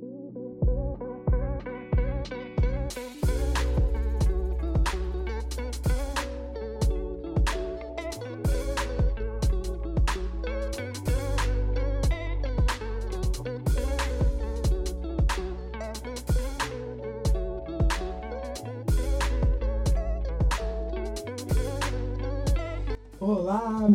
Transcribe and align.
Thank 0.00 0.36
you. 0.36 0.67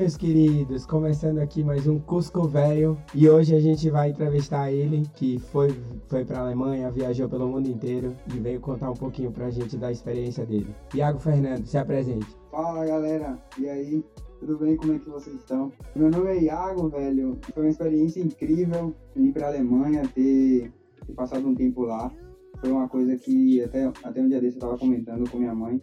Meus 0.04 0.18
queridos! 0.18 0.86
Começando 0.86 1.40
aqui 1.40 1.64
mais 1.64 1.88
um 1.88 1.98
Cusco 1.98 2.46
Velho 2.46 2.98
e 3.16 3.30
hoje 3.30 3.56
a 3.56 3.60
gente 3.62 3.90
vai 3.90 4.10
entrevistar 4.10 4.70
ele, 4.70 5.04
que 5.16 5.40
foi, 5.40 5.70
foi 6.08 6.26
para 6.26 6.40
a 6.40 6.42
Alemanha, 6.42 6.92
viajou 6.92 7.30
pelo 7.30 7.48
mundo 7.48 7.70
inteiro 7.70 8.14
e 8.36 8.38
veio 8.38 8.60
contar 8.60 8.92
um 8.92 8.96
pouquinho 8.96 9.32
pra 9.32 9.50
gente 9.50 9.78
da 9.78 9.94
experiência 9.94 10.46
dele. 10.46 10.76
Iago 10.94 11.20
Fernando, 11.20 11.66
se 11.66 11.78
apresente. 11.78 12.28
Fala 12.52 12.86
galera, 12.86 13.40
e 13.58 13.70
aí? 13.70 14.04
Tudo 14.42 14.58
bem? 14.58 14.76
Como 14.76 14.92
é 14.92 15.00
que 15.00 15.10
vocês 15.10 15.38
estão? 15.38 15.72
Meu 15.96 16.12
nome 16.12 16.32
é 16.32 16.44
Iago, 16.44 16.90
velho. 16.90 17.40
Foi 17.54 17.64
uma 17.64 17.70
experiência 17.70 18.20
incrível 18.20 18.94
ir 19.16 19.32
para 19.32 19.46
a 19.46 19.50
Alemanha, 19.52 20.02
ter, 20.14 20.70
ter 21.08 21.14
passado 21.14 21.48
um 21.48 21.56
tempo 21.56 21.84
lá. 21.84 22.12
Foi 22.60 22.70
uma 22.70 22.90
coisa 22.90 23.16
que 23.16 23.64
até, 23.64 23.86
até 24.04 24.22
um 24.22 24.28
dia 24.28 24.42
desse 24.42 24.58
eu 24.58 24.60
estava 24.60 24.78
comentando 24.78 25.30
com 25.30 25.38
minha 25.38 25.56
mãe 25.56 25.82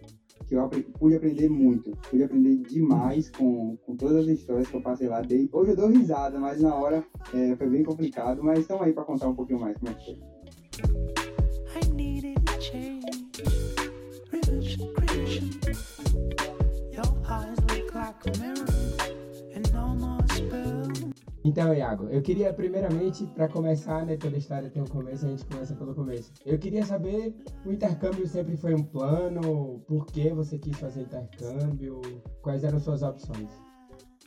que 0.51 0.57
eu 0.57 0.69
pude 0.99 1.15
aprender 1.15 1.49
muito, 1.49 1.97
pude 2.11 2.25
aprender 2.25 2.57
demais 2.57 3.31
com, 3.31 3.77
com 3.87 3.95
todas 3.95 4.17
as 4.17 4.27
histórias 4.27 4.69
que 4.69 4.75
eu 4.75 4.83
passei 4.83 5.07
lá. 5.07 5.21
Dei, 5.21 5.49
hoje 5.53 5.71
eu 5.71 5.77
dou 5.77 5.89
risada, 5.89 6.41
mas 6.41 6.61
na 6.61 6.75
hora 6.75 7.05
é, 7.33 7.55
foi 7.55 7.69
bem 7.69 7.85
complicado, 7.85 8.43
mas 8.43 8.59
estão 8.59 8.83
aí 8.83 8.93
para 8.93 9.05
contar 9.05 9.29
um 9.29 9.35
pouquinho 9.35 9.61
mais 9.61 9.77
como 9.79 9.93
é 9.93 9.95
que 9.95 10.05
foi. 10.05 10.19
Então, 21.43 21.73
Iago, 21.73 22.07
eu 22.09 22.21
queria 22.21 22.53
primeiramente, 22.53 23.27
para 23.27 23.49
começar, 23.49 24.05
né, 24.05 24.17
toda 24.17 24.37
história 24.37 24.69
tem 24.69 24.83
um 24.83 24.87
começo, 24.87 25.25
a 25.25 25.31
gente 25.31 25.47
começa 25.47 25.75
pelo 25.75 25.95
começo. 25.95 26.33
Eu 26.45 26.59
queria 26.59 26.85
saber, 26.85 27.35
o 27.65 27.73
intercâmbio 27.73 28.27
sempre 28.27 28.57
foi 28.59 28.75
um 28.75 28.83
plano? 28.83 29.81
Por 29.87 30.05
que 30.07 30.29
você 30.31 30.59
quis 30.59 30.79
fazer 30.79 31.03
intercâmbio? 31.03 32.01
Quais 32.43 32.63
eram 32.63 32.79
suas 32.79 33.03
opções? 33.03 33.51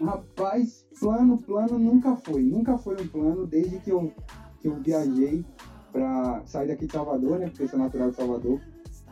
Rapaz, 0.01 0.87
plano, 0.99 1.37
plano 1.37 1.77
nunca 1.77 2.15
foi. 2.15 2.41
Nunca 2.41 2.79
foi 2.79 2.95
um 2.99 3.07
plano 3.07 3.45
desde 3.45 3.79
que 3.79 3.91
eu, 3.91 4.11
que 4.59 4.67
eu 4.67 4.81
viajei 4.81 5.45
para 5.91 6.43
sair 6.47 6.67
daqui 6.67 6.87
de 6.87 6.93
Salvador, 6.93 7.37
né, 7.37 7.45
porque 7.45 7.63
eu 7.63 7.67
sou 7.67 7.77
natural 7.77 8.09
de 8.09 8.15
Salvador, 8.15 8.59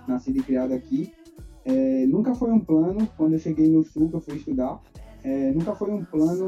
nascido 0.07 0.39
e 0.39 0.43
criado 0.43 0.73
aqui. 0.73 1.13
É, 1.63 2.07
nunca 2.07 2.33
foi 2.33 2.49
um 2.49 2.59
plano, 2.59 3.07
quando 3.15 3.33
eu 3.33 3.39
cheguei 3.39 3.69
no 3.69 3.83
Sul, 3.83 4.09
que 4.09 4.15
eu 4.15 4.21
fui 4.21 4.37
estudar, 4.37 4.81
é, 5.23 5.51
nunca 5.51 5.75
foi 5.75 5.91
um 5.91 6.03
plano 6.03 6.47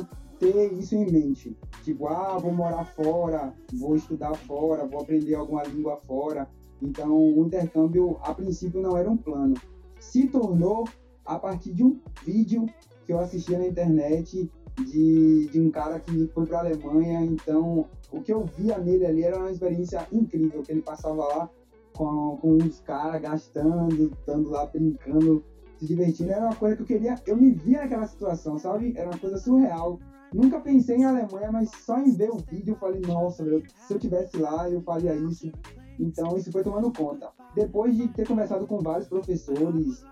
ter 0.52 0.74
isso 0.74 0.96
em 0.96 1.10
mente. 1.12 1.58
Tipo, 1.84 2.08
ah, 2.08 2.38
vou 2.38 2.52
morar 2.52 2.86
fora, 2.86 3.54
vou 3.74 3.96
estudar 3.96 4.34
fora, 4.36 4.86
vou 4.86 5.02
aprender 5.02 5.36
alguma 5.36 5.64
língua 5.64 5.98
fora. 6.06 6.48
Então, 6.82 7.16
o 7.16 7.46
intercâmbio, 7.46 8.18
a 8.22 8.34
princípio, 8.34 8.82
não 8.82 8.98
era 8.98 9.10
um 9.10 9.18
plano. 9.18 9.54
Se 10.00 10.28
tornou 10.28 10.86
a 11.26 11.40
partir 11.40 11.74
de 11.74 11.84
um 11.84 12.00
vídeo 12.26 12.66
que 13.06 13.14
eu 13.14 13.20
assistia 13.20 13.58
na 13.58 13.68
internet 13.68 14.50
de, 14.86 15.48
de 15.48 15.62
um 15.62 15.72
cara 15.72 16.00
que 16.00 16.28
foi 16.28 16.46
para 16.46 16.58
a 16.58 16.62
Alemanha. 16.62 17.24
Então, 17.24 17.86
o 18.12 18.22
que 18.22 18.34
eu 18.34 18.46
via 18.46 18.78
nele 18.78 19.06
ali 19.06 19.24
era 19.24 19.38
uma 19.38 19.52
experiência 19.52 20.06
incrível, 20.12 20.62
que 20.62 20.72
ele 20.72 20.82
passava 20.82 21.26
lá 21.26 21.50
com, 21.96 22.38
com 22.42 22.54
uns 22.56 22.82
caras 22.82 23.22
gastando, 23.22 24.12
estando 24.12 24.50
lá 24.50 24.66
brincando, 24.66 25.44
se 25.78 25.86
divertindo. 25.86 26.32
Era 26.32 26.46
uma 26.46 26.56
coisa 26.56 26.76
que 26.76 26.82
eu 26.82 26.88
queria, 26.88 27.16
eu 27.26 27.38
me 27.38 27.52
via 27.52 27.82
naquela 27.82 28.08
situação, 28.08 28.58
sabe? 28.58 28.94
Era 28.96 29.10
uma 29.10 29.20
coisa 29.20 29.38
surreal. 29.38 30.00
Nunca 30.34 30.60
pensei 30.60 30.98
em 30.98 31.06
Alemanha, 31.06 31.52
mas 31.52 31.70
só 31.86 32.00
em 32.00 32.12
ver 32.12 32.32
o 32.32 32.38
vídeo 32.38 32.74
eu 32.74 32.78
falei, 32.78 33.02
nossa, 33.02 33.44
meu, 33.44 33.62
se 33.88 33.94
eu 33.94 34.00
tivesse 34.00 34.38
lá, 34.38 34.70
eu 34.70 34.82
faria 34.82 35.16
isso. 35.16 35.52
Então 36.00 36.36
isso 36.36 36.52
foi 36.52 36.64
tomando 36.64 36.92
conta. 36.92 37.30
Depois 37.56 37.96
de 37.96 38.08
ter 38.08 38.28
conversado 38.28 38.66
com 38.66 38.80
vários 38.80 39.08
professores, 39.08 40.04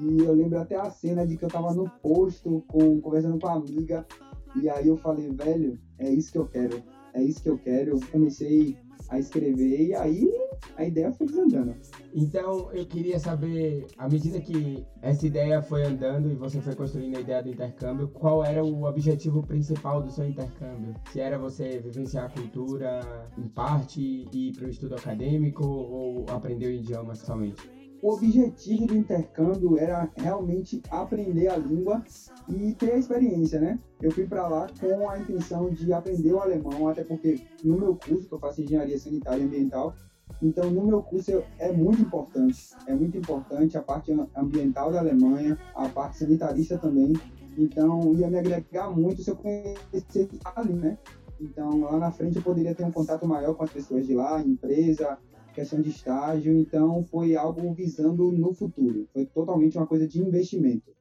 e 0.00 0.22
eu 0.22 0.32
lembro 0.32 0.58
até 0.60 0.76
a 0.76 0.90
cena 0.90 1.26
de 1.26 1.36
que 1.36 1.44
eu 1.44 1.48
tava 1.48 1.74
no 1.74 1.90
posto 2.00 2.62
com, 2.68 3.00
conversando 3.00 3.38
com 3.40 3.48
a 3.48 3.54
amiga, 3.54 4.06
e 4.54 4.68
aí 4.68 4.86
eu 4.86 4.96
falei, 4.96 5.28
velho, 5.30 5.78
é 5.98 6.08
isso 6.08 6.30
que 6.30 6.38
eu 6.38 6.46
quero, 6.46 6.82
é 7.12 7.22
isso 7.22 7.42
que 7.42 7.50
eu 7.50 7.58
quero. 7.58 7.90
Eu 7.90 8.00
comecei 8.12 8.76
a 9.08 9.18
escrever 9.18 9.88
e 9.88 9.94
aí 9.94 10.45
a 10.76 10.84
ideia 10.84 11.12
foi 11.12 11.26
desandando. 11.26 11.74
Então 12.14 12.70
eu 12.72 12.86
queria 12.86 13.18
saber, 13.18 13.86
à 13.96 14.08
medida 14.08 14.40
que 14.40 14.84
essa 15.02 15.26
ideia 15.26 15.62
foi 15.62 15.84
andando 15.84 16.30
e 16.30 16.34
você 16.34 16.60
foi 16.60 16.74
construindo 16.74 17.16
a 17.16 17.20
ideia 17.20 17.42
do 17.42 17.48
intercâmbio, 17.48 18.08
qual 18.08 18.44
era 18.44 18.64
o 18.64 18.84
objetivo 18.84 19.42
principal 19.42 20.02
do 20.02 20.10
seu 20.10 20.26
intercâmbio? 20.26 20.94
Se 21.12 21.20
era 21.20 21.38
você 21.38 21.78
vivenciar 21.78 22.26
a 22.26 22.28
cultura 22.28 23.00
em 23.38 23.48
parte 23.48 24.00
e 24.32 24.48
ir 24.48 24.56
para 24.56 24.66
o 24.66 24.70
estudo 24.70 24.94
acadêmico 24.94 25.66
ou 25.66 26.26
aprender 26.28 26.66
o 26.66 26.70
idioma 26.70 27.14
somente? 27.14 27.76
o 28.02 28.12
objetivo 28.12 28.86
do 28.86 28.96
intercâmbio 28.96 29.78
era 29.78 30.10
realmente 30.16 30.82
aprender 30.90 31.48
a 31.48 31.56
língua 31.56 32.04
e 32.48 32.72
ter 32.74 32.92
a 32.92 32.98
experiência, 32.98 33.60
né? 33.60 33.78
Eu 34.00 34.10
fui 34.10 34.26
para 34.26 34.46
lá 34.46 34.66
com 34.78 35.08
a 35.08 35.18
intenção 35.18 35.70
de 35.70 35.92
aprender 35.92 36.32
o 36.32 36.40
alemão, 36.40 36.88
até 36.88 37.02
porque 37.02 37.40
no 37.64 37.78
meu 37.78 37.96
curso, 37.96 38.28
que 38.28 38.34
eu 38.34 38.38
faço 38.38 38.62
engenharia 38.62 38.98
sanitária 38.98 39.42
e 39.42 39.46
ambiental, 39.46 39.94
então 40.42 40.70
no 40.70 40.86
meu 40.86 41.02
curso 41.02 41.42
é 41.58 41.72
muito 41.72 42.02
importante, 42.02 42.74
é 42.86 42.94
muito 42.94 43.16
importante 43.16 43.76
a 43.76 43.82
parte 43.82 44.12
ambiental 44.36 44.92
da 44.92 45.00
Alemanha, 45.00 45.58
a 45.74 45.88
parte 45.88 46.18
sanitarista 46.18 46.78
também. 46.78 47.14
Então 47.56 48.14
ia 48.14 48.28
me 48.28 48.38
agregar 48.38 48.90
muito 48.90 49.22
se 49.22 49.30
eu 49.30 49.36
conhecesse 49.36 50.38
ali, 50.44 50.74
né? 50.74 50.98
Então 51.40 51.80
lá 51.80 51.98
na 51.98 52.10
frente 52.10 52.36
eu 52.36 52.42
poderia 52.42 52.74
ter 52.74 52.84
um 52.84 52.92
contato 52.92 53.26
maior 53.26 53.54
com 53.54 53.64
as 53.64 53.70
pessoas 53.70 54.06
de 54.06 54.14
lá, 54.14 54.40
empresa, 54.40 55.18
questão 55.54 55.80
de 55.80 55.88
estágio, 55.88 56.52
então 56.52 57.02
foi 57.04 57.34
algo 57.34 57.72
visando 57.72 58.30
no 58.30 58.52
futuro. 58.52 59.08
Foi 59.12 59.24
totalmente 59.24 59.78
uma 59.78 59.86
coisa 59.86 60.06
de 60.06 60.20
investimento. 60.20 60.95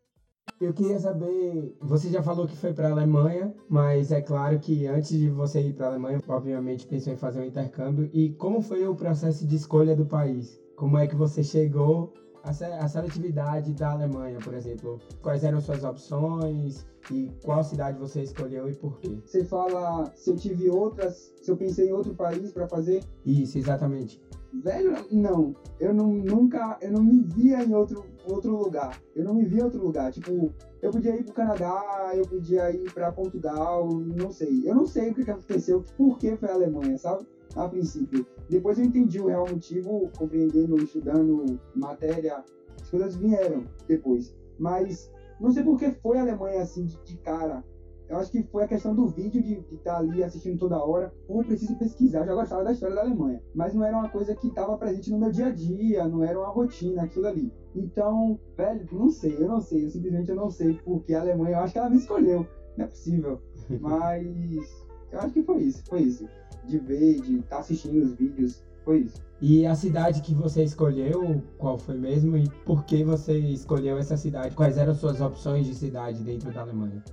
Eu 0.59 0.72
queria 0.72 0.97
saber, 0.97 1.75
você 1.81 2.09
já 2.09 2.23
falou 2.23 2.47
que 2.47 2.56
foi 2.56 2.73
para 2.73 2.88
a 2.88 2.91
Alemanha, 2.91 3.53
mas 3.67 4.09
é 4.11 4.22
claro 4.22 4.57
que 4.57 4.88
antes 4.88 5.09
de 5.09 5.29
você 5.29 5.59
ir 5.59 5.73
para 5.73 5.88
a 5.88 5.89
Alemanha, 5.89 6.22
obviamente 6.29 6.88
pensou 6.88 7.11
em 7.11 7.17
fazer 7.17 7.41
um 7.41 7.44
intercâmbio. 7.44 8.09
E 8.13 8.29
como 8.35 8.61
foi 8.61 8.88
o 8.88 8.95
processo 8.95 9.45
de 9.45 9.53
escolha 9.53 9.94
do 9.95 10.05
país? 10.05 10.57
Como 10.78 10.97
é 10.97 11.07
que 11.07 11.16
você 11.16 11.44
chegou 11.44 12.13
à 12.41 12.88
seletividade 12.88 13.73
da 13.73 13.91
Alemanha, 13.91 14.39
por 14.39 14.53
exemplo? 14.53 14.97
Quais 15.22 15.44
eram 15.44 15.59
suas 15.59 15.84
opções 15.84 16.85
e 17.11 17.29
qual 17.44 17.61
cidade 17.61 18.00
você 18.00 18.22
escolheu 18.22 18.69
e 18.69 18.73
por 18.73 18.97
quê? 19.00 19.17
Você 19.25 19.44
fala 19.44 20.09
se 20.16 20.29
eu 20.29 20.38
tive 20.38 20.69
outras, 20.69 21.34
se 21.41 21.51
eu 21.51 21.57
pensei 21.57 21.89
em 21.89 21.91
outro 21.91 22.16
país 22.16 22.53
para 22.53 22.66
fazer? 22.66 23.03
Isso, 23.25 23.57
exatamente. 23.57 24.22
Velho, 24.63 24.95
não. 25.11 25.55
Eu 25.79 25.93
não, 25.93 26.11
nunca, 26.13 26.77
eu 26.81 26.91
não 26.91 27.03
me 27.03 27.21
via 27.21 27.63
em 27.63 27.73
outro, 27.73 28.05
outro 28.25 28.55
lugar. 28.55 29.01
Eu 29.16 29.23
não 29.23 29.33
me 29.33 29.45
via 29.45 29.61
em 29.61 29.63
outro 29.63 29.83
lugar. 29.83 30.11
Tipo, 30.11 30.53
eu 30.81 30.91
podia 30.91 31.16
ir 31.16 31.23
pro 31.23 31.33
Canadá, 31.33 32.11
eu 32.13 32.25
podia 32.25 32.71
ir 32.71 32.91
para 32.93 33.11
Portugal, 33.11 33.88
não 33.89 34.31
sei. 34.31 34.61
Eu 34.66 34.75
não 34.75 34.85
sei 34.85 35.11
o 35.11 35.13
que, 35.13 35.29
aconteceu, 35.29 35.83
por 35.97 36.17
que 36.17 36.35
foi 36.38 36.49
a 36.49 36.53
Alemanha, 36.53 36.97
sabe? 36.97 37.25
A 37.55 37.67
princípio. 37.67 38.25
Depois 38.49 38.77
eu 38.77 38.85
entendi 38.85 39.19
o 39.19 39.27
real 39.27 39.45
motivo, 39.49 40.09
compreendendo, 40.17 40.77
estudando 40.77 41.59
matéria, 41.75 42.43
as 42.81 42.89
coisas 42.89 43.16
vieram 43.16 43.66
depois. 43.87 44.35
Mas 44.57 45.11
não 45.39 45.51
sei 45.51 45.63
por 45.63 45.77
que 45.77 45.91
foi 45.91 46.17
a 46.17 46.22
Alemanha 46.22 46.61
assim 46.61 46.85
de, 46.85 46.97
de 47.03 47.17
cara. 47.17 47.63
Eu 48.07 48.17
acho 48.17 48.31
que 48.31 48.43
foi 48.43 48.63
a 48.63 48.67
questão 48.67 48.93
do 48.93 49.07
vídeo 49.07 49.41
de 49.41 49.53
estar 49.75 49.93
tá 49.93 49.97
ali 49.97 50.23
assistindo 50.23 50.59
toda 50.59 50.83
hora. 50.83 51.11
Ou 51.27 51.43
preciso 51.43 51.75
pesquisar, 51.77 52.19
eu 52.19 52.27
já 52.27 52.35
gostava 52.35 52.63
da 52.63 52.72
história 52.72 52.96
da 52.96 53.02
Alemanha. 53.02 53.41
Mas 53.53 53.73
não 53.73 53.84
era 53.84 53.97
uma 53.97 54.09
coisa 54.09 54.35
que 54.35 54.47
estava 54.47 54.78
presente 54.78 55.11
no 55.11 55.19
meu 55.19 55.31
dia 55.31 55.47
a 55.47 55.52
dia, 55.52 56.07
não 56.07 56.23
era 56.23 56.40
uma 56.40 56.49
rotina, 56.49 57.03
aquilo 57.03 57.28
ali. 57.28 57.52
Então, 57.75 58.40
velho, 58.55 58.87
não 58.91 59.09
sei, 59.09 59.35
eu 59.37 59.47
não 59.47 59.59
sei. 59.59 59.85
Eu 59.85 59.90
simplesmente 59.90 60.29
eu 60.29 60.35
não 60.35 60.49
sei 60.49 60.73
porque 60.85 61.13
a 61.13 61.22
Alemanha, 61.22 61.57
eu 61.57 61.59
acho 61.59 61.73
que 61.73 61.79
ela 61.79 61.90
me 61.90 61.97
escolheu. 61.97 62.46
Não 62.78 62.85
é 62.85 62.87
possível. 62.87 63.41
Mas 63.81 64.85
eu 65.11 65.19
acho 65.19 65.34
que 65.34 65.43
foi 65.43 65.63
isso, 65.63 65.84
foi 65.87 66.01
isso. 66.01 66.28
De 66.66 66.78
ver, 66.78 67.22
de 67.22 67.37
estar 67.37 67.55
tá 67.55 67.59
assistindo 67.59 68.03
os 68.03 68.13
vídeos, 68.13 68.63
foi 68.84 68.99
isso. 68.99 69.22
E 69.41 69.66
a 69.66 69.75
cidade 69.75 70.22
que 70.22 70.34
você 70.34 70.63
escolheu, 70.63 71.41
qual 71.58 71.78
foi 71.78 71.97
mesmo? 71.97 72.37
E 72.37 72.49
por 72.66 72.85
que 72.85 73.03
você 73.03 73.37
escolheu 73.37 73.97
essa 73.97 74.16
cidade? 74.16 74.55
Quais 74.55 74.78
eram 74.78 74.93
suas 74.93 75.19
opções 75.19 75.66
de 75.66 75.75
cidade 75.75 76.23
dentro 76.23 76.51
da 76.53 76.61
Alemanha? 76.61 77.03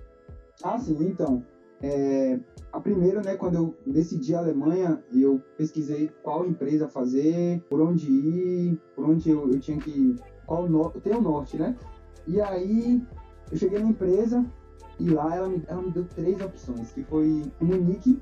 Ah, 0.62 0.78
sim, 0.78 0.96
então. 1.00 1.42
É, 1.82 2.38
a 2.72 2.80
primeira, 2.80 3.20
né, 3.20 3.36
quando 3.36 3.56
eu 3.56 3.76
decidi 3.84 4.34
a 4.34 4.38
Alemanha, 4.38 5.02
eu 5.12 5.40
pesquisei 5.56 6.10
qual 6.22 6.46
empresa 6.46 6.88
fazer, 6.88 7.60
por 7.68 7.80
onde 7.80 8.08
ir, 8.08 8.80
por 8.94 9.04
onde 9.04 9.28
eu, 9.30 9.50
eu 9.50 9.58
tinha 9.58 9.78
que. 9.78 10.16
Qual 10.46 10.68
no, 10.68 10.90
tem 10.90 11.14
o 11.14 11.20
norte, 11.20 11.56
né? 11.56 11.76
E 12.26 12.40
aí 12.40 13.02
eu 13.50 13.56
cheguei 13.56 13.80
na 13.80 13.88
empresa 13.88 14.44
e 14.98 15.10
lá 15.10 15.34
ela 15.34 15.48
me, 15.48 15.62
ela 15.66 15.82
me 15.82 15.90
deu 15.90 16.04
três 16.04 16.40
opções, 16.40 16.92
que 16.92 17.02
foi 17.04 17.42
Munique, 17.60 18.20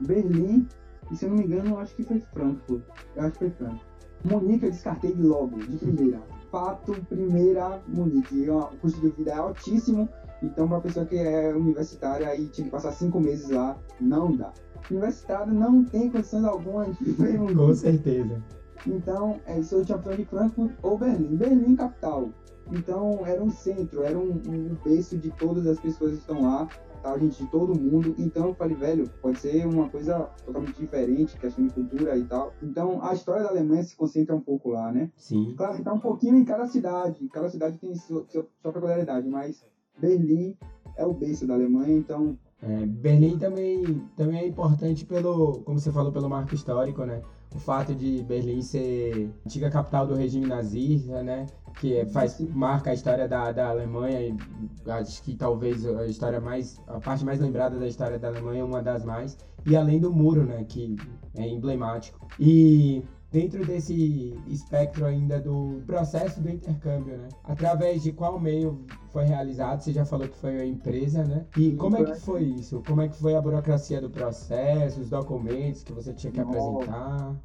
Berlim 0.00 0.66
E 1.10 1.16
se 1.16 1.26
eu 1.26 1.30
não 1.30 1.36
me 1.36 1.44
engano, 1.44 1.78
acho 1.78 1.94
que 1.94 2.04
foi 2.04 2.18
Frankfurt. 2.32 2.82
Eu 3.14 3.22
acho 3.22 3.32
que 3.32 3.38
foi 3.38 3.50
Frankfurt. 3.50 3.92
Munique 4.24 4.64
eu 4.64 4.70
descartei 4.70 5.14
logo, 5.14 5.58
de 5.58 5.76
primeira. 5.76 6.22
Fato, 6.50 6.92
primeira, 7.08 7.82
Munique. 7.88 8.48
O 8.48 8.68
custo 8.80 9.00
de 9.00 9.08
vida 9.08 9.32
é 9.32 9.34
altíssimo, 9.34 10.08
então 10.42 10.68
para 10.68 10.80
pessoa 10.80 11.06
que 11.06 11.16
é 11.16 11.54
universitária 11.54 12.34
e 12.36 12.48
tinha 12.48 12.64
que 12.64 12.70
passar 12.70 12.92
cinco 12.92 13.20
meses 13.20 13.48
lá, 13.50 13.78
não 14.00 14.36
dá. 14.36 14.52
Universitário 14.90 15.52
não 15.52 15.84
tem 15.84 16.10
condições 16.10 16.44
alguma 16.44 16.90
de 16.90 17.10
em 17.22 17.38
Munique. 17.38 17.54
Com 17.54 17.74
certeza. 17.74 18.42
Então, 18.86 19.40
é, 19.46 19.62
sou 19.62 19.84
campeão 19.86 20.16
de 20.16 20.24
Frankfurt 20.24 20.72
ou 20.82 20.98
Berlim. 20.98 21.36
Berlim, 21.36 21.76
capital. 21.76 22.30
Então, 22.70 23.26
era 23.26 23.42
um 23.42 23.50
centro, 23.50 24.02
era 24.02 24.18
um, 24.18 24.30
um 24.48 24.76
berço 24.84 25.16
de 25.16 25.30
todas 25.30 25.66
as 25.66 25.78
pessoas 25.78 26.12
que 26.12 26.18
estão 26.18 26.42
lá, 26.42 26.68
tá, 27.02 27.16
gente, 27.18 27.44
de 27.44 27.50
todo 27.50 27.78
mundo. 27.78 28.14
Então, 28.18 28.48
eu 28.48 28.54
falei, 28.54 28.76
velho, 28.76 29.08
pode 29.20 29.38
ser 29.38 29.66
uma 29.66 29.88
coisa 29.88 30.30
totalmente 30.44 30.80
diferente, 30.80 31.38
questão 31.38 31.66
de 31.66 31.72
cultura 31.72 32.16
e 32.16 32.24
tal. 32.24 32.52
Então, 32.62 33.02
a 33.02 33.12
história 33.14 33.42
da 33.42 33.50
Alemanha 33.50 33.82
se 33.82 33.96
concentra 33.96 34.34
um 34.34 34.40
pouco 34.40 34.70
lá, 34.70 34.90
né? 34.90 35.10
Sim. 35.16 35.54
Claro 35.56 35.76
que 35.76 35.82
tá 35.82 35.92
um 35.92 36.00
pouquinho 36.00 36.36
em 36.36 36.44
cada 36.44 36.66
cidade. 36.66 37.28
Cada 37.28 37.48
cidade 37.48 37.78
tem 37.78 37.94
sua, 37.94 38.24
sua, 38.28 38.46
sua 38.60 38.72
peculiaridade, 38.72 39.28
mas 39.28 39.64
Berlim 40.02 40.56
é 40.96 41.06
o 41.06 41.14
berço 41.14 41.46
da 41.46 41.54
Alemanha, 41.54 41.96
então 41.96 42.36
é, 42.60 42.86
Berlim 42.86 43.38
também, 43.38 44.02
também 44.16 44.40
é 44.40 44.46
importante 44.46 45.04
pelo, 45.04 45.60
como 45.64 45.78
você 45.78 45.92
falou, 45.92 46.12
pelo 46.12 46.28
marco 46.28 46.54
histórico, 46.54 47.04
né? 47.04 47.22
O 47.54 47.58
fato 47.58 47.94
de 47.94 48.22
Berlim 48.22 48.62
ser 48.62 49.30
antiga 49.46 49.70
capital 49.70 50.06
do 50.06 50.14
regime 50.14 50.46
nazista, 50.46 51.22
né? 51.22 51.46
Que 51.80 51.98
é, 51.98 52.06
faz, 52.06 52.40
marca 52.54 52.90
a 52.90 52.94
história 52.94 53.28
da, 53.28 53.52
da 53.52 53.70
Alemanha, 53.70 54.36
acho 54.86 55.22
que 55.22 55.34
talvez 55.34 55.86
a 55.86 56.06
história 56.06 56.40
mais, 56.40 56.80
a 56.86 57.00
parte 57.00 57.24
mais 57.24 57.40
lembrada 57.40 57.78
da 57.78 57.86
história 57.86 58.18
da 58.18 58.28
Alemanha 58.28 58.60
é 58.60 58.64
uma 58.64 58.82
das 58.82 59.04
mais, 59.04 59.36
e 59.66 59.76
além 59.76 60.00
do 60.00 60.12
muro, 60.12 60.44
né? 60.44 60.64
Que 60.64 60.96
é 61.36 61.48
emblemático. 61.48 62.26
E 62.38 63.02
dentro 63.30 63.64
desse 63.64 64.38
espectro 64.46 65.04
ainda 65.04 65.40
do 65.40 65.82
processo 65.86 66.40
do 66.40 66.48
intercâmbio, 66.48 67.16
né? 67.16 67.28
Através 67.44 68.02
de 68.02 68.12
qual 68.12 68.38
meio 68.38 68.84
foi 69.12 69.24
realizado? 69.24 69.82
Você 69.82 69.92
já 69.92 70.04
falou 70.04 70.26
que 70.26 70.36
foi 70.36 70.60
a 70.60 70.66
empresa, 70.66 71.22
né? 71.24 71.46
E 71.56 71.72
como 71.72 71.96
é 71.96 72.04
que 72.04 72.18
foi 72.20 72.42
isso? 72.42 72.82
Como 72.86 73.02
é 73.02 73.08
que 73.08 73.16
foi 73.16 73.34
a 73.34 73.40
burocracia 73.40 74.00
do 74.00 74.08
processo, 74.08 75.00
os 75.00 75.10
documentos 75.10 75.84
que 75.84 75.92
você 75.92 76.12
tinha 76.14 76.32
que 76.32 76.40
apresentar? 76.40 77.36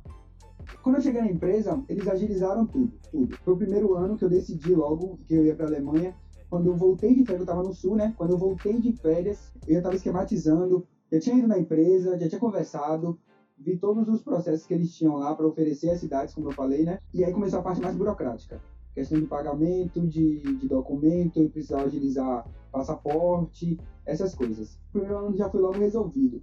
Quando 0.81 0.96
eu 0.96 1.02
cheguei 1.02 1.22
na 1.22 1.30
empresa, 1.30 1.84
eles 1.90 2.08
agilizaram 2.08 2.66
tudo, 2.66 2.94
tudo. 3.12 3.38
Foi 3.44 3.54
o 3.54 3.58
primeiro 3.58 3.96
ano 3.96 4.18
que 4.18 4.24
eu 4.24 4.30
decidi 4.30 4.74
logo 4.74 5.19
que 5.25 5.36
eu 5.36 5.46
ia 5.46 5.56
para 5.56 5.66
a 5.66 5.69
Alemanha. 5.69 6.16
Quando 6.50 6.68
eu 6.68 6.75
voltei 6.78 7.14
de 7.14 7.25
férias, 7.25 7.42
eu 7.42 7.44
estava 7.44 7.64
no 7.64 7.74
sul, 7.74 7.96
né? 7.96 8.14
Quando 8.18 8.31
eu 8.31 8.38
voltei 8.38 8.80
de 8.80 8.94
férias, 8.94 9.52
eu 9.68 9.74
já 9.74 9.80
estava 9.80 9.96
esquematizando, 9.96 10.88
já 11.12 11.19
tinha 11.19 11.38
ido 11.38 11.48
na 11.48 11.60
empresa, 11.60 12.18
já 12.18 12.30
tinha 12.30 12.40
conversado, 12.40 13.19
vi 13.58 13.78
todos 13.78 14.08
os 14.08 14.22
processos 14.22 14.66
que 14.66 14.74
eles 14.74 14.96
tinham 14.96 15.16
lá 15.16 15.36
para 15.36 15.46
oferecer 15.46 15.90
às 15.90 16.00
cidades, 16.00 16.34
como 16.34 16.48
eu 16.48 16.54
falei, 16.54 16.84
né? 16.84 17.00
E 17.14 17.25
aí 17.25 17.34
começou 17.34 17.60
a 17.60 17.64
parte 17.64 17.81
mais 17.81 17.96
burocrática. 17.96 18.62
Questão 18.97 19.19
de 19.19 19.27
pagamento, 19.27 20.07
de, 20.07 20.39
de 20.39 20.67
documento, 20.67 21.39
eu 21.39 21.51
precisava 21.51 21.83
agilizar 21.83 22.49
passaporte, 22.71 23.79
essas 24.03 24.33
coisas. 24.33 24.73
O 24.89 24.94
primeiro 24.94 25.17
ano 25.19 25.38
já 25.38 25.47
foi 25.47 25.61
logo 25.61 25.77
resolvido. 25.77 26.41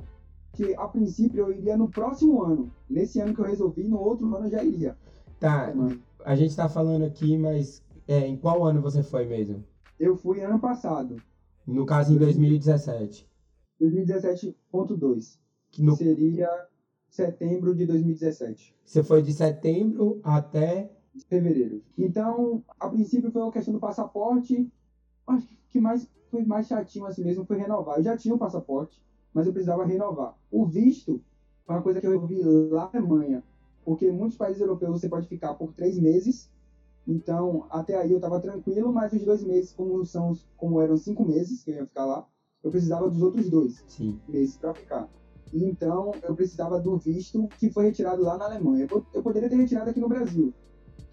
Que 0.52 0.72
a 0.76 0.86
princípio 0.86 1.40
eu 1.40 1.52
iria 1.52 1.76
no 1.76 1.90
próximo 1.90 2.44
ano. 2.44 2.70
Nesse 2.88 3.18
ano 3.18 3.34
que 3.34 3.40
eu 3.40 3.44
resolvi, 3.44 3.88
no 3.88 3.98
outro 3.98 4.32
ano 4.32 4.46
eu 4.46 4.50
já 4.52 4.62
iria. 4.62 4.96
Tá, 5.40 5.74
a 6.24 6.36
gente 6.36 6.54
tá 6.54 6.68
falando 6.68 7.04
aqui, 7.04 7.36
mas 7.36 7.82
é, 8.06 8.24
em 8.24 8.36
qual 8.36 8.62
ano 8.64 8.80
você 8.80 9.02
foi 9.02 9.26
mesmo? 9.26 9.64
Eu 9.98 10.16
fui 10.16 10.40
ano 10.40 10.60
passado. 10.60 11.16
No 11.66 11.84
caso, 11.84 12.14
em 12.14 12.18
2017. 12.18 13.28
2017.2. 13.82 15.40
Que 15.72 15.82
no... 15.82 15.96
seria 15.96 16.48
setembro 17.08 17.74
de 17.74 17.84
2017. 17.84 18.76
Você 18.84 19.02
foi 19.02 19.22
de 19.22 19.32
setembro 19.32 20.20
até 20.22 20.92
fevereiro. 21.28 21.82
Então, 21.96 22.62
a 22.78 22.88
princípio 22.88 23.30
foi 23.30 23.42
uma 23.42 23.52
questão 23.52 23.72
do 23.72 23.80
passaporte. 23.80 24.70
Acho 25.26 25.46
que 25.70 25.80
mais 25.80 26.08
foi 26.34 26.44
mais 26.44 26.66
chatinho 26.66 27.06
assim 27.06 27.22
mesmo 27.22 27.44
foi 27.44 27.56
renovar. 27.56 27.98
Eu 27.98 28.02
já 28.02 28.16
tinha 28.16 28.34
o 28.34 28.36
um 28.36 28.38
passaporte, 28.40 29.00
mas 29.32 29.46
eu 29.46 29.52
precisava 29.52 29.84
renovar. 29.84 30.36
O 30.50 30.66
visto 30.66 31.22
foi 31.64 31.76
uma 31.76 31.82
coisa 31.82 32.00
que 32.00 32.06
eu 32.06 32.26
vi 32.26 32.42
lá 32.42 32.90
na 32.92 32.98
Alemanha, 32.98 33.42
porque 33.84 34.08
em 34.08 34.12
muitos 34.12 34.36
países 34.36 34.60
europeus 34.60 35.00
você 35.00 35.08
pode 35.08 35.28
ficar 35.28 35.54
por 35.54 35.72
três 35.72 35.98
meses. 35.98 36.50
Então, 37.06 37.66
até 37.70 37.96
aí 37.96 38.10
eu 38.10 38.16
estava 38.16 38.40
tranquilo, 38.40 38.92
mas 38.92 39.12
os 39.12 39.22
dois 39.24 39.44
meses, 39.44 39.72
como 39.72 40.04
são, 40.04 40.32
como 40.56 40.80
eram 40.80 40.96
cinco 40.96 41.24
meses 41.24 41.62
que 41.62 41.70
eu 41.70 41.76
ia 41.76 41.86
ficar 41.86 42.06
lá, 42.06 42.26
eu 42.62 42.70
precisava 42.70 43.08
dos 43.08 43.22
outros 43.22 43.48
dois 43.48 43.84
Sim. 43.86 44.18
meses 44.26 44.56
para 44.56 44.74
ficar. 44.74 45.08
Então, 45.52 46.12
eu 46.22 46.34
precisava 46.34 46.80
do 46.80 46.96
visto 46.96 47.46
que 47.58 47.70
foi 47.70 47.84
retirado 47.84 48.22
lá 48.22 48.36
na 48.36 48.46
Alemanha. 48.46 48.88
Eu 49.12 49.22
poderia 49.22 49.48
ter 49.48 49.56
retirado 49.56 49.90
aqui 49.90 50.00
no 50.00 50.08
Brasil, 50.08 50.52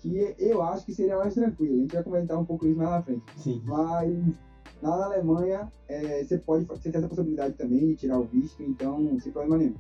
que 0.02 0.36
eu 0.40 0.62
acho 0.62 0.86
que 0.86 0.94
seria 0.94 1.18
mais 1.18 1.34
tranquilo. 1.34 1.76
A 1.76 1.82
gente 1.82 1.94
vai 1.94 2.04
comentar 2.04 2.38
um 2.38 2.46
pouco 2.46 2.66
isso 2.66 2.78
mais 2.78 2.90
na 2.90 3.02
frente. 3.02 3.24
Sim. 3.38 3.62
Mas 3.66 4.18
lá 4.82 4.98
na 4.98 5.06
Alemanha, 5.06 5.72
é, 5.88 6.24
você 6.24 6.38
pode 6.40 6.66
você 6.66 6.90
tem 6.90 7.00
essa 7.00 7.08
possibilidade 7.08 7.54
também 7.54 7.88
de 7.88 7.96
tirar 7.96 8.20
o 8.20 8.26
visto, 8.26 8.64
então, 8.64 9.20
sem 9.20 9.32
problema 9.32 9.58
nenhum. 9.58 9.76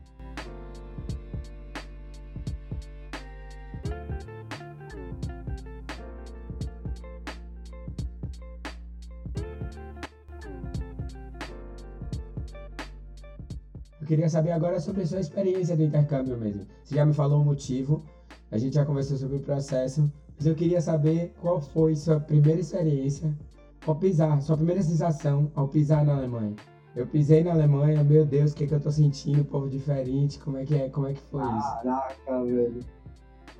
queria 14.12 14.28
saber 14.28 14.52
agora 14.52 14.78
sobre 14.82 15.04
a 15.04 15.06
sua 15.06 15.22
experiência 15.22 15.74
do 15.78 15.84
intercâmbio 15.84 16.38
mesmo. 16.38 16.68
Você 16.84 16.96
já 16.96 17.06
me 17.06 17.14
falou 17.14 17.42
o 17.42 17.46
motivo, 17.46 18.04
a 18.52 18.58
gente 18.58 18.76
já 18.76 18.86
conversou 18.86 19.18
sobre 19.18 19.38
o 19.38 19.40
processo, 19.40 20.12
mas 20.38 20.46
eu 20.46 20.54
queria 20.54 20.82
saber 20.82 21.34
qual 21.40 21.62
foi 21.62 21.96
sua 21.96 22.20
primeira 22.20 22.60
experiência 22.60 23.34
ao 23.88 23.96
pisar, 23.96 24.42
sua 24.42 24.58
primeira 24.58 24.84
sensação 24.84 25.52
ao 25.56 25.68
pisar 25.68 26.06
na 26.06 26.16
Alemanha. 26.18 26.56
Eu 26.94 27.08
pisei 27.08 27.42
na 27.42 27.54
Alemanha, 27.54 28.04
meu 28.04 28.26
Deus, 28.26 28.52
o 28.52 28.56
que, 28.56 28.66
é 28.66 28.68
que 28.68 28.74
eu 28.74 28.80
tô 28.82 28.92
sentindo, 28.92 29.46
povo 29.46 29.70
diferente, 29.70 30.38
como 30.40 30.58
é 30.58 30.66
que 30.66 30.76
é, 30.76 30.90
como 30.90 31.08
é 31.08 31.14
que 31.14 31.22
foi 31.22 31.42
isso? 31.42 31.74
Caraca, 31.84 32.44
velho. 32.44 32.80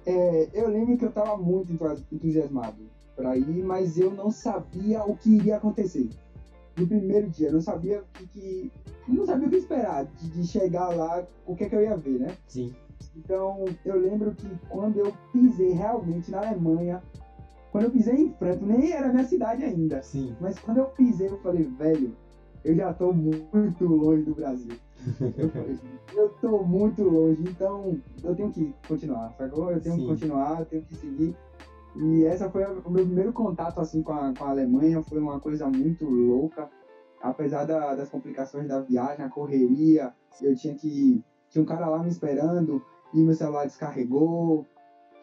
É, 0.06 0.50
eu 0.54 0.68
lembro 0.68 0.98
que 0.98 1.06
eu 1.06 1.12
tava 1.12 1.38
muito 1.38 1.72
entusiasmado 2.12 2.78
para 3.16 3.38
ir, 3.38 3.64
mas 3.64 3.98
eu 3.98 4.12
não 4.12 4.30
sabia 4.30 5.04
o 5.06 5.16
que 5.16 5.30
iria 5.30 5.58
acontecer 5.58 6.10
no 6.76 6.86
primeiro 6.88 7.30
dia. 7.30 7.48
Eu 7.48 7.54
não 7.54 7.62
sabia 7.62 8.02
o 8.02 8.18
que, 8.18 8.28
que, 8.28 8.72
não 9.08 9.26
sabia 9.26 9.48
o 9.48 9.50
que 9.50 9.58
esperar 9.58 10.06
de, 10.06 10.30
de, 10.30 10.46
chegar 10.46 10.90
lá, 10.90 11.26
o 11.46 11.56
que 11.56 11.64
é 11.64 11.70
que 11.70 11.76
eu 11.76 11.82
ia 11.82 11.96
ver, 11.96 12.20
né? 12.20 12.36
Sim. 12.48 12.74
Então, 13.16 13.66
eu 13.86 14.00
lembro 14.00 14.34
que 14.36 14.50
quando 14.70 14.98
eu 14.98 15.14
pisei 15.32 15.72
realmente 15.72 16.32
na 16.32 16.40
Alemanha, 16.40 17.02
quando 17.72 17.86
eu 17.86 17.92
pisei 17.92 18.16
em 18.16 18.34
Frankfurt, 18.34 18.68
nem 18.68 18.92
era 18.92 19.12
minha 19.12 19.24
cidade 19.24 19.64
ainda. 19.64 20.02
Sim. 20.02 20.36
Mas 20.40 20.60
quando 20.60 20.78
eu 20.78 20.86
pisei, 20.86 21.30
eu 21.30 21.38
falei, 21.40 21.64
velho, 21.64 22.16
eu 22.64 22.76
já 22.76 22.94
tô 22.94 23.12
muito 23.14 23.86
longe 23.86 24.24
do 24.24 24.36
Brasil. 24.36 24.76
eu, 25.38 25.50
falei, 25.50 25.80
eu 26.14 26.30
tô 26.42 26.64
muito 26.64 27.04
longe, 27.04 27.42
então 27.44 27.98
eu 28.24 28.36
tenho 28.36 28.52
que 28.52 28.74
continuar, 28.88 29.34
sacou? 29.38 29.72
Eu 29.72 29.80
tenho 29.80 29.96
Sim. 29.96 30.02
que 30.02 30.08
continuar, 30.08 30.60
eu 30.60 30.66
tenho 30.66 30.84
que 30.84 30.96
seguir. 30.96 31.36
E 31.96 32.24
essa 32.26 32.50
foi 32.50 32.64
o 32.64 32.90
meu 32.90 33.06
primeiro 33.06 33.34
contato 33.34 33.80
assim 33.80 34.02
com 34.02 34.14
a, 34.14 34.34
com 34.34 34.46
a 34.46 34.50
Alemanha, 34.50 35.02
foi 35.02 35.20
uma 35.20 35.40
coisa 35.40 35.68
muito 35.68 36.06
louca. 36.06 36.70
Apesar 37.22 37.66
da, 37.66 37.94
das 37.96 38.10
complicações 38.10 38.68
da 38.68 38.82
viagem, 38.82 39.24
a 39.24 39.30
correria, 39.30 40.14
eu 40.42 40.56
tinha 40.56 40.74
que. 40.76 41.24
Tinha 41.52 41.62
um 41.62 41.66
cara 41.66 41.88
lá 41.88 42.02
me 42.02 42.10
esperando 42.10 42.82
e 43.14 43.22
meu 43.22 43.34
celular 43.34 43.66
descarregou. 43.66 44.66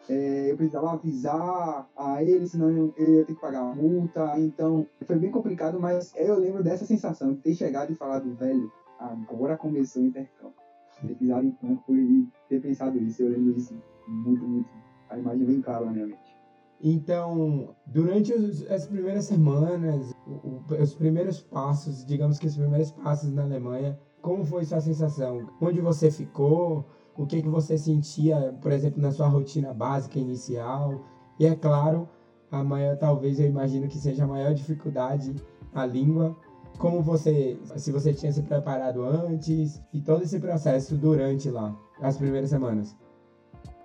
É, 0.07 0.51
eu 0.51 0.55
precisava 0.55 0.93
avisar 0.93 1.87
a 1.95 2.23
ele, 2.23 2.47
senão 2.47 2.69
eu, 2.69 2.93
ia 2.97 3.25
ter 3.25 3.33
que 3.33 3.41
pagar 3.41 3.63
uma 3.63 3.75
multa. 3.75 4.39
Então 4.39 4.85
foi 5.05 5.17
bem 5.17 5.31
complicado, 5.31 5.79
mas 5.79 6.13
eu 6.15 6.39
lembro 6.39 6.63
dessa 6.63 6.85
sensação 6.85 7.33
de 7.33 7.41
ter 7.41 7.53
chegado 7.55 7.91
e 7.91 7.95
falado, 7.95 8.33
velho, 8.35 8.71
agora 8.99 9.57
começou 9.57 10.03
o 10.03 10.05
intercâmbio. 10.05 10.53
Ter 11.01 11.15
pisado 11.15 11.45
em 11.45 11.51
campo 11.51 11.95
e 11.95 12.27
ter 12.47 12.61
pensado 12.61 12.97
isso, 12.97 13.23
eu 13.23 13.29
lembro 13.29 13.53
disso 13.53 13.75
muito, 14.07 14.45
muito. 14.45 14.69
A 15.09 15.17
imagem 15.17 15.45
bem 15.45 15.61
clara 15.61 15.85
na 15.85 15.91
minha 15.91 16.07
mente. 16.07 16.39
Então, 16.81 17.75
durante 17.85 18.33
os, 18.33 18.69
as 18.69 18.85
primeiras 18.85 19.25
semanas, 19.25 20.13
o, 20.27 20.61
os 20.73 20.93
primeiros 20.93 21.41
passos, 21.41 22.05
digamos 22.05 22.37
que 22.37 22.47
os 22.47 22.55
primeiros 22.55 22.91
passos 22.91 23.33
na 23.33 23.43
Alemanha, 23.43 23.99
como 24.21 24.45
foi 24.45 24.65
sua 24.65 24.79
sensação? 24.79 25.47
Onde 25.61 25.81
você 25.81 26.11
ficou? 26.11 26.85
O 27.17 27.25
que, 27.25 27.41
que 27.41 27.49
você 27.49 27.77
sentia, 27.77 28.57
por 28.61 28.71
exemplo, 28.71 29.01
na 29.01 29.11
sua 29.11 29.27
rotina 29.27 29.73
básica 29.73 30.19
inicial? 30.19 31.01
E 31.39 31.45
é 31.45 31.55
claro, 31.55 32.07
a 32.51 32.63
maior, 32.63 32.97
talvez 32.97 33.39
eu 33.39 33.47
imagino 33.47 33.87
que 33.87 33.97
seja 33.97 34.23
a 34.23 34.27
maior 34.27 34.53
dificuldade, 34.53 35.35
a 35.73 35.85
língua. 35.85 36.35
Como 36.77 37.01
você, 37.01 37.59
se 37.75 37.91
você 37.91 38.13
tinha 38.13 38.31
se 38.31 38.41
preparado 38.41 39.03
antes 39.03 39.81
e 39.93 39.99
todo 39.99 40.23
esse 40.23 40.39
processo 40.39 40.95
durante 40.95 41.49
lá, 41.49 41.77
as 42.01 42.17
primeiras 42.17 42.49
semanas? 42.49 42.95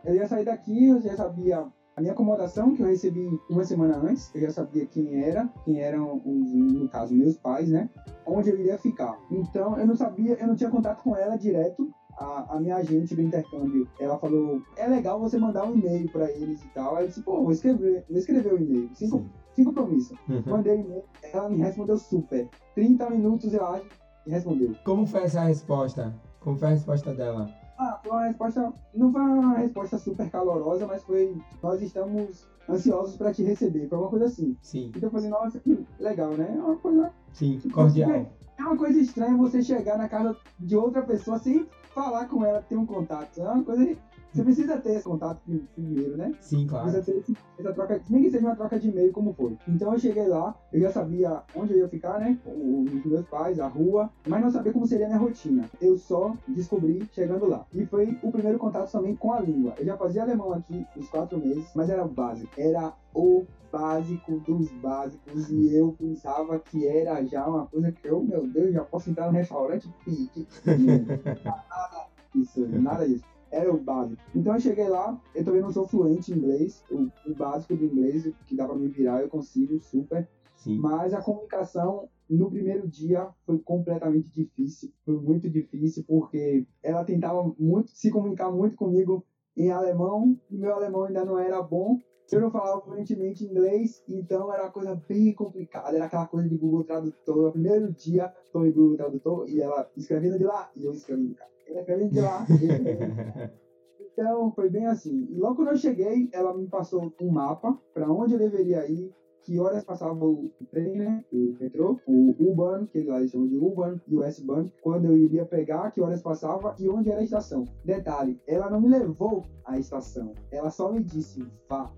Eu 0.04 0.14
ia 0.14 0.28
sair 0.28 0.44
daqui, 0.44 0.86
eu 0.86 1.00
já 1.00 1.16
sabia 1.16 1.66
a 1.96 2.00
minha 2.00 2.12
acomodação, 2.12 2.74
que 2.74 2.82
eu 2.82 2.86
recebi 2.86 3.38
uma 3.48 3.62
semana 3.62 3.96
antes, 3.96 4.30
eu 4.34 4.40
já 4.40 4.50
sabia 4.50 4.84
quem 4.84 5.22
era, 5.22 5.48
quem 5.64 5.80
eram, 5.80 6.20
os, 6.24 6.52
no 6.52 6.88
caso, 6.88 7.14
meus 7.14 7.36
pais, 7.36 7.68
né? 7.68 7.88
Onde 8.26 8.50
eu 8.50 8.58
iria 8.58 8.76
ficar. 8.76 9.16
Então, 9.30 9.78
eu 9.78 9.86
não 9.86 9.94
sabia, 9.94 10.34
eu 10.34 10.46
não 10.46 10.56
tinha 10.56 10.70
contato 10.70 11.02
com 11.02 11.14
ela 11.14 11.36
direto, 11.36 11.88
a, 12.16 12.54
a, 12.54 12.60
minha 12.60 12.76
agente 12.76 13.14
do 13.14 13.22
intercâmbio, 13.22 13.88
ela 13.98 14.16
falou, 14.18 14.60
é 14.76 14.86
legal 14.86 15.18
você 15.18 15.36
mandar 15.36 15.64
um 15.64 15.74
e-mail 15.74 16.10
para 16.10 16.30
eles 16.30 16.62
e 16.62 16.68
tal. 16.68 16.96
Aí 16.96 17.04
eu 17.04 17.08
disse, 17.08 17.22
pô, 17.22 17.42
vou 17.42 17.50
escrever, 17.50 18.04
vou 18.08 18.18
escrever 18.18 18.52
o 18.52 18.56
um 18.56 18.60
e-mail. 18.60 18.90
Cinco, 18.94 19.24
sem 19.52 19.64
compromisso. 19.64 20.14
Uhum. 20.28 20.42
Mandei 20.46 20.76
o 20.76 20.80
e-mail, 20.80 21.04
ela 21.32 21.48
me 21.48 21.56
respondeu 21.58 21.96
super. 21.96 22.48
30 22.74 23.10
minutos, 23.10 23.52
eu 23.52 23.64
acho, 23.64 23.86
e 24.26 24.30
respondeu. 24.30 24.74
Como 24.84 25.06
foi 25.06 25.22
essa 25.22 25.42
resposta? 25.42 26.14
Como 26.40 26.56
foi 26.56 26.68
a 26.68 26.70
resposta 26.72 27.12
dela? 27.14 27.48
Ah, 27.76 27.99
foi 28.02 28.12
uma 28.12 28.26
resposta, 28.26 28.73
não 28.95 29.12
foi 29.12 29.21
uma 29.21 29.59
resposta 29.59 29.99
super 29.99 30.31
calorosa, 30.31 30.87
mas 30.87 31.02
foi, 31.02 31.37
nós 31.62 31.83
estamos 31.83 32.47
ansiosos 32.69 33.16
para 33.16 33.33
te 33.33 33.43
receber, 33.43 33.88
foi 33.88 33.99
uma 33.99 34.09
coisa 34.09 34.26
assim. 34.26 34.57
Sim. 34.62 34.93
Então 34.95 35.09
eu 35.09 35.11
falei, 35.11 35.28
nossa, 35.28 35.59
que 35.59 35.85
legal, 35.99 36.31
né? 36.33 36.54
É 36.57 36.62
uma 36.62 36.76
coisa... 36.76 37.12
Sim, 37.33 37.59
cordial. 37.73 38.11
É 38.57 38.62
uma 38.62 38.76
coisa 38.76 39.00
estranha 39.00 39.37
você 39.37 39.62
chegar 39.62 39.99
na 39.99 40.09
casa 40.09 40.37
de 40.59 40.76
outra 40.76 41.02
pessoa 41.02 41.38
sem 41.38 41.69
falar 41.93 42.26
com 42.26 42.45
ela, 42.45 42.62
ter 42.62 42.76
um 42.76 42.87
contato. 42.87 43.40
É 43.40 43.49
uma 43.49 43.64
coisa 43.64 43.97
você 44.34 44.42
precisa 44.42 44.76
ter 44.78 44.94
esse 44.94 45.04
contato 45.04 45.40
primeiro, 45.76 46.16
né? 46.16 46.34
Sim, 46.40 46.66
claro. 46.66 46.90
Precisa 46.90 47.04
ter 47.04 47.18
esse, 47.18 47.36
essa 47.56 47.72
troca, 47.72 48.00
nem 48.10 48.22
que 48.22 48.30
seja 48.32 48.44
uma 48.44 48.56
troca 48.56 48.80
de 48.80 48.88
e-mail 48.88 49.12
como 49.12 49.32
foi. 49.32 49.56
Então 49.68 49.92
eu 49.92 49.98
cheguei 49.98 50.26
lá, 50.26 50.56
eu 50.72 50.80
já 50.80 50.90
sabia 50.90 51.42
onde 51.54 51.72
eu 51.72 51.78
ia 51.78 51.88
ficar, 51.88 52.18
né? 52.18 52.36
Os 52.44 53.04
meus 53.04 53.24
pais, 53.26 53.60
a 53.60 53.68
rua, 53.68 54.10
mas 54.26 54.42
não 54.42 54.50
sabia 54.50 54.72
como 54.72 54.86
seria 54.88 55.06
a 55.06 55.08
minha 55.08 55.20
rotina. 55.20 55.70
Eu 55.80 55.96
só 55.96 56.36
descobri 56.48 57.08
chegando 57.12 57.46
lá. 57.46 57.64
E 57.72 57.86
foi 57.86 58.18
o 58.22 58.32
primeiro 58.32 58.58
contato 58.58 58.90
também 58.90 59.14
com 59.14 59.32
a 59.32 59.38
língua. 59.38 59.74
Eu 59.78 59.86
já 59.86 59.96
fazia 59.96 60.22
alemão 60.22 60.52
aqui 60.52 60.84
uns 60.96 61.08
quatro 61.08 61.38
meses, 61.38 61.70
mas 61.72 61.88
era 61.88 62.04
básico. 62.04 62.50
Era 62.58 62.92
o 63.14 63.44
básico 63.70 64.40
dos 64.40 64.70
básicos 64.72 65.50
e 65.50 65.74
eu 65.74 65.94
pensava 65.96 66.58
que 66.58 66.86
era 66.86 67.24
já 67.24 67.46
uma 67.46 67.66
coisa 67.66 67.92
que 67.92 68.06
eu, 68.08 68.22
meu 68.22 68.46
Deus, 68.48 68.72
já 68.72 68.84
posso 68.84 69.10
entrar 69.10 69.26
no 69.26 69.32
restaurante 69.32 69.88
pique. 70.04 70.46
nada 71.44 72.08
disso, 72.34 72.66
nada 72.68 73.08
disso 73.08 73.33
era 73.54 73.73
o 73.73 73.78
básico. 73.78 74.20
Então 74.34 74.54
eu 74.54 74.61
cheguei 74.61 74.88
lá, 74.88 75.18
eu 75.34 75.44
também 75.44 75.62
não 75.62 75.70
sou 75.70 75.87
fluente 75.87 76.32
em 76.32 76.37
inglês, 76.37 76.82
o, 76.90 77.08
o 77.26 77.34
básico 77.34 77.76
do 77.76 77.84
inglês 77.84 78.28
que 78.46 78.56
dá 78.56 78.66
para 78.66 78.76
me 78.76 78.88
virar 78.88 79.23
eu 79.23 79.28
consigo 79.28 79.78
super. 79.80 80.28
Sim. 80.56 80.78
Mas 80.78 81.12
a 81.12 81.23
comunicação 81.23 82.08
no 82.28 82.50
primeiro 82.50 82.88
dia 82.88 83.28
foi 83.44 83.58
completamente 83.58 84.32
difícil, 84.32 84.90
foi 85.04 85.16
muito 85.20 85.49
difícil 85.49 86.04
porque 86.06 86.66
ela 86.82 87.04
tentava 87.04 87.54
muito 87.58 87.90
se 87.90 88.11
comunicar 88.11 88.50
muito 88.50 88.76
comigo 88.76 89.25
em 89.56 89.70
alemão, 89.70 90.37
e 90.50 90.56
meu 90.56 90.75
alemão 90.75 91.04
ainda 91.04 91.25
não 91.25 91.38
era 91.38 91.62
bom. 91.62 91.99
Eu 92.32 92.40
não 92.40 92.50
falava 92.50 92.80
fluentemente 92.80 93.44
inglês, 93.44 94.02
então 94.08 94.52
era 94.52 94.64
uma 94.64 94.73
coisa 94.73 95.00
bem 95.06 95.32
complicada. 95.34 95.94
Era 95.94 96.06
aquela 96.06 96.26
coisa 96.26 96.49
de 96.49 96.56
Google 96.56 96.82
Tradutor. 96.82 97.37
No 97.37 97.52
primeiro 97.52 97.92
dia, 97.92 98.32
em 98.54 98.73
Google 98.73 98.96
Tradutor 98.96 99.49
e 99.49 99.61
ela 99.61 99.88
escrevendo 99.96 100.38
de 100.38 100.44
lá 100.44 100.70
e 100.75 100.84
eu 100.84 100.92
escrevendo 100.92 101.28
de 101.28 101.34
cá 101.34 101.46
ela 101.66 102.09
de 102.09 102.21
lá. 102.21 102.47
então, 104.00 104.52
foi 104.52 104.68
bem 104.71 104.87
assim. 104.87 105.26
Logo 105.33 105.56
quando 105.56 105.68
eu 105.68 105.76
cheguei, 105.76 106.28
ela 106.33 106.56
me 106.56 106.66
passou 106.68 107.12
um 107.21 107.30
mapa 107.30 107.78
para 107.92 108.11
onde 108.11 108.35
eu 108.35 108.38
deveria 108.38 108.88
ir, 108.90 109.12
que 109.44 109.59
horas 109.59 109.85
passava 109.85 110.25
o 110.25 110.50
trem, 110.71 110.97
né? 110.97 111.25
O 111.30 111.54
metrô, 111.61 112.00
o 112.06 112.35
U-Bahn, 112.38 112.87
que 112.87 113.02
lá 113.02 113.18
eles 113.18 113.30
chamam 113.30 113.47
de 113.47 113.56
U-Bahn 113.56 114.00
e 114.09 114.16
o 114.16 114.25
S-Bahn, 114.25 114.71
quando 114.83 115.04
eu 115.04 115.16
iria 115.16 115.44
pegar, 115.44 115.90
que 115.90 116.00
horas 116.00 116.23
passava 116.23 116.75
e 116.78 116.88
onde 116.88 117.11
era 117.11 117.21
a 117.21 117.25
estação. 117.25 117.68
Detalhe, 117.85 118.40
ela 118.47 118.71
não 118.71 118.80
me 118.80 118.88
levou 118.88 119.44
à 119.64 119.78
estação, 119.78 120.33
ela 120.50 120.71
só 120.71 120.90
me 120.90 121.02
disse, 121.02 121.47
vá. 121.68 121.92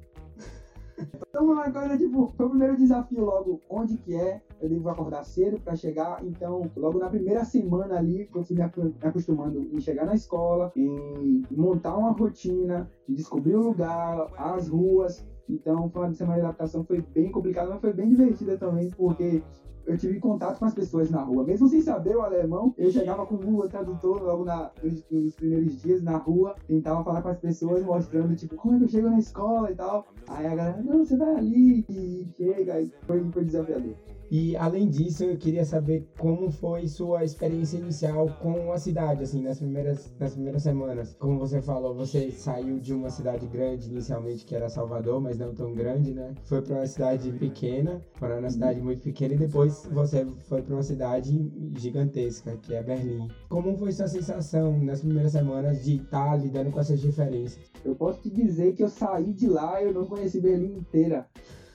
Então, 1.29 1.45
uma 1.45 1.71
coisa, 1.71 1.99
tipo, 1.99 2.33
foi 2.35 2.47
o 2.47 2.51
primeiro 2.51 2.75
desafio 2.75 3.23
logo, 3.23 3.61
onde 3.69 3.99
que 3.99 4.15
é, 4.15 4.41
eu 4.61 4.69
devo 4.69 4.89
acordar 4.89 5.25
cedo 5.25 5.61
para 5.61 5.77
chegar. 5.77 6.25
Então, 6.25 6.71
logo 6.77 6.99
na 6.99 7.09
primeira 7.09 7.45
semana 7.45 7.97
ali, 7.97 8.29
eu 8.35 8.43
fui 8.43 8.57
me 8.57 8.63
acostumando 9.03 9.69
em 9.73 9.81
chegar 9.81 10.07
na 10.07 10.15
escola, 10.15 10.73
em 10.77 11.43
montar 11.51 11.97
uma 11.97 12.13
rotina, 12.13 12.89
de 13.09 13.15
descobrir 13.15 13.57
o 13.57 13.63
lugar, 13.63 14.29
as 14.37 14.69
ruas. 14.69 15.27
Então, 15.49 15.89
foi 15.91 16.03
uma 16.03 16.13
semana 16.13 16.41
de 16.41 16.45
adaptação, 16.45 16.85
foi 16.85 17.01
bem 17.01 17.31
complicada, 17.31 17.71
mas 17.71 17.81
foi 17.81 17.93
bem 17.93 18.09
divertida 18.09 18.57
também, 18.57 18.91
porque 18.91 19.43
eu 19.87 19.97
tive 19.97 20.19
contato 20.19 20.59
com 20.59 20.65
as 20.65 20.75
pessoas 20.75 21.11
na 21.11 21.23
rua. 21.23 21.45
Mesmo 21.45 21.69
sem 21.69 21.81
saber 21.81 22.17
o 22.17 22.23
alemão, 22.23 22.75
eu 22.77 22.91
chegava 22.91 23.25
com 23.25 23.37
o 23.37 23.39
Google 23.39 23.69
Tradutor 23.69 24.23
logo 24.23 24.45
na, 24.45 24.73
nos, 24.83 25.05
nos, 25.09 25.35
primeiros 25.37 25.81
dias 25.81 26.03
na 26.03 26.17
rua, 26.17 26.57
tentava 26.67 27.05
falar 27.05 27.23
com 27.23 27.29
as 27.29 27.39
pessoas, 27.39 27.85
mostrando, 27.85 28.35
tipo, 28.35 28.57
como 28.57 28.75
é 28.75 28.79
que 28.79 28.85
eu 28.85 28.89
chego 28.89 29.09
na 29.09 29.19
escola 29.19 29.71
e 29.71 29.77
tal. 29.77 30.09
Aí 30.29 30.47
a 30.47 30.57
galera, 30.57 30.83
não, 30.83 31.05
você 31.05 31.17
vai 31.17 31.37
ali 31.37 31.85
e 31.89 32.27
chega, 32.37 32.81
e 32.81 32.93
foi, 33.03 33.25
foi 33.31 33.45
desafiador. 33.45 33.95
E 34.31 34.57
além 34.57 34.89
disso, 34.89 35.25
eu 35.25 35.37
queria 35.37 35.65
saber 35.65 36.09
como 36.19 36.51
foi 36.51 36.87
sua 36.89 37.23
experiência 37.23 37.79
inicial 37.79 38.29
com 38.43 38.73
a 38.73 38.79
cidade, 38.79 39.23
assim, 39.23 39.41
nas 39.43 39.59
primeiras, 39.59 40.13
nas 40.19 40.35
primeiras 40.35 40.63
semanas. 40.63 41.17
Como 41.19 41.39
você 41.39 41.61
falou, 41.61 41.95
você 41.95 42.31
saiu 42.31 42.79
de 42.79 42.93
uma 42.93 43.09
cidade 43.09 43.47
grande 43.47 43.89
inicialmente, 43.89 44.45
que 44.45 44.55
era 44.55 44.69
Salvador, 44.69 45.21
mas 45.21 45.39
não 45.39 45.55
tão 45.55 45.73
grande, 45.73 46.13
né? 46.13 46.35
Foi 46.45 46.61
para 46.61 46.77
uma 46.77 46.87
cidade 46.87 47.31
pequena, 47.33 48.01
para 48.19 48.39
uma 48.39 48.51
cidade 48.51 48.81
muito 48.81 49.01
pequena, 49.03 49.35
e 49.35 49.37
depois 49.37 49.87
você 49.93 50.25
foi 50.49 50.61
para 50.61 50.75
uma 50.75 50.83
cidade 50.83 51.51
gigantesca, 51.77 52.57
que 52.57 52.75
é 52.75 52.83
Berlim. 52.83 53.29
Como 53.49 53.77
foi 53.77 53.93
sua 53.93 54.09
sensação 54.09 54.79
nas 54.83 55.01
primeiras 55.01 55.33
semanas 55.33 55.85
de 55.85 55.97
estar 55.97 56.31
tá 56.31 56.37
lidando 56.37 56.71
com 56.71 56.81
essas 56.81 57.01
diferenças? 57.01 57.59
Eu 57.85 57.95
posso 57.95 58.21
te 58.23 58.31
dizer 58.31 58.75
que 58.75 58.83
eu 58.83 58.89
saí 58.89 59.33
de 59.33 59.47
lá 59.47 59.81
eu 59.81 59.93
não 59.93 60.05
conheci 60.05 60.41
Berlim 60.41 60.79
inteira. 60.79 61.27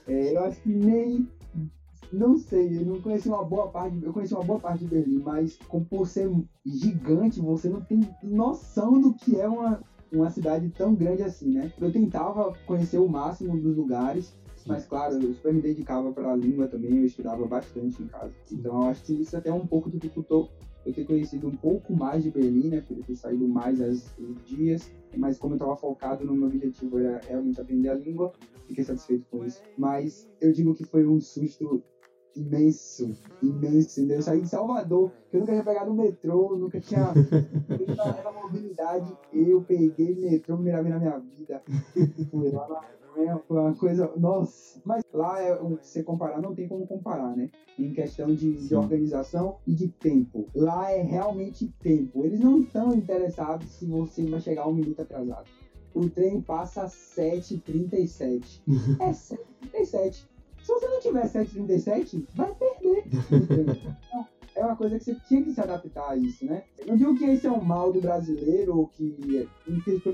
É, 0.06 0.36
eu 0.36 0.42
acho 0.42 0.60
que 0.60 0.74
nem 0.74 1.26
não 2.12 2.36
sei, 2.36 2.78
eu 2.78 2.84
não 2.84 3.00
conheci 3.00 3.28
uma 3.28 3.42
boa 3.42 3.68
parte, 3.68 3.98
eu 4.02 4.12
conheci 4.12 4.34
uma 4.34 4.44
boa 4.44 4.60
parte 4.60 4.84
de 4.84 4.86
Berlim, 4.86 5.20
mas 5.20 5.58
como 5.66 5.84
por 5.84 6.06
ser 6.06 6.30
gigante, 6.64 7.40
você 7.40 7.68
não 7.68 7.80
tem 7.80 8.00
noção 8.22 9.00
do 9.00 9.14
que 9.14 9.40
é 9.40 9.48
uma, 9.48 9.82
uma 10.12 10.28
cidade 10.28 10.68
tão 10.70 10.94
grande 10.94 11.22
assim, 11.22 11.52
né? 11.52 11.72
Eu 11.80 11.90
tentava 11.90 12.52
conhecer 12.66 12.98
o 12.98 13.08
máximo 13.08 13.58
dos 13.58 13.76
lugares, 13.76 14.34
mas 14.66 14.84
claro, 14.84 15.14
eu 15.14 15.32
super 15.34 15.54
me 15.54 15.62
dedicava 15.62 16.12
para 16.12 16.32
a 16.32 16.36
língua 16.36 16.68
também, 16.68 16.98
eu 16.98 17.06
estudava 17.06 17.46
bastante 17.46 18.02
em 18.02 18.06
casa. 18.06 18.32
Então 18.50 18.82
eu 18.82 18.88
acho 18.88 19.02
que 19.04 19.14
isso 19.14 19.36
até 19.36 19.52
um 19.52 19.66
pouco 19.66 19.90
dificultou 19.90 20.50
eu 20.84 20.92
ter 20.92 21.04
conhecido 21.04 21.46
um 21.46 21.52
pouco 21.52 21.94
mais 21.94 22.24
de 22.24 22.30
Berlim, 22.30 22.68
né? 22.68 22.80
Por 22.80 22.96
ter 23.04 23.14
saído 23.14 23.48
mais 23.48 23.80
os 23.80 24.44
dias, 24.44 24.92
mas 25.16 25.38
como 25.38 25.54
eu 25.54 25.56
estava 25.56 25.76
focado 25.76 26.24
no 26.24 26.34
meu 26.34 26.48
objetivo 26.48 26.98
era 26.98 27.20
realmente 27.26 27.60
aprender 27.60 27.88
a 27.88 27.94
língua, 27.94 28.32
fiquei 28.66 28.84
satisfeito 28.84 29.24
com 29.30 29.44
isso. 29.44 29.62
Mas 29.78 30.28
eu 30.40 30.52
digo 30.52 30.74
que 30.74 30.84
foi 30.84 31.06
um 31.06 31.20
susto 31.20 31.82
imenso, 32.36 33.16
imenso, 33.42 34.00
entendeu? 34.00 34.18
Eu 34.18 34.22
saí 34.22 34.40
de 34.40 34.48
Salvador, 34.48 35.10
que 35.30 35.36
eu 35.36 35.40
nunca 35.40 35.52
tinha 35.52 35.64
pegado 35.64 35.90
o 35.90 35.94
metrô, 35.94 36.56
nunca 36.56 36.80
tinha 36.80 37.12
essa 37.88 38.32
mobilidade, 38.32 39.16
eu 39.32 39.62
peguei 39.62 40.14
metrô 40.14 40.56
primeira 40.56 40.82
vez 40.82 40.94
na 40.94 41.00
minha 41.00 41.18
vida, 41.18 41.62
fui 42.30 42.50
lá 42.50 42.68
na 42.68 42.80
foi 43.46 43.58
uma 43.58 43.74
coisa, 43.74 44.10
nossa, 44.16 44.80
mas 44.84 45.04
lá 45.12 45.40
é, 45.40 45.54
você 45.56 46.02
comparar, 46.02 46.40
não 46.40 46.54
tem 46.54 46.66
como 46.66 46.86
comparar, 46.86 47.36
né? 47.36 47.50
Em 47.78 47.92
questão 47.92 48.34
de, 48.34 48.54
de, 48.54 48.74
organização 48.74 49.58
e 49.66 49.74
de 49.74 49.88
tempo. 49.88 50.46
Lá 50.54 50.90
é 50.90 51.02
realmente 51.02 51.68
tempo. 51.80 52.24
Eles 52.24 52.40
não 52.40 52.60
estão 52.60 52.94
interessados 52.94 53.68
se 53.70 53.86
você 53.86 54.24
vai 54.26 54.40
chegar 54.40 54.66
um 54.66 54.74
minuto 54.74 55.02
atrasado. 55.02 55.48
O 55.94 56.08
trem 56.08 56.40
passa 56.40 56.84
às 56.84 56.94
7h37. 57.16 58.62
é 58.98 59.10
7h37. 59.10 60.26
Se 60.62 60.72
você 60.72 60.86
não 60.86 61.00
tiver 61.00 61.26
737, 61.26 62.26
vai 62.34 62.54
perder. 62.54 63.04
então, 63.32 64.26
é 64.54 64.64
uma 64.64 64.76
coisa 64.76 64.98
que 64.98 65.04
você 65.04 65.16
tinha 65.26 65.42
que 65.42 65.52
se 65.52 65.60
adaptar 65.60 66.10
a 66.10 66.16
isso, 66.16 66.44
né? 66.44 66.64
Eu 66.78 66.88
não 66.88 66.96
digo 66.96 67.16
que 67.16 67.24
esse 67.24 67.46
é 67.46 67.50
um 67.50 67.62
mal 67.62 67.92
do 67.92 68.00
brasileiro 68.00 68.78
ou 68.78 68.88
que 68.88 69.48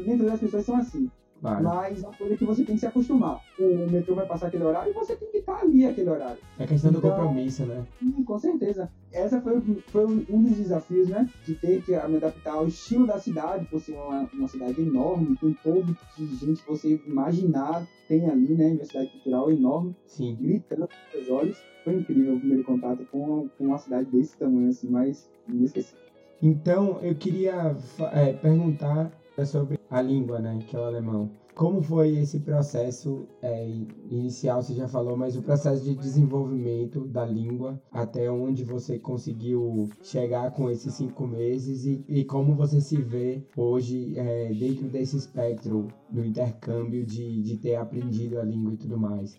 nem 0.05 0.17
todas 0.19 0.35
as 0.35 0.41
pessoas 0.41 0.65
são 0.65 0.77
assim. 0.77 1.11
Vale. 1.41 1.63
Mas 1.63 2.03
é 2.03 2.07
uma 2.07 2.17
coisa 2.17 2.37
que 2.37 2.45
você 2.45 2.65
tem 2.65 2.75
que 2.75 2.81
se 2.81 2.87
acostumar. 2.87 3.41
O 3.59 3.91
metrô 3.91 4.15
vai 4.15 4.27
passar 4.27 4.49
aquele 4.49 4.65
horário 4.65 4.91
e 4.91 4.95
você 4.95 5.15
tem 5.15 5.31
que 5.31 5.39
estar 5.39 5.61
ali 5.61 5.87
aquele 5.87 6.11
horário. 6.11 6.39
É 6.59 6.67
questão 6.67 6.91
então, 6.91 7.01
do 7.01 7.09
compromisso, 7.09 7.65
né? 7.65 7.87
Com 8.27 8.39
certeza. 8.39 8.91
Essa 9.13 9.41
foi, 9.41 9.61
foi 9.87 10.05
um 10.05 10.43
dos 10.43 10.57
desafios, 10.57 11.09
né? 11.09 11.29
De 11.47 11.55
ter 11.55 11.83
que 11.83 11.93
me 11.93 12.17
adaptar 12.17 12.55
ao 12.55 12.67
estilo 12.67 13.07
da 13.07 13.19
cidade, 13.19 13.67
por 13.67 13.81
ser 13.81 13.95
uma, 13.95 14.29
uma 14.33 14.49
cidade 14.49 14.81
enorme, 14.81 15.37
com 15.37 15.53
todo 15.53 15.97
que 16.17 16.27
gente 16.37 16.63
que 16.63 16.69
você 16.69 17.01
imaginar 17.07 17.87
tem 18.09 18.29
ali, 18.29 18.55
né? 18.55 18.67
Universidade 18.67 19.09
cultural 19.11 19.51
enorme. 19.51 19.95
Sim. 20.07 20.37
Gritando 20.41 20.83
nos 20.83 21.13
seus 21.13 21.29
olhos. 21.31 21.59
Foi 21.85 21.95
incrível 21.95 22.35
o 22.35 22.39
primeiro 22.39 22.65
contato 22.65 23.07
com, 23.11 23.49
com 23.57 23.65
uma 23.65 23.79
cidade 23.79 24.11
desse 24.11 24.37
tamanho, 24.37 24.69
assim, 24.69 24.89
mas 24.89 25.31
inesquecível. 25.49 26.03
Então, 26.43 26.99
eu 27.03 27.15
queria 27.15 27.77
é, 28.13 28.33
perguntar 28.33 29.11
é 29.37 29.45
sobre 29.45 29.78
a 29.91 30.03
língua, 30.03 30.39
né, 30.39 30.59
que 30.67 30.77
é 30.77 30.79
o 30.79 30.85
alemão. 30.85 31.31
Como 31.55 31.83
foi 31.83 32.17
esse 32.19 32.39
processo 32.39 33.27
é, 33.43 33.69
inicial, 34.09 34.63
você 34.63 34.75
já 34.75 34.87
falou, 34.87 35.17
mas 35.17 35.37
o 35.37 35.43
processo 35.43 35.83
de 35.83 35.97
desenvolvimento 35.97 37.05
da 37.07 37.25
língua, 37.25 37.83
até 37.91 38.31
onde 38.31 38.63
você 38.63 38.97
conseguiu 38.97 39.89
chegar 40.01 40.53
com 40.53 40.71
esses 40.71 40.95
cinco 40.95 41.27
meses 41.27 41.85
e, 41.85 42.05
e 42.09 42.25
como 42.25 42.55
você 42.55 42.81
se 42.81 43.03
vê 43.03 43.43
hoje 43.57 44.17
é, 44.17 44.53
dentro 44.53 44.89
desse 44.89 45.17
espectro 45.17 45.89
do 46.09 46.25
intercâmbio 46.25 47.05
de, 47.05 47.43
de 47.43 47.57
ter 47.57 47.75
aprendido 47.75 48.39
a 48.39 48.45
língua 48.45 48.75
e 48.75 48.77
tudo 48.77 48.97
mais? 48.97 49.37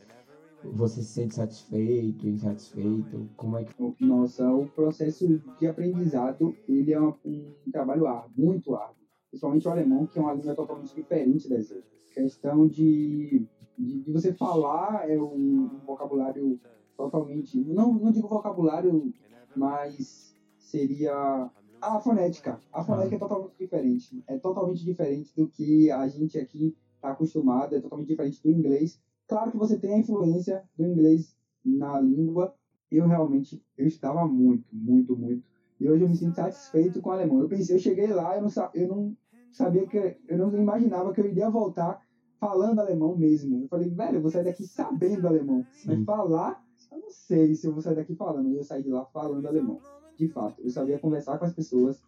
Você 0.61 1.01
se 1.01 1.13
sente 1.13 1.35
satisfeito, 1.35 2.27
insatisfeito? 2.27 3.29
Como 3.37 3.57
é 3.57 3.63
que. 3.63 3.73
Nossa, 4.01 4.51
o 4.51 4.67
processo 4.67 5.25
de 5.57 5.67
aprendizado 5.67 6.53
ele 6.67 6.91
é 6.91 6.99
um, 6.99 7.13
um 7.25 7.71
trabalho 7.71 8.07
árduo, 8.07 8.45
muito 8.45 8.75
árduo. 8.75 8.98
Principalmente 9.29 9.67
o 9.67 9.71
alemão, 9.71 10.07
que 10.07 10.17
é 10.17 10.21
uma 10.21 10.33
língua 10.33 10.55
totalmente 10.55 10.93
diferente 10.93 11.47
das 11.47 11.69
outras. 11.71 12.09
Questão 12.13 12.67
de, 12.67 13.47
de, 13.77 14.01
de 14.01 14.11
você 14.11 14.33
falar 14.33 15.09
é 15.09 15.21
um 15.21 15.79
vocabulário 15.85 16.59
totalmente. 16.97 17.61
Não, 17.61 17.93
não 17.93 18.11
digo 18.11 18.27
vocabulário, 18.27 19.13
mas 19.53 20.35
seria 20.57 21.51
a 21.81 21.99
fonética. 21.99 22.59
A 22.71 22.83
fonética 22.83 23.15
é 23.15 23.19
totalmente 23.19 23.55
diferente. 23.57 24.23
É 24.27 24.37
totalmente 24.37 24.83
diferente 24.83 25.35
do 25.35 25.47
que 25.47 25.89
a 25.91 26.07
gente 26.07 26.37
aqui 26.37 26.75
está 26.95 27.11
acostumado, 27.11 27.75
é 27.75 27.79
totalmente 27.79 28.07
diferente 28.07 28.41
do 28.41 28.49
inglês. 28.51 28.99
Claro 29.27 29.51
que 29.51 29.57
você 29.57 29.77
tem 29.77 29.93
a 29.93 29.97
influência 29.99 30.63
do 30.75 30.85
inglês 30.85 31.37
na 31.63 31.99
língua. 31.99 32.53
Eu 32.91 33.05
realmente 33.05 33.63
eu 33.77 33.85
estava 33.85 34.25
muito, 34.25 34.75
muito, 34.75 35.15
muito. 35.15 35.43
E 35.79 35.89
hoje 35.89 36.03
eu 36.03 36.09
me 36.09 36.15
sinto 36.15 36.35
satisfeito 36.35 37.01
com 37.01 37.09
o 37.09 37.13
alemão. 37.13 37.39
Eu 37.39 37.47
pensei, 37.47 37.75
eu 37.75 37.79
cheguei 37.79 38.07
lá, 38.07 38.35
eu 38.35 38.41
não, 38.41 38.49
eu 38.73 38.87
não 38.87 39.17
sabia 39.51 39.87
que 39.87 40.17
eu 40.27 40.37
não 40.37 40.53
imaginava 40.55 41.13
que 41.13 41.21
eu 41.21 41.27
iria 41.27 41.49
voltar 41.49 42.01
falando 42.39 42.79
alemão 42.79 43.15
mesmo. 43.15 43.63
Eu 43.63 43.67
falei, 43.67 43.89
velho, 43.89 44.17
eu 44.17 44.21
vou 44.21 44.31
sair 44.31 44.43
daqui 44.43 44.63
sabendo 44.63 45.27
alemão. 45.27 45.65
Sim. 45.71 45.87
Mas 45.87 46.05
falar, 46.05 46.63
eu 46.91 46.99
não 46.99 47.09
sei 47.09 47.55
se 47.55 47.67
eu 47.67 47.71
vou 47.71 47.81
sair 47.81 47.95
daqui 47.95 48.15
falando. 48.15 48.53
Eu 48.53 48.63
saí 48.63 48.83
de 48.83 48.89
lá 48.89 49.05
falando 49.05 49.45
alemão. 49.45 49.79
De 50.17 50.27
fato, 50.27 50.61
eu 50.61 50.69
sabia 50.69 50.99
conversar 50.99 51.37
com 51.37 51.45
as 51.45 51.53
pessoas, 51.53 52.01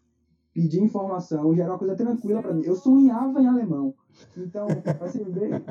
pedir 0.54 0.82
informação, 0.82 1.56
já 1.56 1.64
era 1.64 1.72
uma 1.72 1.80
coisa 1.80 1.96
tranquila 1.96 2.42
para 2.42 2.54
mim. 2.54 2.64
Eu 2.64 2.76
sonhava 2.76 3.42
em 3.42 3.48
alemão. 3.48 3.94
Então, 4.36 4.68
você 5.00 5.24
ver 5.24 5.64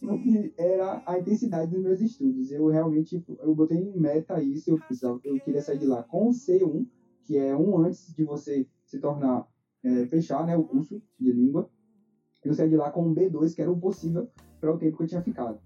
como 0.00 0.22
que 0.22 0.52
era 0.58 1.02
a 1.06 1.18
intensidade 1.18 1.70
dos 1.70 1.82
meus 1.82 2.00
estudos. 2.00 2.50
Eu 2.50 2.68
realmente, 2.68 3.24
eu 3.40 3.54
botei 3.54 3.78
em 3.78 3.98
meta 3.98 4.42
isso, 4.42 4.70
eu, 4.70 4.78
precisava, 4.78 5.18
eu 5.24 5.40
queria 5.40 5.62
sair 5.62 5.78
de 5.78 5.86
lá 5.86 6.02
com 6.02 6.28
o 6.28 6.32
C1, 6.32 6.86
que 7.24 7.38
é 7.38 7.56
um 7.56 7.78
antes 7.78 8.14
de 8.14 8.24
você 8.24 8.66
se 8.84 8.98
tornar, 8.98 9.48
é, 9.82 10.06
fechar 10.06 10.46
né, 10.46 10.56
o 10.56 10.64
curso 10.64 11.02
de 11.18 11.32
língua. 11.32 11.70
Eu 12.44 12.52
saí 12.52 12.68
de 12.68 12.76
lá 12.76 12.90
com 12.90 13.08
um 13.08 13.14
B2, 13.14 13.54
que 13.54 13.62
era 13.62 13.72
o 13.72 13.80
possível 13.80 14.28
para 14.60 14.74
o 14.74 14.78
tempo 14.78 14.98
que 14.98 15.04
eu 15.04 15.08
tinha 15.08 15.22
ficado. 15.22 15.58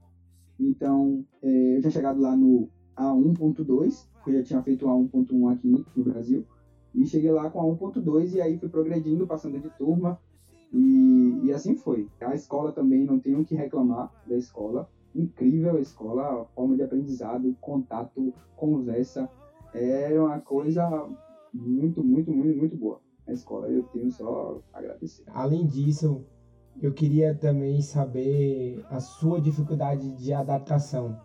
Então, 0.58 1.24
é, 1.42 1.76
eu 1.76 1.80
tinha 1.80 1.90
chegado 1.90 2.20
lá 2.20 2.36
no 2.36 2.68
A1.2, 2.96 4.06
que 4.22 4.30
eu 4.30 4.34
já 4.34 4.42
tinha 4.42 4.62
feito 4.62 4.86
o 4.86 4.88
A1.1 4.88 5.52
aqui 5.52 5.84
no 5.96 6.04
Brasil. 6.04 6.46
E 6.98 7.06
cheguei 7.06 7.30
lá 7.30 7.48
com 7.48 7.60
a 7.60 7.76
1.2 7.76 8.34
e 8.34 8.40
aí 8.40 8.58
fui 8.58 8.68
progredindo, 8.68 9.24
passando 9.24 9.60
de 9.60 9.70
turma. 9.70 10.18
E, 10.72 11.42
e 11.44 11.52
assim 11.52 11.76
foi. 11.76 12.08
A 12.20 12.34
escola 12.34 12.72
também, 12.72 13.04
não 13.04 13.20
tenho 13.20 13.40
o 13.40 13.44
que 13.44 13.54
reclamar 13.54 14.12
da 14.26 14.36
escola. 14.36 14.90
Incrível 15.14 15.76
a 15.76 15.80
escola, 15.80 16.42
a 16.42 16.44
forma 16.46 16.74
de 16.74 16.82
aprendizado, 16.82 17.56
contato, 17.60 18.34
conversa. 18.56 19.30
É 19.72 20.20
uma 20.20 20.40
coisa 20.40 21.08
muito, 21.54 22.02
muito, 22.02 22.32
muito, 22.32 22.58
muito 22.58 22.76
boa. 22.76 23.00
A 23.28 23.32
escola 23.32 23.68
eu 23.68 23.84
tenho 23.84 24.10
só 24.10 24.60
a 24.72 24.78
agradecer. 24.78 25.22
Além 25.28 25.66
disso, 25.68 26.24
eu 26.82 26.92
queria 26.92 27.32
também 27.32 27.80
saber 27.80 28.84
a 28.90 28.98
sua 28.98 29.40
dificuldade 29.40 30.16
de 30.16 30.32
adaptação. 30.32 31.16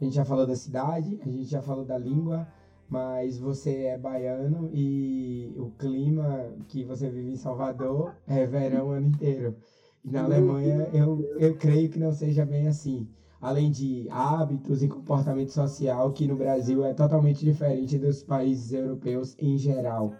A 0.00 0.04
gente 0.04 0.14
já 0.14 0.24
falou 0.24 0.46
da 0.46 0.54
cidade, 0.54 1.18
a 1.20 1.28
gente 1.28 1.46
já 1.46 1.60
falou 1.60 1.84
da 1.84 1.98
língua, 1.98 2.46
mas 2.88 3.38
você 3.38 3.84
é 3.86 3.98
baiano 3.98 4.70
e 4.72 5.52
o 5.56 5.70
clima 5.70 6.54
que 6.68 6.84
você 6.84 7.10
vive 7.10 7.32
em 7.32 7.36
Salvador 7.36 8.14
é 8.26 8.46
verão 8.46 8.88
o 8.88 8.90
ano 8.92 9.08
inteiro. 9.08 9.56
E 10.04 10.10
na 10.10 10.24
Alemanha 10.24 10.88
eu, 10.92 11.20
eu 11.38 11.56
creio 11.56 11.90
que 11.90 11.98
não 11.98 12.12
seja 12.12 12.44
bem 12.44 12.68
assim. 12.68 13.08
Além 13.40 13.70
de 13.70 14.06
hábitos 14.10 14.82
e 14.82 14.88
comportamento 14.88 15.50
social, 15.52 16.12
que 16.12 16.26
no 16.26 16.36
Brasil 16.36 16.84
é 16.84 16.92
totalmente 16.94 17.44
diferente 17.44 17.98
dos 17.98 18.22
países 18.22 18.72
europeus 18.72 19.36
em 19.38 19.58
geral. 19.58 20.14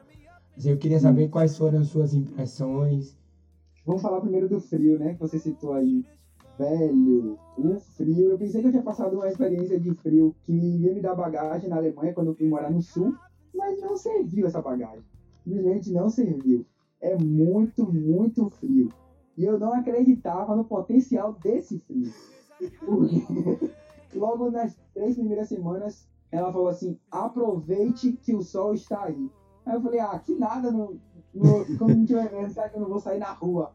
Eu 0.65 0.77
queria 0.79 0.99
saber 0.99 1.29
quais 1.29 1.57
foram 1.57 1.81
as 1.81 1.89
suas 1.89 2.15
impressões. 2.15 3.17
Vamos 3.85 4.03
falar 4.03 4.21
primeiro 4.21 4.49
do 4.49 4.61
frio, 4.61 4.99
né? 4.99 5.15
Que 5.15 5.21
você 5.21 5.39
citou 5.39 5.73
aí 5.73 6.05
velho, 6.59 7.39
o 7.57 7.79
frio. 7.81 8.31
Eu 8.31 8.39
pensei 8.39 8.61
que 8.61 8.69
eu 8.69 8.71
tinha 8.73 8.83
passado 8.83 9.15
uma 9.15 9.29
experiência 9.29 9.79
de 9.79 9.95
frio 9.95 10.35
que 10.45 10.53
iria 10.53 10.95
me 10.95 11.01
dar 11.01 11.15
bagagem 11.15 11.69
na 11.69 11.77
Alemanha 11.77 12.13
quando 12.13 12.29
eu 12.29 12.35
fui 12.35 12.49
morar 12.49 12.71
no 12.71 12.83
sul, 12.83 13.15
mas 13.55 13.81
não 13.81 13.97
serviu 13.97 14.47
essa 14.47 14.61
bagagem. 14.61 15.05
Simplesmente 15.45 15.93
não 15.93 16.09
serviu. 16.09 16.67
É 17.01 17.17
muito, 17.17 17.91
muito 17.93 18.49
frio. 18.51 18.89
E 19.37 19.45
eu 19.45 19.59
não 19.59 19.75
acreditava 19.75 20.57
no 20.57 20.65
potencial 20.65 21.35
desse 21.35 21.79
frio. 21.81 22.11
Porque 22.85 23.71
logo 24.17 24.51
nas 24.51 24.77
três 24.95 25.15
primeiras 25.15 25.49
semanas, 25.49 26.09
ela 26.31 26.53
falou 26.53 26.69
assim: 26.69 26.99
aproveite 27.11 28.13
que 28.13 28.35
o 28.35 28.43
sol 28.43 28.73
está 28.73 29.05
aí. 29.05 29.31
Aí 29.65 29.75
eu 29.75 29.83
falei: 29.83 30.01
ah, 30.01 30.19
que 30.19 30.35
nada, 30.35 30.71
não, 30.71 30.99
quando 31.79 31.97
não 31.97 32.07
tiver 32.07 32.27
inverno, 32.27 32.51
será 32.51 32.69
que 32.69 32.77
eu 32.77 32.81
não 32.81 32.89
vou 32.89 33.01
sair 33.01 33.19
na 33.19 33.33
rua? 33.33 33.73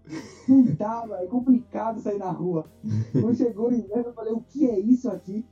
Não 0.48 0.64
dá, 0.64 1.08
é 1.22 1.28
complicado 1.28 2.00
sair 2.00 2.18
na 2.18 2.32
rua. 2.32 2.66
Quando 3.12 3.36
chegou 3.36 3.70
o 3.70 3.74
inverno, 3.74 4.08
eu 4.08 4.14
falei, 4.14 4.34
o 4.34 4.42
que 4.42 4.70
é 4.70 4.80
isso 4.80 5.10
aqui? 5.10 5.46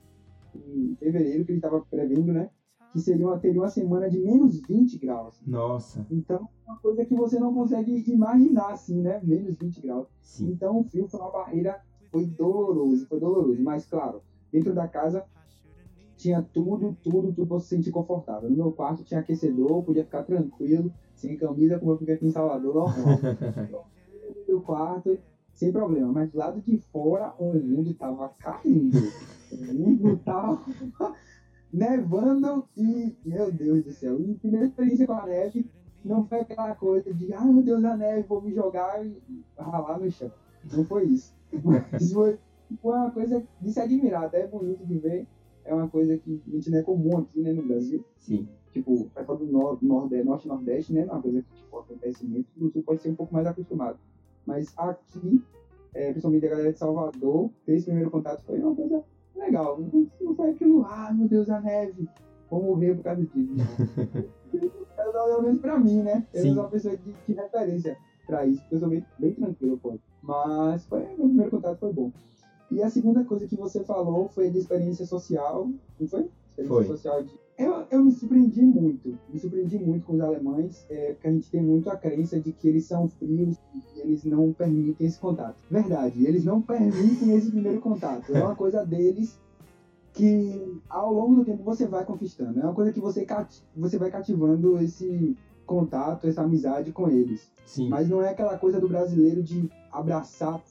Em 0.56 0.96
fevereiro, 0.96 1.46
que 1.46 1.52
ele 1.52 1.60
estava 1.60 1.82
prevendo, 1.82 2.34
né? 2.34 2.50
Que 2.92 3.00
seria 3.00 3.28
uma, 3.28 3.38
teria 3.38 3.62
uma 3.62 3.70
semana 3.70 4.10
de 4.10 4.20
menos 4.20 4.60
20 4.62 4.98
graus. 4.98 5.40
Nossa. 5.46 6.06
Então, 6.10 6.48
uma 6.66 6.78
coisa 6.78 7.06
que 7.06 7.16
você 7.16 7.40
não 7.40 7.54
consegue 7.54 8.04
imaginar, 8.12 8.72
assim, 8.72 9.02
né? 9.02 9.22
Menos 9.24 9.58
20 9.58 9.82
graus. 9.82 10.08
Sim. 10.22 10.52
Então, 10.52 10.80
o 10.80 10.84
frio 10.84 11.08
foi 11.08 11.20
uma 11.20 11.32
barreira, 11.32 11.80
foi 12.12 12.26
doloroso, 12.26 13.08
foi 13.08 13.20
doloroso. 13.20 13.62
Mas, 13.62 13.86
claro, 13.86 14.24
dentro 14.52 14.74
da 14.74 14.88
casa 14.88 15.24
tinha 16.20 16.42
tudo, 16.54 16.98
tudo, 17.02 17.32
tudo 17.32 17.48
pra 17.48 17.60
se 17.60 17.68
sentir 17.68 17.92
confortável. 17.92 18.50
No 18.50 18.58
meu 18.58 18.72
quarto 18.74 19.06
tinha 19.06 19.22
aquecedor, 19.22 19.82
podia 19.84 20.04
ficar 20.04 20.24
tranquilo 20.24 20.92
sem 21.16 21.38
camisa, 21.38 21.80
como 21.80 21.94
eu 21.94 21.98
fico 21.98 22.12
aqui 22.12 22.26
em 22.26 22.32
Salvador, 22.32 22.76
normal. 22.76 23.20
no 24.48 24.62
quarto, 24.62 25.18
sem 25.54 25.72
problema. 25.72 26.12
Mas 26.12 26.30
do 26.30 26.38
lado 26.38 26.62
de 26.62 26.78
fora, 26.92 27.34
o 27.40 27.54
mundo 27.54 27.94
tava 27.94 28.30
caindo. 28.38 28.98
O 29.50 29.74
mundo 29.74 30.18
tava 30.26 30.60
nevando 31.72 32.68
e, 32.76 33.16
meu 33.26 33.50
Deus 33.50 33.86
do 33.86 33.92
céu. 33.92 34.20
E 34.20 34.34
a 34.34 34.40
primeira 34.40 34.66
experiência 34.66 35.08
com 35.08 35.14
a 35.14 35.26
neve 35.26 35.66
não 36.04 36.26
foi 36.26 36.42
aquela 36.42 36.76
coisa 36.76 37.14
de, 37.14 37.34
ai 37.34 37.40
ah, 37.42 37.46
meu 37.46 37.64
Deus, 37.64 37.84
a 37.86 37.96
neve, 37.96 38.28
vou 38.28 38.42
me 38.42 38.54
jogar 38.54 39.06
e 39.06 39.18
ralar 39.58 40.00
no 40.00 40.12
chão. 40.12 40.32
Não 40.74 40.84
foi 40.84 41.06
isso. 41.06 41.34
Mas 41.64 42.12
foi, 42.12 42.38
foi 42.82 42.96
uma 42.98 43.12
coisa 43.12 43.42
de 43.62 43.72
se 43.72 43.80
admirar, 43.80 44.26
até 44.26 44.42
é 44.42 44.48
bonito 44.48 44.86
de 44.86 44.98
ver. 44.98 45.26
É 45.66 45.74
uma 45.74 45.88
coisa 45.88 46.18
que 46.18 46.42
a 46.48 46.52
gente 46.52 46.70
não 46.70 46.80
é 46.80 46.84
comum 46.84 47.18
aqui 47.18 47.42
né, 47.42 47.54
no 47.54 47.64
Brasil. 47.64 48.04
Sim 48.18 48.48
tipo, 48.72 49.10
pessoal 49.16 49.38
do 49.38 49.46
nor 49.46 49.78
nordeste, 49.82 50.26
norte 50.26 50.46
e 50.46 50.48
nordeste, 50.48 50.94
né? 50.94 51.06
Uma 51.06 51.22
coisa 51.22 51.42
que 51.42 51.56
tipo, 51.56 51.78
acontece 51.78 52.26
muito, 52.26 52.48
no 52.58 52.72
sul 52.72 52.84
pode 52.84 53.02
ser 53.02 53.10
um 53.10 53.16
pouco 53.16 53.34
mais 53.34 53.46
acostumado. 53.48 53.98
Mas 54.46 54.74
aqui, 54.78 55.44
é, 55.94 56.12
principalmente 56.12 56.46
a 56.46 56.50
galera 56.50 56.74
de 56.74 56.80
Salvador, 56.80 57.50
ter 57.66 57.74
esse 57.74 57.86
primeiro 57.86 58.12
contato 58.12 58.44
foi 58.44 58.60
uma 58.60 58.76
coisa 58.76 59.04
legal. 59.36 59.80
Não, 59.80 60.08
não 60.22 60.36
foi 60.36 60.52
aquilo, 60.52 60.86
ah, 60.86 61.12
meu 61.14 61.28
Deus, 61.28 61.50
a 61.50 61.60
neve, 61.60 62.08
vou 62.50 62.64
morrer 62.64 62.96
por 62.96 63.04
causa 63.04 63.22
disso. 63.22 63.54
Pelo 64.96 65.42
menos 65.42 65.60
pra 65.60 65.78
mim, 65.78 66.02
né? 66.02 66.26
Eu 66.34 66.42
Sim. 66.42 66.54
sou 66.54 66.64
uma 66.64 66.70
pessoa 66.70 66.96
de, 66.96 67.14
de 67.14 67.34
referência 67.34 67.98
pra 68.26 68.46
isso, 68.46 68.62
porque 68.62 68.76
eu 68.76 68.80
sou 68.80 68.90
bem, 68.90 69.06
bem 69.18 69.34
tranquilo, 69.34 69.78
pô. 69.78 69.98
Mas 70.22 70.86
foi, 70.86 71.00
meu 71.00 71.28
primeiro 71.28 71.52
contato 71.52 71.80
foi 71.80 71.94
bom. 71.94 72.12
E 72.72 72.82
a 72.82 72.90
segunda 72.90 73.24
coisa 73.24 73.48
que 73.48 73.56
você 73.56 73.84
falou 73.84 74.30
foi 74.30 74.50
de 74.50 74.60
experiência 74.60 75.06
social, 75.06 75.70
não 76.00 76.08
foi? 76.08 76.30
Experiência 76.58 76.68
foi. 76.68 76.86
social 76.86 77.24
de 77.24 77.32
eu, 77.60 77.86
eu 77.92 78.06
me 78.06 78.12
surpreendi 78.14 78.62
muito, 78.62 79.20
me 79.28 79.38
surpreendi 79.38 79.78
muito 79.78 80.06
com 80.06 80.14
os 80.14 80.22
alemães, 80.22 80.86
é, 80.90 81.12
porque 81.12 81.28
a 81.28 81.32
gente 81.32 81.52
tem 81.52 81.62
muito 81.62 81.90
a 81.90 81.98
crença 81.98 82.40
de 82.40 82.54
que 82.54 82.70
eles 82.70 82.86
são 82.86 83.10
frios 83.10 83.58
e 83.74 84.00
eles 84.00 84.24
não 84.24 84.54
permitem 84.54 85.06
esse 85.06 85.20
contato. 85.20 85.58
Verdade, 85.70 86.26
eles 86.26 86.46
não 86.46 86.62
permitem 86.62 87.36
esse 87.36 87.52
primeiro 87.52 87.82
contato. 87.82 88.34
É 88.34 88.42
uma 88.42 88.56
coisa 88.56 88.86
deles 88.86 89.38
que 90.14 90.82
ao 90.90 91.14
longo 91.14 91.36
do 91.36 91.44
tempo 91.44 91.62
você 91.62 91.86
vai 91.86 92.06
conquistando. 92.06 92.62
É 92.62 92.64
uma 92.64 92.74
coisa 92.74 92.94
que 92.94 93.00
você, 93.02 93.26
cati 93.26 93.62
você 93.76 93.98
vai 93.98 94.10
cativando 94.10 94.80
esse 94.80 95.36
contato, 95.66 96.28
essa 96.28 96.44
amizade 96.44 96.94
com 96.94 97.10
eles. 97.10 97.52
Sim. 97.66 97.90
Mas 97.90 98.08
não 98.08 98.22
é 98.22 98.30
aquela 98.30 98.58
coisa 98.58 98.80
do 98.80 98.88
brasileiro 98.88 99.44
de 99.44 99.70
abraçar. 99.92 100.64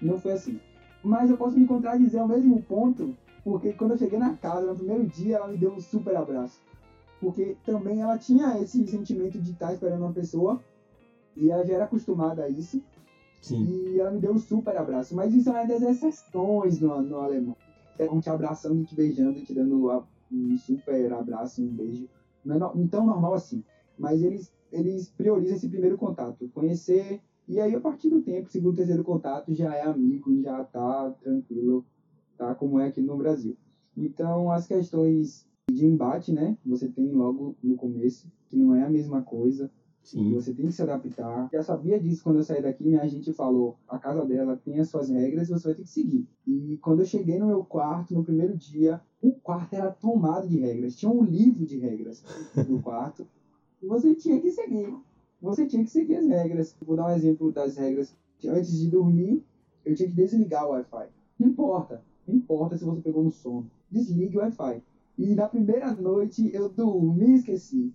Não 0.00 0.18
foi 0.18 0.32
assim. 0.32 0.58
Mas 1.02 1.30
eu 1.30 1.36
posso 1.36 1.58
me 1.58 1.66
contradizer 1.66 2.20
ao 2.20 2.28
mesmo 2.28 2.62
ponto 2.62 3.14
porque 3.44 3.72
quando 3.72 3.92
eu 3.92 3.98
cheguei 3.98 4.18
na 4.18 4.36
casa, 4.36 4.66
no 4.66 4.76
primeiro 4.76 5.06
dia, 5.06 5.36
ela 5.36 5.48
me 5.48 5.58
deu 5.58 5.72
um 5.72 5.80
super 5.80 6.16
abraço. 6.16 6.60
Porque 7.20 7.56
também 7.64 8.00
ela 8.00 8.18
tinha 8.18 8.58
esse 8.60 8.86
sentimento 8.86 9.40
de 9.40 9.52
estar 9.52 9.72
esperando 9.72 10.02
uma 10.02 10.12
pessoa. 10.12 10.62
E 11.36 11.50
ela 11.50 11.64
já 11.64 11.74
era 11.74 11.84
acostumada 11.84 12.44
a 12.44 12.48
isso. 12.48 12.82
Sim. 13.40 13.64
E 13.64 13.98
ela 13.98 14.10
me 14.10 14.20
deu 14.20 14.32
um 14.32 14.38
super 14.38 14.76
abraço. 14.76 15.14
Mas 15.14 15.34
isso 15.34 15.50
é 15.50 15.66
das 15.66 15.82
exceções 15.82 16.80
no, 16.80 17.02
no 17.02 17.18
alemão. 17.18 17.56
É 17.98 18.08
um 18.08 18.20
te 18.20 18.30
abraçando, 18.30 18.84
te 18.84 18.94
beijando, 18.94 19.40
te 19.42 19.52
dando 19.52 20.04
um 20.30 20.56
super 20.56 21.12
abraço, 21.12 21.62
um 21.62 21.68
beijo. 21.68 22.08
Não 22.44 22.56
é 22.56 22.58
no, 22.58 22.88
tão 22.88 23.06
normal 23.06 23.34
assim. 23.34 23.64
Mas 23.98 24.22
eles, 24.22 24.52
eles 24.72 25.08
priorizam 25.08 25.56
esse 25.56 25.68
primeiro 25.68 25.98
contato. 25.98 26.48
Conhecer. 26.54 27.20
E 27.48 27.60
aí, 27.60 27.74
a 27.74 27.80
partir 27.80 28.08
do 28.08 28.22
tempo, 28.22 28.50
segundo, 28.50 28.76
terceiro 28.76 29.04
contato, 29.04 29.54
já 29.54 29.74
é 29.74 29.82
amigo, 29.82 30.40
já 30.40 30.62
tá 30.64 31.10
tranquilo 31.22 31.84
tá? 32.42 32.54
Como 32.54 32.80
é 32.80 32.88
aqui 32.88 33.00
no 33.00 33.16
Brasil. 33.16 33.56
Então, 33.96 34.50
as 34.50 34.66
questões 34.66 35.46
de 35.70 35.86
embate, 35.86 36.32
né? 36.32 36.56
Você 36.66 36.88
tem 36.88 37.12
logo 37.12 37.56
no 37.62 37.76
começo, 37.76 38.30
que 38.48 38.56
não 38.56 38.74
é 38.74 38.82
a 38.82 38.90
mesma 38.90 39.22
coisa. 39.22 39.70
Sim. 40.02 40.32
Você 40.34 40.52
tem 40.52 40.66
que 40.66 40.72
se 40.72 40.82
adaptar. 40.82 41.48
Já 41.52 41.62
sabia 41.62 42.00
disso 42.00 42.24
quando 42.24 42.36
eu 42.36 42.42
saí 42.42 42.60
daqui, 42.60 42.82
minha 42.82 43.06
gente 43.06 43.32
falou, 43.32 43.78
a 43.86 43.98
casa 43.98 44.24
dela 44.26 44.56
tem 44.56 44.80
as 44.80 44.88
suas 44.88 45.08
regras 45.10 45.48
e 45.48 45.52
você 45.52 45.68
vai 45.68 45.76
ter 45.76 45.82
que 45.82 45.88
seguir. 45.88 46.26
E 46.44 46.76
quando 46.82 47.00
eu 47.00 47.06
cheguei 47.06 47.38
no 47.38 47.46
meu 47.46 47.62
quarto, 47.62 48.12
no 48.12 48.24
primeiro 48.24 48.56
dia, 48.56 49.00
o 49.20 49.30
quarto 49.30 49.74
era 49.74 49.92
tomado 49.92 50.48
de 50.48 50.58
regras. 50.58 50.96
Tinha 50.96 51.12
um 51.12 51.22
livro 51.22 51.64
de 51.64 51.78
regras 51.78 52.24
no 52.68 52.82
quarto. 52.82 53.24
E 53.80 53.86
você 53.86 54.12
tinha 54.14 54.40
que 54.40 54.50
seguir. 54.50 54.92
Você 55.42 55.66
tinha 55.66 55.82
que 55.82 55.90
seguir 55.90 56.16
as 56.16 56.26
regras. 56.28 56.76
Vou 56.86 56.94
dar 56.96 57.06
um 57.06 57.10
exemplo 57.10 57.50
das 57.50 57.76
regras. 57.76 58.16
Antes 58.46 58.78
de 58.78 58.88
dormir, 58.88 59.44
eu 59.84 59.92
tinha 59.92 60.08
que 60.08 60.14
desligar 60.14 60.66
o 60.66 60.70
Wi-Fi. 60.70 61.08
Não 61.36 61.48
importa. 61.48 62.00
Não 62.26 62.36
importa 62.36 62.76
se 62.76 62.84
você 62.84 63.00
pegou 63.00 63.24
no 63.24 63.30
sono. 63.30 63.68
Desligue 63.90 64.36
o 64.36 64.40
Wi-Fi. 64.40 64.80
E 65.18 65.34
na 65.34 65.48
primeira 65.48 65.92
noite 65.92 66.48
eu 66.54 66.68
dormi 66.68 67.32
e 67.32 67.34
esqueci. 67.34 67.92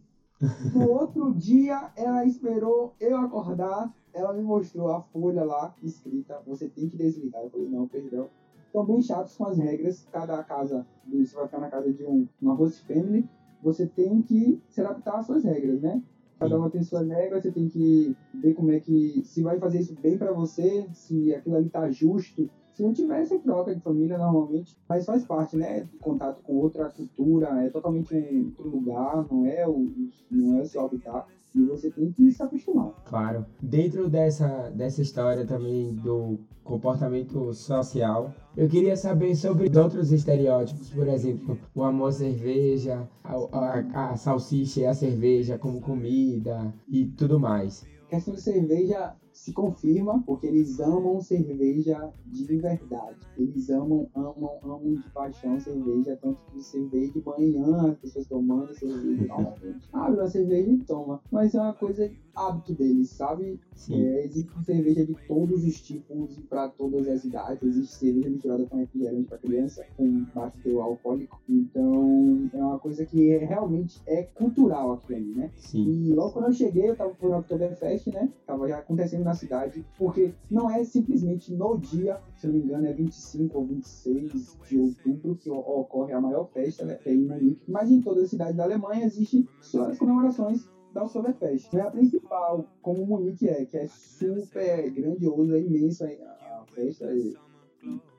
No 0.73 0.89
outro 0.91 1.33
dia, 1.33 1.89
ela 1.95 2.25
esperou 2.25 2.93
eu 2.99 3.15
acordar. 3.15 3.95
Ela 4.13 4.33
me 4.33 4.43
mostrou 4.43 4.89
a 4.89 5.01
folha 5.01 5.45
lá 5.45 5.73
escrita: 5.81 6.41
você 6.45 6.67
tem 6.67 6.89
que 6.89 6.97
desligar. 6.97 7.43
Eu 7.43 7.49
falei: 7.49 7.69
não, 7.69 7.87
perdão. 7.87 8.27
Estão 8.65 8.85
bem 8.85 9.01
chatos 9.01 9.37
com 9.37 9.45
as 9.45 9.57
regras. 9.57 10.05
Cada 10.11 10.43
casa, 10.43 10.85
você 11.07 11.33
vai 11.33 11.45
ficar 11.45 11.61
na 11.61 11.69
casa 11.69 11.93
de 11.93 12.03
um, 12.03 12.27
uma 12.41 12.53
host 12.53 12.85
family, 12.85 13.27
você 13.63 13.87
tem 13.87 14.21
que 14.21 14.61
se 14.67 14.81
adaptar 14.81 15.19
às 15.19 15.25
suas 15.25 15.45
regras, 15.45 15.81
né? 15.81 16.03
Cada 16.39 16.57
uma 16.57 16.69
tem 16.69 16.83
suas 16.83 17.07
regras, 17.07 17.41
você 17.41 17.51
tem 17.51 17.67
que 17.67 18.15
ver 18.33 18.53
como 18.53 18.71
é 18.71 18.79
que. 18.79 19.21
Se 19.25 19.41
vai 19.41 19.59
fazer 19.59 19.79
isso 19.79 19.95
bem 20.01 20.17
para 20.17 20.31
você, 20.31 20.87
se 20.93 21.33
aquilo 21.33 21.55
ali 21.55 21.69
tá 21.69 21.89
justo. 21.89 22.49
Se 22.77 22.83
não 22.83 22.93
tiver, 22.93 23.25
você 23.25 23.39
troca 23.39 23.73
de 23.73 23.81
família 23.81 24.19
normalmente. 24.19 24.77
Mas 24.87 25.03
faz 25.03 25.25
parte, 25.25 25.57
né? 25.57 25.79
De 25.79 25.97
contato 25.97 26.43
com 26.43 26.57
outra 26.57 26.87
cultura, 26.91 27.47
é 27.65 27.71
totalmente 27.71 28.13
um 28.15 28.53
outro 28.55 28.69
lugar, 28.69 29.25
não 29.31 29.47
é 29.47 29.67
o, 29.67 29.91
não 30.29 30.59
é 30.59 30.61
o 30.61 30.65
seu 30.67 30.85
habitat. 30.85 31.25
E 31.55 31.65
você 31.65 31.89
tem 31.89 32.11
que 32.11 32.31
se 32.31 32.43
acostumar. 32.43 32.93
Claro. 33.03 33.47
Dentro 33.59 34.07
dessa, 34.07 34.69
dessa 34.69 35.01
história 35.01 35.43
também 35.43 35.95
do 35.95 36.37
comportamento 36.63 37.51
social, 37.51 38.31
eu 38.55 38.69
queria 38.69 38.95
saber 38.95 39.35
sobre 39.35 39.75
outros 39.75 40.11
estereótipos, 40.11 40.91
por 40.91 41.07
exemplo, 41.07 41.57
o 41.73 41.81
amor 41.81 42.09
à 42.09 42.11
cerveja, 42.11 43.09
a, 43.23 43.33
a, 43.33 44.11
a 44.11 44.15
salsicha 44.15 44.81
e 44.81 44.85
a 44.85 44.93
cerveja 44.93 45.57
como 45.57 45.81
comida 45.81 46.71
e 46.87 47.07
tudo 47.07 47.39
mais. 47.39 47.87
A 48.05 48.09
questão 48.11 48.35
de 48.35 48.41
cerveja 48.41 49.15
se 49.37 49.53
confirma 49.53 50.21
porque 50.25 50.47
eles 50.47 50.79
amam 50.79 51.21
cerveja 51.21 52.11
de 52.25 52.43
verdade. 52.43 53.19
Eles 53.37 53.69
amam, 53.69 54.09
amam, 54.15 54.57
amam 54.63 54.95
de 54.95 55.09
paixão 55.11 55.59
cerveja, 55.59 56.17
tanto 56.19 56.39
que 56.47 56.57
você 56.57 56.83
vê 56.85 57.07
de 57.07 57.23
manhã 57.23 57.91
as 57.91 57.99
pessoas 57.99 58.27
tomando 58.27 58.73
cerveja, 58.73 59.27
normalmente 59.27 59.87
abre 59.93 60.19
uma 60.19 60.27
cerveja 60.27 60.71
e 60.71 60.77
toma. 60.79 61.21
Mas 61.31 61.53
é 61.53 61.61
uma 61.61 61.73
coisa 61.73 62.11
hábito 62.37 62.73
deles, 62.73 63.09
sabe? 63.09 63.59
É, 63.89 64.25
existe 64.25 64.51
cerveja 64.63 65.05
de 65.05 65.15
todos 65.27 65.63
os 65.63 65.81
tipos 65.81 66.37
e 66.37 66.41
para 66.41 66.69
todas 66.69 67.07
as 67.07 67.23
idades. 67.23 67.63
Existe 67.63 67.95
cerveja 67.95 68.29
misturada 68.29 68.65
com 68.65 68.77
refrigerante 68.77 69.27
para 69.27 69.37
criança, 69.37 69.85
com 69.95 70.25
baixo 70.35 70.57
teor 70.63 70.83
alcoólico. 70.83 71.39
Então 71.49 72.49
é 72.53 72.57
uma 72.57 72.79
coisa 72.79 73.05
que 73.05 73.31
é, 73.31 73.45
realmente 73.45 74.01
é 74.05 74.23
cultural 74.23 74.93
aqui 74.93 75.07
né? 75.07 75.49
Sim. 75.55 75.83
E 75.83 76.13
logo 76.13 76.33
quando 76.33 76.47
eu 76.47 76.53
cheguei, 76.53 76.89
eu 76.89 76.95
tava 76.95 77.11
por 77.11 77.33
Oktoberfest, 77.33 78.07
né? 78.07 78.29
Tava 78.45 78.67
já 78.67 78.79
acontecendo 78.79 79.23
na 79.27 79.33
cidade, 79.33 79.85
porque 79.97 80.33
não 80.49 80.71
é 80.71 80.83
simplesmente 80.85 81.53
no 81.53 81.77
dia, 81.77 82.19
se 82.37 82.47
eu 82.47 82.53
não 82.53 82.59
me 82.59 82.65
engano, 82.65 82.87
é 82.87 82.93
25 82.93 83.57
ou 83.57 83.65
26 83.65 84.57
de 84.69 84.79
outubro 84.79 85.35
que 85.35 85.49
ocorre 85.49 86.13
a 86.13 86.21
maior 86.21 86.45
festa, 86.45 86.85
né? 86.85 86.95
Que 86.95 87.09
é 87.09 87.13
em 87.13 87.25
Munique. 87.25 87.61
Mas 87.67 87.91
em 87.91 88.01
toda 88.01 88.21
a 88.21 88.27
cidade 88.27 88.55
da 88.55 88.63
Alemanha 88.63 89.05
existem 89.05 89.45
suas 89.61 89.97
comemorações 89.97 90.69
da 90.93 91.03
Oktoberfest. 91.03 91.73
Não 91.73 91.81
é 91.81 91.87
a 91.87 91.91
principal, 91.91 92.65
como 92.81 93.05
Munique 93.05 93.49
é, 93.49 93.65
que 93.65 93.77
é 93.77 93.87
super 93.87 94.89
grandioso, 94.91 95.53
é 95.53 95.59
imenso 95.59 96.05
a, 96.05 96.07
a 96.07 96.65
festa. 96.73 97.13
E, 97.13 97.35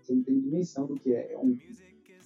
você 0.02 0.14
não 0.14 0.22
tem 0.22 0.40
dimensão 0.40 0.86
do 0.86 0.94
que 0.94 1.14
é. 1.14 1.32
é 1.32 1.38
um, 1.38 1.56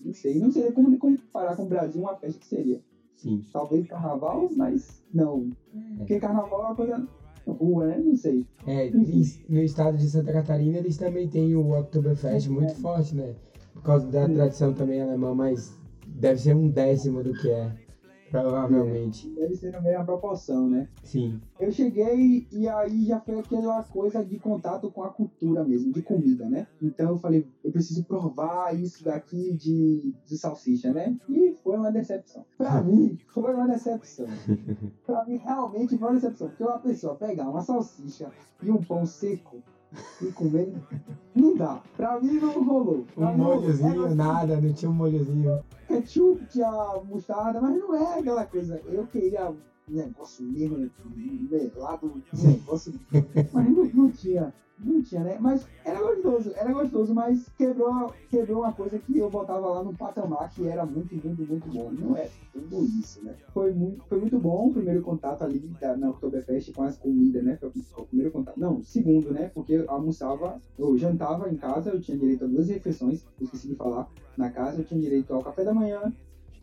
não 0.05 0.12
sei, 0.12 0.38
não 0.38 0.51
sei 0.51 0.73
como 0.73 0.97
comparar 0.99 1.57
com 1.57 1.64
o 1.64 1.68
Brasil 1.68 2.03
uma 2.03 2.16
festa 2.16 2.40
que 2.40 2.47
seria. 2.47 2.83
Sim. 3.14 3.45
Talvez 3.53 3.87
carnaval, 3.87 4.51
mas 4.57 5.05
não. 5.14 5.51
É. 5.73 5.97
Porque 5.99 6.18
carnaval 6.18 6.62
é 6.62 6.66
uma 6.66 6.75
coisa 6.75 7.09
rua, 7.51 7.87
né? 7.87 7.99
Não 7.99 8.15
sei. 8.15 8.47
É, 8.67 8.91
no 9.49 9.61
estado 9.61 9.97
de 9.97 10.09
Santa 10.09 10.33
Catarina 10.33 10.79
eles 10.79 10.97
também 10.97 11.29
têm 11.29 11.55
o 11.57 11.79
Oktoberfest 11.79 12.49
muito 12.49 12.75
forte, 12.77 13.15
né? 13.15 13.35
Por 13.73 13.83
causa 13.83 14.07
da 14.07 14.29
tradição 14.29 14.73
também 14.73 15.01
alemã, 15.01 15.35
mas 15.35 15.75
deve 16.07 16.41
ser 16.41 16.55
um 16.55 16.69
décimo 16.69 17.23
do 17.23 17.33
que 17.33 17.51
é. 17.51 17.73
Provavelmente. 18.33 19.29
Deve 19.35 19.55
ser 19.55 19.71
na 19.73 19.81
mesma 19.81 20.05
proporção, 20.05 20.68
né? 20.68 20.88
Sim. 21.05 21.38
Eu 21.61 21.71
cheguei 21.71 22.47
e 22.51 22.66
aí 22.66 23.05
já 23.05 23.21
foi 23.21 23.38
aquela 23.38 23.83
coisa 23.83 24.25
de 24.25 24.38
contato 24.38 24.88
com 24.88 25.03
a 25.03 25.11
cultura 25.11 25.62
mesmo, 25.62 25.92
de 25.92 26.01
comida, 26.01 26.49
né? 26.49 26.66
Então 26.81 27.11
eu 27.11 27.16
falei, 27.18 27.47
eu 27.62 27.71
preciso 27.71 28.03
provar 28.03 28.75
isso 28.75 29.05
daqui 29.05 29.55
de, 29.55 30.14
de 30.27 30.37
salsicha, 30.37 30.92
né? 30.92 31.14
E 31.29 31.53
foi 31.62 31.77
uma 31.77 31.90
decepção. 31.90 32.42
Pra 32.57 32.81
mim, 32.83 33.16
foi 33.29 33.53
uma 33.53 33.66
decepção. 33.66 34.27
pra 35.05 35.25
mim, 35.27 35.37
realmente 35.37 35.97
foi 35.97 36.09
uma 36.09 36.14
decepção. 36.14 36.49
Porque 36.49 36.64
uma 36.64 36.79
pessoa 36.79 37.14
pegar 37.14 37.49
uma 37.49 37.61
salsicha 37.61 38.31
e 38.62 38.71
um 38.71 38.81
pão 38.81 39.05
seco 39.05 39.62
e 40.21 40.27
comer, 40.33 40.73
não 41.35 41.55
dá. 41.57 41.81
Pra 41.97 42.19
mim 42.21 42.39
não 42.39 42.63
rolou. 42.65 43.05
Pra 43.15 43.29
Um 43.29 43.37
não- 43.37 43.45
molhozinho, 43.57 44.07
é, 44.07 44.15
nada, 44.15 44.61
não 44.61 44.73
tinha 44.73 44.91
um 44.91 44.95
molhozinho. 44.95 45.63
ketchup, 45.89 46.45
tinha 46.47 47.01
mostarda, 47.05 47.61
mas 47.61 47.77
não 47.77 47.95
é 47.95 48.19
aquela 48.19 48.45
coisa. 48.45 48.81
Eu 48.87 49.05
queria 49.07 49.53
negócio 49.93 50.45
mesmo, 50.45 50.91
melado, 51.51 52.07
um 52.07 52.49
negócio. 52.49 52.93
mas 53.53 53.71
não, 53.71 53.85
não 53.85 54.11
tinha. 54.11 54.53
Não 54.85 55.01
tinha, 55.01 55.23
né? 55.23 55.39
Mas 55.41 55.67
era 55.85 56.01
gostoso, 56.01 56.53
era 56.57 56.73
gostoso, 56.73 57.15
mas 57.15 57.49
quebrou, 57.57 58.13
quebrou 58.29 58.63
uma 58.63 58.73
coisa 58.73 58.99
que 58.99 59.17
eu 59.17 59.31
botava 59.31 59.69
lá 59.69 59.85
no 59.85 59.95
patamar 59.95 60.51
que 60.51 60.67
era 60.67 60.85
muito, 60.85 61.15
muito, 61.15 61.47
muito 61.47 61.69
bom. 61.69 61.91
Não 61.93 62.17
é 62.17 62.29
tudo 62.53 62.85
isso, 62.85 63.25
né? 63.25 63.35
Foi 63.53 63.73
muito, 63.73 64.05
foi 64.07 64.19
muito 64.19 64.39
bom 64.41 64.69
o 64.69 64.73
primeiro 64.73 65.03
contato 65.03 65.43
ali 65.43 65.61
da, 65.81 65.97
na 65.97 66.11
Oktoberfest 66.11 66.73
com 66.73 66.83
as 66.83 66.97
comidas, 66.99 67.45
né? 67.45 67.57
Foi 67.57 67.71
o 67.97 68.07
primeiro 68.07 68.33
contato. 68.33 68.59
Não, 68.59 68.83
segundo, 68.83 69.33
né? 69.33 69.53
Porque 69.55 69.75
eu 69.75 69.91
almoçava, 69.91 70.61
eu 70.77 70.97
jantava 70.99 71.49
em 71.49 71.57
casa, 71.57 71.91
eu 71.91 72.01
tinha 72.01 72.19
direito 72.19 72.45
a 72.45 72.49
duas 72.49 72.69
refeições, 72.69 73.25
esqueci 73.41 73.69
de 73.69 73.77
falar. 73.77 74.09
Na 74.37 74.51
casa 74.51 74.81
eu 74.81 74.85
tinha 74.85 75.01
direito 75.01 75.33
ao 75.33 75.45
café 75.45 75.63
da 75.63 75.75
manhã 75.75 76.13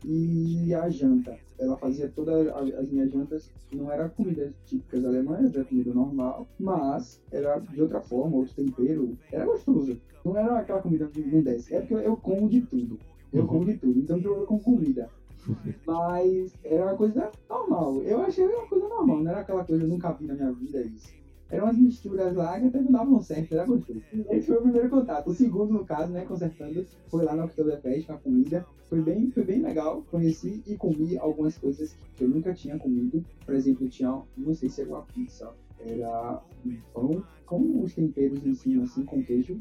e 0.05 0.73
a 0.73 0.89
janta. 0.89 1.37
Ela 1.57 1.77
fazia 1.77 2.07
todas 2.09 2.47
as 2.47 2.89
minhas 2.89 3.11
jantas, 3.11 3.51
não 3.71 3.91
era 3.91 4.07
comidas 4.07 4.53
típicas 4.65 5.03
alemãs, 5.03 5.53
era 5.53 5.65
comida 5.65 5.93
normal, 5.93 6.47
mas 6.57 7.21
era 7.31 7.59
de 7.59 7.81
outra 7.81 7.99
forma, 7.99 8.37
outro 8.37 8.55
tempero. 8.55 9.17
Era 9.31 9.45
gostoso. 9.45 9.99
Não 10.23 10.37
era 10.37 10.59
aquela 10.59 10.81
comida 10.81 11.07
que 11.07 11.21
não 11.21 11.41
desce. 11.41 11.75
É 11.75 11.81
porque 11.81 11.95
eu 11.95 12.15
como 12.15 12.49
de 12.49 12.61
tudo. 12.61 12.99
Eu 13.31 13.45
como 13.45 13.65
de 13.65 13.77
tudo. 13.77 13.99
Então 13.99 14.17
eu 14.19 14.45
com 14.45 14.59
comida. 14.59 15.09
Mas 15.85 16.53
era 16.63 16.85
uma 16.85 16.95
coisa 16.95 17.31
normal. 17.49 18.01
Eu 18.03 18.21
achei 18.21 18.45
uma 18.45 18.67
coisa 18.67 18.87
normal. 18.87 19.23
Não 19.23 19.31
era 19.31 19.41
aquela 19.41 19.63
coisa 19.63 19.81
que 19.81 19.87
eu 19.87 19.89
nunca 19.89 20.11
vi 20.13 20.25
na 20.25 20.33
minha 20.33 20.51
vida 20.51 20.81
isso. 20.81 21.18
Eram 21.51 21.65
umas 21.65 21.77
misturas 21.77 22.35
lá 22.35 22.59
que 22.59 22.67
até 22.67 22.79
não 22.79 22.91
davam 22.91 23.21
certo, 23.21 23.53
era 23.53 23.65
gostoso. 23.65 24.01
Esse 24.29 24.47
foi 24.47 24.57
o 24.57 24.61
primeiro 24.61 24.89
contato. 24.89 25.29
O 25.29 25.33
segundo, 25.33 25.73
no 25.73 25.85
caso, 25.85 26.13
né, 26.13 26.23
consertando, 26.25 26.85
foi 27.07 27.25
lá 27.25 27.35
no 27.35 27.45
Oktoberfest 27.45 28.05
com 28.05 28.13
a 28.13 28.17
comida. 28.17 28.65
Foi 28.87 29.01
bem, 29.01 29.31
foi 29.31 29.43
bem 29.43 29.61
legal. 29.61 30.03
Conheci 30.11 30.61
e 30.67 30.75
comi 30.75 31.17
algumas 31.17 31.57
coisas 31.57 31.95
que 32.15 32.23
eu 32.23 32.29
nunca 32.29 32.53
tinha 32.53 32.77
comido. 32.77 33.25
Por 33.45 33.55
exemplo, 33.55 33.89
tinha, 33.89 34.21
não 34.37 34.53
sei 34.53 34.69
se 34.69 34.81
era 34.81 34.89
uma 34.91 35.01
pizza, 35.01 35.51
era 35.79 36.41
um 36.65 36.77
pão 36.93 37.23
com 37.45 37.81
os 37.81 37.93
temperos 37.93 38.45
em 38.45 38.53
cima, 38.53 38.83
assim, 38.83 39.03
com 39.03 39.23
queijo. 39.23 39.57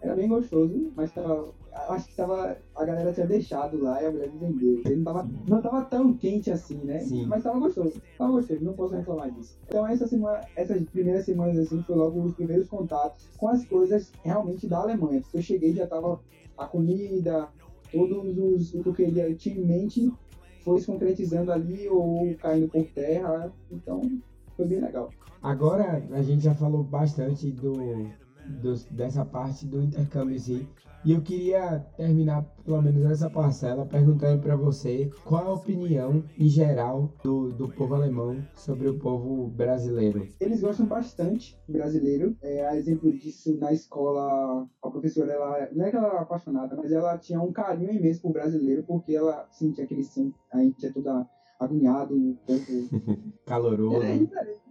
Era 0.00 0.14
bem 0.14 0.28
gostoso, 0.28 0.92
mas 0.94 1.12
tava, 1.12 1.52
acho 1.88 2.08
que 2.08 2.14
tava, 2.14 2.56
a 2.74 2.84
galera 2.84 3.12
tinha 3.12 3.26
deixado 3.26 3.82
lá 3.82 4.00
e 4.00 4.06
a 4.06 4.10
mulher 4.10 4.30
me 4.32 4.38
vendeu. 4.38 4.82
Ele 4.84 4.96
não 4.96 5.04
tava, 5.04 5.30
não 5.48 5.62
tava 5.62 5.84
tão 5.86 6.14
quente 6.14 6.50
assim, 6.50 6.78
né? 6.84 7.00
Sim. 7.00 7.26
Mas 7.26 7.42
tava 7.42 7.58
gostoso. 7.58 8.00
Tava 8.16 8.32
gostoso, 8.32 8.64
não 8.64 8.74
posso 8.74 8.94
reclamar 8.94 9.30
disso. 9.32 9.58
Então 9.66 9.86
essa 9.86 10.06
semana, 10.06 10.40
essas 10.54 10.82
primeiras 10.90 11.24
semanas 11.24 11.58
assim, 11.58 11.82
foi 11.82 11.96
logo 11.96 12.22
os 12.22 12.34
primeiros 12.34 12.68
contatos 12.68 13.28
com 13.36 13.48
as 13.48 13.64
coisas 13.64 14.12
realmente 14.22 14.68
da 14.68 14.78
Alemanha. 14.78 15.20
Porque 15.20 15.38
eu 15.38 15.42
cheguei 15.42 15.74
já 15.74 15.86
tava 15.86 16.20
a 16.56 16.66
comida, 16.66 17.48
todos 17.90 18.38
os 18.38 18.74
o 18.74 18.82
que 18.82 18.88
eu 18.88 18.94
queria, 18.94 19.28
eu 19.28 19.36
tinha 19.36 19.56
em 19.56 19.64
mente, 19.64 20.12
foi 20.62 20.80
se 20.80 20.86
concretizando 20.86 21.50
ali 21.50 21.88
ou 21.88 22.34
caindo 22.36 22.68
por 22.68 22.84
terra. 22.86 23.52
Então 23.70 24.00
foi 24.56 24.66
bem 24.66 24.80
legal. 24.80 25.10
Agora 25.42 26.02
a 26.10 26.22
gente 26.22 26.44
já 26.44 26.54
falou 26.54 26.82
bastante 26.82 27.50
do, 27.50 27.72
dos, 28.48 28.84
dessa 28.84 29.24
parte 29.24 29.66
do 29.66 29.82
intercâmbio 29.82 30.34
em 30.34 30.38
si. 30.38 30.68
E 31.04 31.12
eu 31.12 31.22
queria 31.22 31.78
terminar, 31.96 32.42
pelo 32.64 32.82
menos 32.82 33.04
essa 33.04 33.30
parcela, 33.30 33.86
perguntando 33.86 34.42
para 34.42 34.56
você 34.56 35.08
qual 35.24 35.46
a 35.46 35.54
opinião 35.54 36.24
em 36.36 36.48
geral 36.48 37.14
do, 37.22 37.52
do 37.52 37.68
povo 37.68 37.94
alemão 37.94 38.44
sobre 38.54 38.88
o 38.88 38.98
povo 38.98 39.46
brasileiro. 39.48 40.26
Eles 40.40 40.60
gostam 40.60 40.86
bastante 40.86 41.56
do 41.68 41.74
brasileiro. 41.74 42.36
É, 42.42 42.66
a 42.66 42.76
exemplo 42.76 43.12
disso, 43.12 43.56
na 43.58 43.72
escola, 43.72 44.68
a 44.82 44.90
professora, 44.90 45.32
ela, 45.32 45.68
não 45.72 45.86
é 45.86 45.90
que 45.90 45.96
ela 45.96 46.08
era 46.08 46.20
apaixonada, 46.20 46.74
mas 46.76 46.90
ela 46.90 47.16
tinha 47.16 47.40
um 47.40 47.52
carinho 47.52 47.92
imenso 47.92 48.20
por 48.20 48.32
brasileiro, 48.32 48.82
porque 48.82 49.14
ela 49.14 49.46
sentia 49.52 49.84
aquele 49.84 50.02
sim, 50.02 50.34
a 50.52 50.58
gente 50.58 50.84
é 50.84 50.90
toda 50.90 51.28
agoniado, 51.58 52.14
um 52.14 52.36
pouco. 52.46 52.64
Caloroso. 53.46 54.02
É 54.02 54.16
diferente, 54.16 54.60
né? 54.66 54.67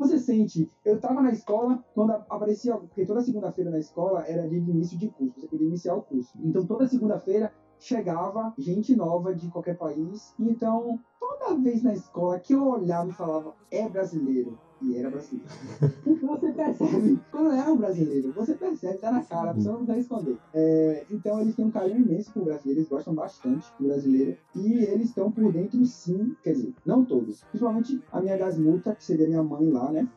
Você 0.00 0.18
sente. 0.18 0.72
Eu 0.82 0.96
estava 0.96 1.20
na 1.20 1.30
escola, 1.30 1.84
quando 1.94 2.12
aparecia, 2.12 2.74
porque 2.74 3.04
toda 3.04 3.20
segunda-feira 3.20 3.70
na 3.70 3.78
escola 3.78 4.24
era 4.26 4.48
de 4.48 4.56
início 4.56 4.96
de 4.96 5.10
curso, 5.10 5.38
você 5.38 5.46
podia 5.46 5.66
iniciar 5.66 5.94
o 5.94 6.00
curso. 6.00 6.32
Então 6.42 6.64
toda 6.64 6.88
segunda-feira 6.88 7.52
chegava 7.78 8.54
gente 8.56 8.96
nova 8.96 9.34
de 9.34 9.50
qualquer 9.50 9.76
país. 9.76 10.34
Então, 10.40 10.98
toda 11.18 11.54
vez 11.56 11.82
na 11.82 11.92
escola 11.92 12.40
que 12.40 12.54
eu 12.54 12.66
olhava 12.66 13.10
e 13.10 13.12
falava, 13.12 13.54
é 13.70 13.86
brasileiro. 13.86 14.58
E 14.82 14.96
era 14.96 15.10
brasileiro. 15.10 15.50
Então 16.06 16.28
você 16.28 16.52
percebe, 16.52 17.20
quando 17.30 17.52
é 17.52 17.70
um 17.70 17.76
brasileiro, 17.76 18.32
você 18.32 18.54
percebe, 18.54 18.98
tá 18.98 19.10
na 19.10 19.22
cara, 19.22 19.50
a 19.50 19.54
pessoa 19.54 19.78
não 19.78 19.86
vai 19.86 19.98
esconder. 19.98 20.36
É, 20.54 21.04
então 21.10 21.40
eles 21.40 21.54
têm 21.54 21.64
um 21.64 21.70
carinho 21.70 22.00
imenso 22.00 22.32
por 22.32 22.44
brasileiro, 22.44 22.80
eles 22.80 22.88
gostam 22.88 23.14
bastante 23.14 23.66
do 23.78 23.86
brasileiro. 23.86 24.36
E 24.54 24.84
eles 24.84 25.08
estão 25.08 25.30
por 25.30 25.52
dentro 25.52 25.84
sim, 25.84 26.36
quer 26.42 26.52
dizer, 26.52 26.74
não 26.84 27.04
todos. 27.04 27.42
Principalmente 27.44 28.02
a 28.12 28.20
minha 28.20 28.36
gasmuta, 28.36 28.94
que 28.94 29.04
seria 29.04 29.26
minha 29.26 29.42
mãe 29.42 29.68
lá, 29.70 29.90
né? 29.90 30.08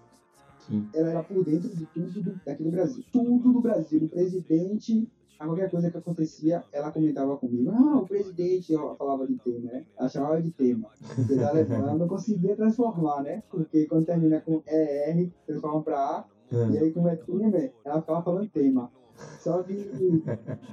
Sim. 0.60 0.88
Ela 0.93 1.10
era 1.10 1.23
por 1.23 1.43
dentro 1.43 1.69
de 1.69 1.86
tudo 1.88 2.21
do, 2.21 2.39
daqui 2.45 2.63
do 2.63 2.71
Brasil. 2.71 3.04
Tudo 3.12 3.52
do 3.52 3.62
Brasil. 3.62 4.04
O 4.04 4.08
presidente 4.08 5.08
a 5.39 5.45
qualquer 5.45 5.69
coisa 5.69 5.91
que 5.91 5.97
acontecia, 5.97 6.63
ela 6.71 6.91
comentava 6.91 7.35
comigo. 7.37 7.71
Ah, 7.71 7.97
o 7.97 8.07
presidente, 8.07 8.71
eu 8.71 8.95
falava 8.95 9.27
de 9.27 9.35
tema, 9.37 9.71
né? 9.71 9.85
Ela 9.97 10.09
chamava 10.09 10.41
de 10.41 10.51
tema. 10.51 10.89
Ela 11.69 11.95
não 11.95 12.07
conseguia 12.07 12.55
transformar, 12.55 13.23
né? 13.23 13.43
Porque 13.49 13.85
quando 13.85 14.05
termina 14.05 14.41
com 14.41 14.61
ER, 14.67 15.29
transforma 15.45 15.81
pra 15.81 15.97
A. 15.97 16.25
E 16.71 16.77
aí, 16.77 16.91
como 16.91 17.07
é 17.09 17.15
tema, 17.15 17.71
ela 17.83 18.01
ficava 18.01 18.21
falando 18.21 18.49
tema. 18.49 18.91
Só 19.39 19.62
que. 19.63 19.73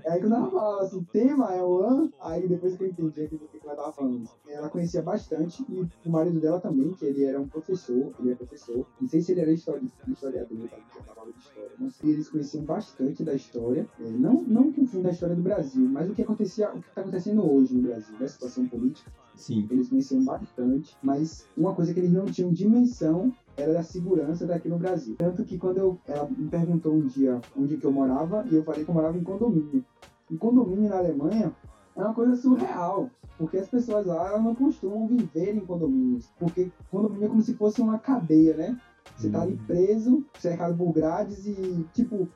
aí 0.07 0.21
quando 0.21 0.35
ela 0.35 0.51
falava 0.51 0.83
assim, 0.83 1.03
tema 1.05 1.53
é 1.55 1.63
o 1.63 1.83
an, 1.83 2.11
aí 2.21 2.47
depois 2.49 2.77
que 2.77 2.85
eu 2.85 2.89
entendi 2.89 3.35
o 3.35 3.39
que 3.49 3.61
ela 3.63 3.77
tava 3.77 3.93
falando. 3.93 4.29
Ela 4.49 4.69
conhecia 4.69 5.03
bastante, 5.03 5.65
e 5.69 6.09
o 6.09 6.11
marido 6.11 6.41
dela 6.41 6.61
também, 6.61 6.93
que 6.95 7.05
ele 7.05 7.25
era 7.25 7.41
um 7.41 7.49
professor, 7.49 8.13
ele 8.19 8.33
é 8.33 8.35
professor. 8.35 8.87
Não 9.01 9.09
sei 9.09 9.21
se 9.21 9.33
ele 9.33 9.41
era 9.41 9.53
histori 9.53 9.91
historiador, 10.09 10.69
tá? 10.69 10.77
que 10.77 11.05
falava 11.05 11.33
de 11.33 11.39
história. 11.39 11.71
Eles 12.05 12.29
conheciam 12.29 12.65
bastante 12.65 13.25
da 13.25 13.35
história. 13.35 13.89
É, 14.01 14.11
não, 14.11 14.43
não 14.43 14.73
confundo 14.73 15.09
a 15.09 15.11
história 15.11 15.35
do 15.35 15.43
Brasil, 15.43 15.87
mas 15.89 16.11
o 16.11 16.15
que 16.15 16.23
acontecia, 16.23 16.71
o 16.71 16.81
que 16.81 16.89
está 16.89 17.01
acontecendo 17.01 17.51
hoje 17.51 17.75
no 17.75 17.83
Brasil, 17.83 18.19
da 18.19 18.29
situação 18.29 18.67
política. 18.69 19.11
Sim. 19.37 19.67
Eles 19.71 19.89
conheciam 19.89 20.25
bastante, 20.25 20.97
mas 21.03 21.47
uma 21.57 21.75
coisa 21.75 21.95
que 21.95 22.01
eles 22.01 22.13
não 22.13 22.27
tinham 22.27 22.53
dimensão 22.53 23.33
era 23.61 23.73
da 23.75 23.83
segurança 23.83 24.47
daqui 24.47 24.69
no 24.69 24.79
Brasil. 24.79 25.17
Tanto 25.19 25.45
que 25.45 25.59
quando 25.59 25.79
eu, 25.79 25.99
ela 26.07 26.29
me 26.29 26.49
perguntou 26.49 26.93
um 26.93 27.07
dia 27.07 27.41
onde 27.57 27.77
que 27.77 27.85
eu 27.85 27.93
morava, 27.93 28.45
e 28.51 28.55
eu 28.55 28.65
falei 28.65 28.85
que 28.85 28.91
eu 28.91 28.95
morava 28.95 29.19
em 29.19 29.23
condomínio. 29.23 29.85
E 30.31 30.37
condomínio 30.37 30.89
na 30.89 30.99
Alemanha 30.99 31.53
é 31.97 32.01
uma 32.03 32.15
coisa 32.15 32.37
surreal, 32.37 33.11
porque 33.37 33.59
as 33.59 33.69
pessoas 33.69 34.07
lá 34.07 34.39
não 34.39 34.55
costumam 34.55 35.07
viver 35.07 35.55
em 35.55 35.61
condomínios, 35.61 36.31
porque 36.39 36.71
condomínio 36.91 37.27
é 37.27 37.29
como 37.29 37.43
se 37.43 37.55
fosse 37.55 37.81
uma 37.81 37.99
cadeia, 37.99 38.55
né? 38.55 38.81
Você 39.17 39.29
tá 39.29 39.43
ali 39.43 39.57
preso, 39.67 40.25
cercado 40.39 40.77
por 40.77 40.93
grades 40.93 41.47
e, 41.47 41.85
tipo, 41.93 42.29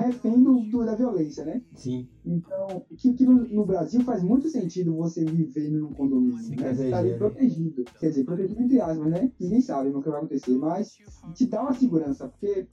refém 0.00 0.42
do, 0.42 0.60
do, 0.60 0.84
da 0.84 0.94
violência, 0.94 1.44
né? 1.44 1.62
Sim. 1.74 2.08
Então, 2.24 2.84
que, 2.96 3.12
que 3.12 3.24
no, 3.24 3.46
no, 3.48 3.64
Brasil 3.64 4.00
faz 4.02 4.22
muito 4.22 4.48
sentido 4.48 4.94
você 4.94 5.24
viver 5.24 5.70
num 5.70 5.92
condomínio, 5.92 6.38
Sim, 6.38 6.56
né? 6.56 6.74
Você 6.74 6.90
tá 6.90 6.98
ali 6.98 7.16
protegido. 7.16 7.84
Quer 7.98 8.08
dizer, 8.08 8.24
protegido 8.24 8.60
entre 8.60 8.80
aspas, 8.80 9.10
né? 9.10 9.30
Ninguém 9.40 9.60
sabe 9.60 9.90
o 9.90 10.00
que 10.00 10.08
vai 10.08 10.18
acontecer, 10.18 10.56
mas 10.56 10.96
te 11.34 11.46
dá 11.46 11.62
uma 11.62 11.72
segurança, 11.72 12.28
porque 12.28 12.66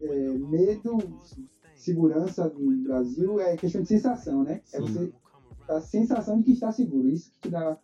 é, 0.00 0.38
medo, 0.38 0.98
segurança 1.74 2.48
no 2.48 2.82
Brasil 2.82 3.38
é 3.40 3.56
questão 3.56 3.82
de 3.82 3.88
sensação, 3.88 4.42
né? 4.42 4.60
É 4.72 4.76
Sim. 4.76 4.76
É 4.76 4.80
você 4.80 5.12
a 5.68 5.80
sensação 5.80 6.38
de 6.38 6.44
que 6.44 6.52
está 6.52 6.72
seguro. 6.72 7.08
Isso 7.08 7.30
que 7.30 7.40
te 7.40 7.50
dá 7.50 7.78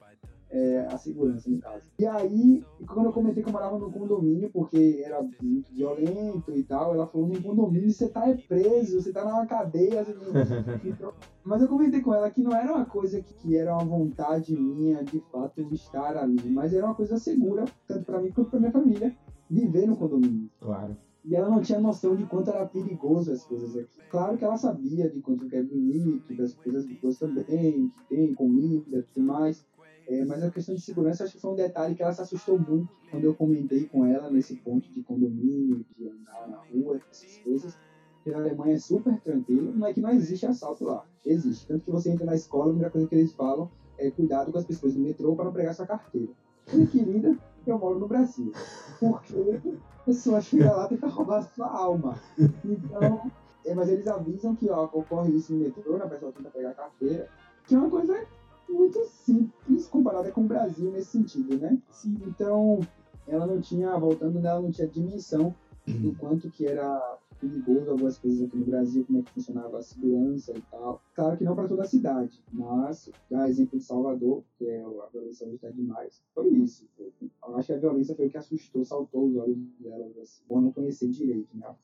é, 0.55 0.87
a 0.89 0.97
segurança, 0.97 1.51
no 1.51 1.59
caso. 1.59 1.91
E 1.99 2.07
aí, 2.07 2.65
quando 2.87 3.07
eu 3.07 3.13
comentei 3.13 3.43
que 3.43 3.49
eu 3.49 3.53
morava 3.53 3.77
no 3.77 3.91
condomínio, 3.91 4.49
porque 4.53 5.03
era 5.05 5.21
muito 5.43 5.73
violento 5.73 6.53
e 6.55 6.63
tal, 6.63 6.95
ela 6.95 7.09
falou: 7.09 7.27
no 7.27 7.43
condomínio 7.43 7.91
você 7.91 8.09
tá 8.09 8.25
preso, 8.47 9.03
você 9.03 9.13
tá 9.13 9.25
numa 9.25 9.47
cadeia. 9.47 10.07
Mas 11.45 11.61
eu 11.61 11.69
comentei 11.69 12.01
com 12.01 12.15
ela 12.15 12.31
que 12.31 12.41
não 12.41 12.57
era 12.57 12.73
uma 12.73 12.87
coisa 12.87 13.21
que, 13.21 13.35
que, 13.35 13.57
era 13.57 13.75
uma 13.75 13.85
vontade 13.85 14.57
minha 14.57 15.03
de 15.03 15.21
fato 15.31 15.61
estar 15.75 16.17
ali, 16.17 16.41
mas 16.49 16.73
era 16.73 16.87
uma 16.87 16.95
coisa 16.95 17.19
segura, 17.19 17.67
tanto 17.87 18.07
para 18.07 18.19
mim 18.19 18.31
quanto 18.31 18.49
para 18.49 18.61
minha 18.61 18.73
família, 18.73 19.15
viver 19.51 19.87
no 19.87 19.95
condomínio. 19.95 20.49
Claro. 20.59 20.97
E 21.23 21.35
ela 21.35 21.51
não 21.51 21.61
tinha 21.61 21.79
noção 21.79 22.17
de 22.17 22.25
quanto 22.25 22.49
era 22.49 22.65
perigoso 22.65 23.31
as 23.31 23.45
coisas 23.45 23.77
aqui. 23.77 23.99
Claro 24.11 24.39
que 24.39 24.45
ela 24.45 24.57
sabia 24.57 25.11
de 25.11 25.21
quanto 25.21 25.47
que 25.47 25.57
é 25.57 25.63
bonito, 25.63 26.35
das 26.35 26.55
coisas 26.55 26.87
boas 26.87 27.19
também, 27.19 27.89
que 27.89 28.09
tem 28.09 28.35
comida 28.35 28.99
e 28.99 29.03
tudo 29.03 29.27
mais. 29.27 29.67
É, 30.07 30.25
mas 30.25 30.43
a 30.43 30.51
questão 30.51 30.75
de 30.75 30.83
segurança, 30.83 31.25
acho 31.25 31.35
que 31.35 31.41
foi 31.41 31.53
um 31.53 31.57
detalhe 31.57 31.95
que 31.95 32.03
ela 32.03 32.13
se 32.13 32.21
assustou 32.21 32.59
muito 32.59 32.93
quando 33.11 33.25
eu 33.25 33.35
comentei 33.35 33.87
com 33.87 34.05
ela 34.05 34.31
nesse 34.31 34.57
ponto 34.57 34.93
de 34.93 35.03
condomínio, 35.03 35.85
de 35.97 36.09
andar 36.09 36.49
na 36.49 36.59
rua, 36.59 37.01
essas 37.11 37.39
coisas. 37.39 37.75
Porque 38.17 38.31
na 38.31 38.45
Alemanha 38.45 38.75
é 38.75 38.79
super 38.79 39.19
tranquilo, 39.21 39.73
não 39.73 39.87
é 39.87 39.93
que 39.93 40.01
não 40.01 40.11
existe 40.11 40.47
assalto 40.47 40.85
lá, 40.85 41.07
existe. 41.25 41.67
Tanto 41.67 41.85
que 41.85 41.91
você 41.91 42.11
entra 42.11 42.25
na 42.27 42.35
escola, 42.35 42.65
a 42.65 42.69
primeira 42.69 42.91
coisa 42.91 43.07
que 43.07 43.15
eles 43.15 43.33
falam 43.35 43.71
é 43.99 44.11
cuidado 44.11 44.51
com 44.51 44.59
as 44.59 44.65
pessoas 44.65 44.95
do 44.95 45.01
metrô 45.01 45.35
para 45.35 45.45
não 45.47 45.53
pegar 45.53 45.73
sua 45.73 45.87
carteira. 45.87 46.33
Olha 46.73 46.87
que 46.87 46.99
linda, 46.99 47.39
eu 47.67 47.79
moro 47.79 47.99
no 47.99 48.09
Brasil. 48.09 48.51
Porque 48.99 49.61
a 50.01 50.05
pessoa 50.05 50.41
chega 50.41 50.73
lá 50.73 50.87
e 50.87 50.89
tenta 50.89 51.07
roubar 51.07 51.39
a 51.39 51.43
sua 51.43 51.69
alma. 51.69 52.19
Então, 52.65 53.31
é, 53.65 53.75
mas 53.75 53.89
eles 53.89 54.07
avisam 54.07 54.55
que 54.55 54.69
ó, 54.69 54.85
ocorre 54.85 55.37
isso 55.37 55.53
no 55.53 55.61
metrô, 55.61 55.97
né, 55.97 56.05
a 56.05 56.09
pessoa 56.09 56.33
tenta 56.33 56.51
pegar 56.51 56.71
a 56.71 56.75
carteira, 56.75 57.29
que 57.67 57.75
é 57.75 57.79
uma 57.79 57.91
coisa 57.91 58.27
muito 58.69 59.05
simples 59.05 59.87
comparada 59.87 60.31
com 60.31 60.43
o 60.43 60.49
Brasil 60.49 60.91
nesse 60.91 61.11
sentido, 61.11 61.57
né? 61.59 61.79
Sim. 61.91 62.17
Então, 62.27 62.81
ela 63.27 63.47
não 63.47 63.61
tinha, 63.61 63.97
voltando 63.99 64.41
nela, 64.41 64.61
não 64.61 64.71
tinha 64.71 64.89
dimensão 64.89 65.55
do 65.87 66.15
quanto 66.17 66.51
que 66.51 66.67
era 66.67 67.19
perigoso 67.41 67.91
algumas 67.91 68.19
coisas 68.19 68.43
aqui 68.43 68.57
no 68.57 68.65
Brasil, 68.65 69.05
como 69.05 69.19
é 69.19 69.23
que 69.23 69.33
funcionava 69.33 69.79
a 69.79 69.83
segurança 69.83 70.53
e 70.57 70.61
tal. 70.71 71.03
Claro 71.15 71.37
que 71.37 71.45
não 71.45 71.55
para 71.55 71.69
toda 71.69 71.83
a 71.83 71.87
cidade, 71.87 72.43
mas, 72.53 73.11
a 73.33 73.49
exemplo 73.49 73.79
de 73.79 73.85
Salvador, 73.85 74.43
que 74.57 74.67
é 74.67 74.83
a 74.83 75.07
violência 75.13 75.47
hoje 75.47 75.57
está 75.57 75.69
demais, 75.71 76.23
foi 76.35 76.49
isso. 76.49 76.89
Eu 76.99 77.57
acho 77.57 77.67
que 77.67 77.73
a 77.75 77.79
violência 77.79 78.15
foi 78.15 78.27
o 78.27 78.31
que 78.31 78.39
assustou, 78.39 78.85
saltou 78.85 79.27
os 79.27 79.37
olhos 79.37 79.59
dela, 79.79 80.11
assim, 80.23 80.43
por 80.49 80.63
não 80.63 80.73
conhecer 80.73 81.09
direito, 81.09 81.57
né? 81.57 81.75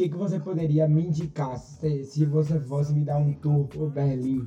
Que, 0.00 0.08
que 0.08 0.16
você 0.16 0.40
poderia 0.40 0.88
me 0.88 1.04
indicar 1.04 1.58
se, 1.58 2.04
se 2.04 2.24
você 2.24 2.58
fosse 2.60 2.94
me 2.94 3.04
dar 3.04 3.18
um 3.18 3.34
tour 3.34 3.66
por 3.66 3.90
Berlim 3.90 4.46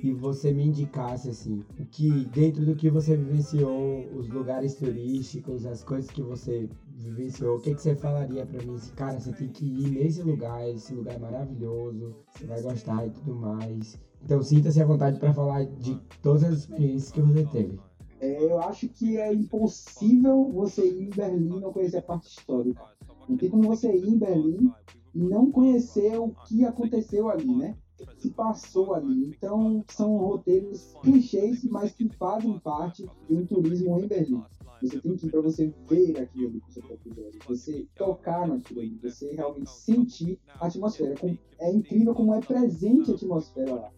e 0.00 0.12
você 0.12 0.52
me 0.52 0.64
indicasse 0.64 1.28
assim 1.28 1.60
o 1.80 1.84
que 1.86 2.08
dentro 2.26 2.64
do 2.64 2.76
que 2.76 2.88
você 2.88 3.16
vivenciou, 3.16 4.06
os 4.14 4.28
lugares 4.28 4.74
turísticos, 4.74 5.66
as 5.66 5.82
coisas 5.82 6.08
que 6.08 6.22
você 6.22 6.68
vivenciou, 6.94 7.56
o 7.56 7.60
que, 7.60 7.74
que 7.74 7.82
você 7.82 7.96
falaria 7.96 8.46
para 8.46 8.64
mim? 8.64 8.78
Cara, 8.94 9.18
você 9.18 9.32
tem 9.32 9.48
que 9.48 9.64
ir 9.64 9.90
nesse 9.90 10.22
lugar, 10.22 10.68
esse 10.68 10.94
lugar 10.94 11.16
é 11.16 11.18
maravilhoso, 11.18 12.14
você 12.30 12.46
vai 12.46 12.62
gostar 12.62 13.06
e 13.06 13.10
tudo 13.10 13.34
mais. 13.34 13.98
Então 14.22 14.40
sinta-se 14.40 14.80
à 14.80 14.84
vontade 14.84 15.18
para 15.18 15.32
falar 15.32 15.64
de 15.64 16.00
todas 16.22 16.44
as 16.44 16.58
experiências 16.60 17.10
que 17.10 17.20
você 17.20 17.44
teve. 17.44 17.76
É, 18.20 18.44
eu 18.44 18.60
acho 18.60 18.88
que 18.88 19.16
é 19.16 19.32
impossível 19.32 20.48
você 20.52 20.86
ir 20.86 21.08
em 21.08 21.10
Berlim 21.10 21.56
e 21.56 21.60
não 21.60 21.72
conhecer 21.72 21.98
a 21.98 22.02
parte 22.02 22.28
histórica. 22.28 22.82
Não 23.28 23.36
tem 23.36 23.50
como 23.50 23.64
você 23.64 23.94
ir 23.94 24.08
em 24.08 24.18
Berlim 24.18 24.70
e 25.14 25.18
não 25.18 25.50
conhecer 25.50 26.18
o 26.18 26.30
que 26.46 26.64
aconteceu 26.64 27.28
ali, 27.28 27.54
né? 27.54 27.76
Se 28.18 28.30
passou 28.30 28.94
ali. 28.94 29.28
Então, 29.28 29.84
são 29.88 30.16
roteiros 30.16 30.94
clichês, 31.02 31.64
mas 31.64 31.92
que 31.92 32.08
fazem 32.10 32.58
parte 32.58 33.08
de 33.28 33.34
um 33.34 33.46
turismo 33.46 33.98
em 33.98 34.06
Berlim. 34.06 34.42
Você 34.82 35.00
tem 35.00 35.16
que 35.16 35.26
ir 35.26 35.30
para 35.30 35.40
você 35.40 35.72
ver 35.88 36.18
aquilo 36.18 36.60
com 36.60 36.70
seu 36.70 36.82
próprio 36.82 37.24
olhos, 37.24 37.38
você 37.46 37.86
tocar 37.96 38.46
naquilo 38.46 38.80
ali, 38.80 38.98
você 39.02 39.32
realmente 39.32 39.70
sentir 39.70 40.38
a 40.60 40.66
atmosfera. 40.66 41.14
É 41.58 41.72
incrível 41.72 42.14
como 42.14 42.34
é 42.34 42.40
presente 42.40 43.10
a 43.10 43.14
atmosfera 43.14 43.74
lá. 43.74 43.92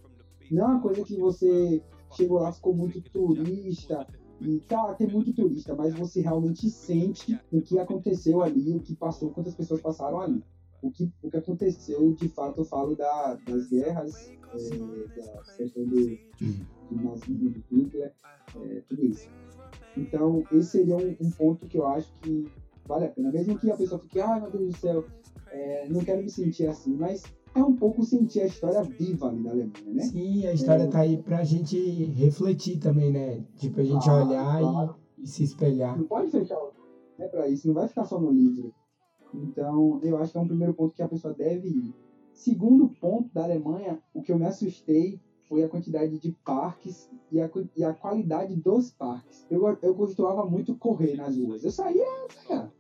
Não 0.51 0.65
é 0.65 0.67
uma 0.67 0.81
coisa 0.81 1.03
que 1.03 1.17
você 1.17 1.83
chegou 2.13 2.39
lá, 2.39 2.53
ficou 2.53 2.75
muito 2.75 3.01
turista, 3.03 4.07
e 4.41 4.61
tá, 4.61 4.95
tem 4.95 5.09
muito 5.09 5.33
turista, 5.33 5.75
mas 5.75 5.95
você 5.95 6.21
realmente 6.21 6.71
sente 6.71 7.39
o 7.53 7.61
que 7.61 7.79
aconteceu 7.79 8.43
ali, 8.43 8.73
o 8.73 8.81
que 8.81 8.95
passou, 8.95 9.31
quantas 9.31 9.55
pessoas 9.55 9.81
passaram 9.81 10.21
ali. 10.21 10.43
o 10.81 10.91
que, 10.91 11.13
o 11.23 11.31
que 11.31 11.37
aconteceu, 11.37 12.13
de 12.15 12.29
fato, 12.29 12.61
eu 12.61 12.65
falo 12.65 12.95
da, 12.95 13.35
das 13.35 13.69
guerras, 13.69 14.31
é, 14.31 15.21
da 15.21 15.43
questão 15.57 15.85
do, 15.85 16.19
do 16.91 17.03
nazismo, 17.03 17.51
do 17.51 17.65
Hitler, 17.71 18.13
é, 18.57 18.83
tudo 18.89 19.05
isso. 19.05 19.29
Então, 19.97 20.45
esse 20.53 20.71
seria 20.71 20.97
um, 20.97 21.17
um, 21.21 21.31
ponto 21.33 21.67
que 21.67 21.77
eu 21.77 21.87
acho 21.87 22.13
que 22.21 22.47
vale 22.87 23.07
a 23.07 23.09
pena. 23.09 23.33
Mesmo 23.33 23.59
que 23.59 23.71
a 23.71 23.77
pessoa 23.77 24.01
fique, 24.01 24.21
ai 24.21 24.39
ah, 24.39 24.41
meu 24.41 24.51
Deus 24.53 24.67
do 24.69 24.77
céu, 24.77 25.05
é, 25.51 25.89
não 25.89 26.01
quero 26.05 26.23
me 26.23 26.31
sentir 26.31 26.67
assim, 26.69 26.95
mas 26.95 27.25
é 27.55 27.63
um 27.63 27.75
pouco 27.75 28.03
sentir 28.03 28.41
a 28.41 28.47
história 28.47 28.83
viva 28.83 29.29
ali 29.29 29.43
da 29.43 29.51
Alemanha, 29.51 29.73
né? 29.87 30.03
Sim, 30.03 30.47
a 30.47 30.53
história 30.53 30.85
é... 30.85 30.87
tá 30.87 31.01
aí 31.01 31.23
pra 31.23 31.45
gente 31.45 31.77
refletir 32.05 32.79
também, 32.79 33.11
né? 33.11 33.45
Tipo, 33.57 33.81
a 33.81 33.85
gente 33.85 34.09
ah, 34.09 34.25
olhar 34.25 34.61
claro. 34.61 34.95
e, 35.17 35.25
e, 35.25 35.27
se 35.27 35.43
espelhar. 35.45 35.99
Não 35.99 36.07
pode 36.07 36.31
fechar 36.31 36.59
né, 37.19 37.27
pra 37.29 37.49
isso, 37.49 37.67
não 37.67 37.75
vai 37.75 37.89
ficar 37.89 38.05
só 38.05 38.19
no 38.19 38.31
livro. 38.31 38.73
Então, 39.35 40.01
eu 40.03 40.17
acho 40.17 40.33
que 40.33 40.39
é 40.39 40.41
um 40.41 40.47
primeiro 40.47 40.75
ponto 40.75 40.95
que 40.95 41.03
a 41.03 41.09
pessoa 41.09 41.35
deve 41.35 41.69
ir. 41.69 41.95
Segundo 42.33 42.89
ponto 42.89 43.33
da 43.35 43.45
Alemanha, 43.45 44.01
o 44.15 44.23
que 44.23 44.33
eu 44.33 44.39
me 44.39 44.47
assustei 44.47 45.21
foi 45.49 45.65
a 45.65 45.69
quantidade 45.69 46.19
de 46.19 46.33
parques 46.45 47.11
e 47.33 47.41
a, 47.41 47.51
e 47.77 47.83
a 47.83 47.93
qualidade 47.93 48.55
dos 48.55 48.91
parques. 48.91 49.47
Eu, 49.51 49.77
eu 49.83 49.95
costumava 49.95 50.45
muito 50.45 50.77
correr 50.77 51.17
nas 51.17 51.37
ruas. 51.37 51.65
Eu 51.65 51.71
saía, 51.71 52.07
saía. 52.47 52.73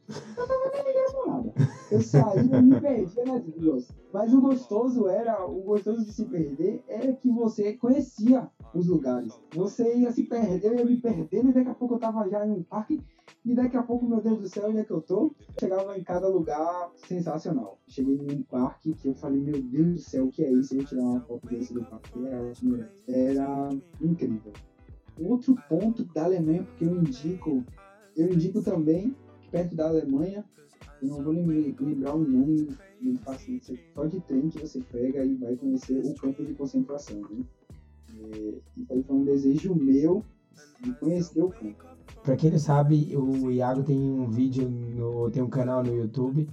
Eu 1.91 2.01
saía 2.03 2.59
e 2.59 2.63
me 2.63 2.81
perdia 2.81 3.25
nas 3.25 3.47
ruas. 3.47 3.89
Mas 4.13 4.33
o 4.33 4.41
gostoso 4.41 5.09
era, 5.09 5.45
o 5.47 5.63
gostoso 5.63 6.05
de 6.05 6.13
se 6.13 6.25
perder 6.27 6.83
era 6.89 7.13
que 7.15 7.31
você 7.31 7.75
conhecia 7.75 8.49
os 8.75 8.87
lugares. 8.87 9.39
Você 9.55 9.97
ia 9.97 10.13
se 10.13 10.25
perder, 10.25 10.73
eu 10.73 10.79
ia 10.79 10.85
me 10.85 10.97
perdendo 10.99 11.51
e 11.51 11.53
daqui 11.53 11.71
a 11.71 11.75
pouco 11.75 11.95
eu 11.95 11.99
tava 11.99 12.29
já 12.29 12.47
em 12.47 12.53
um 12.53 12.63
parque 12.63 13.03
e 13.45 13.55
daqui 13.55 13.77
a 13.77 13.83
pouco, 13.83 14.07
meu 14.07 14.21
Deus 14.21 14.41
do 14.41 14.49
céu, 14.49 14.69
onde 14.69 14.79
é 14.79 14.85
que 14.85 14.91
eu 14.91 15.01
tô? 15.01 15.35
Chegava 15.59 15.99
em 15.99 16.03
cada 16.03 16.29
lugar 16.29 16.91
sensacional. 16.97 17.79
Cheguei 17.87 18.17
em 18.17 18.41
um 18.41 18.43
parque 18.43 18.93
que 18.93 19.09
eu 19.09 19.15
falei, 19.15 19.41
meu 19.41 19.63
Deus 19.63 19.95
do 19.95 19.99
céu, 19.99 20.27
o 20.27 20.31
que 20.31 20.45
é 20.45 20.53
isso? 20.53 20.75
Eu 20.75 20.79
vou 20.79 20.87
tirar 20.87 21.03
uma 21.03 21.21
foto 21.21 21.47
desse 21.47 21.73
do 21.73 21.85
parque. 21.85 22.27
Era, 22.27 22.53
era 23.09 23.69
incrível. 24.01 24.53
Outro 25.19 25.57
ponto 25.69 26.05
da 26.05 26.25
Alemanha, 26.25 26.65
porque 26.65 26.85
eu 26.85 26.95
indico, 26.95 27.65
eu 28.17 28.33
indico 28.33 28.63
também, 28.63 29.17
perto 29.51 29.75
da 29.75 29.89
Alemanha, 29.89 30.45
eu 31.03 31.09
não 31.09 31.23
vou 31.23 31.33
lembrar 31.33 32.15
o 32.15 32.25
nome 32.25 32.69
muito 33.01 33.23
fácil, 33.23 33.61
só 33.95 34.07
de 34.07 34.21
trem 34.21 34.49
que 34.49 34.59
você 34.59 34.81
pega 34.81 35.25
e 35.25 35.35
vai 35.37 35.57
conhecer 35.57 36.05
o 36.05 36.15
campo 36.15 36.45
de 36.45 36.55
concentração. 36.55 37.21
Né? 37.21 37.45
É, 38.21 38.55
isso 38.77 38.93
aí 38.93 39.03
foi 39.03 39.17
um 39.17 39.25
desejo 39.25 39.75
meu 39.75 40.25
de 40.83 40.93
conhecer 40.95 41.43
o 41.43 41.49
campo. 41.51 41.85
Pra 42.23 42.37
quem 42.37 42.51
não 42.51 42.59
sabe, 42.59 43.17
o 43.17 43.51
Iago 43.51 43.85
tem 43.85 43.97
um 43.97 44.29
vídeo, 44.29 44.69
no, 44.69 45.31
tem 45.31 45.43
um 45.43 45.49
canal 45.49 45.83
no 45.83 45.95
YouTube 45.95 46.49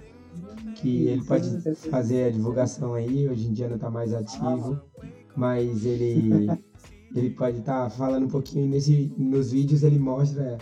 que 0.76 1.08
ele 1.08 1.24
pode 1.24 1.48
fazer 1.90 2.24
a 2.24 2.30
divulgação 2.30 2.94
aí, 2.94 3.28
hoje 3.28 3.48
em 3.48 3.52
dia 3.52 3.68
não 3.68 3.78
tá 3.78 3.90
mais 3.90 4.12
ativo, 4.12 4.80
mas 5.34 5.84
ele, 5.84 6.46
ele 7.14 7.30
pode 7.30 7.58
estar 7.58 7.84
tá 7.84 7.90
falando 7.90 8.26
um 8.26 8.28
pouquinho 8.28 8.68
nesse, 8.68 9.12
nos 9.16 9.50
vídeos, 9.50 9.82
ele 9.82 9.98
mostra 9.98 10.58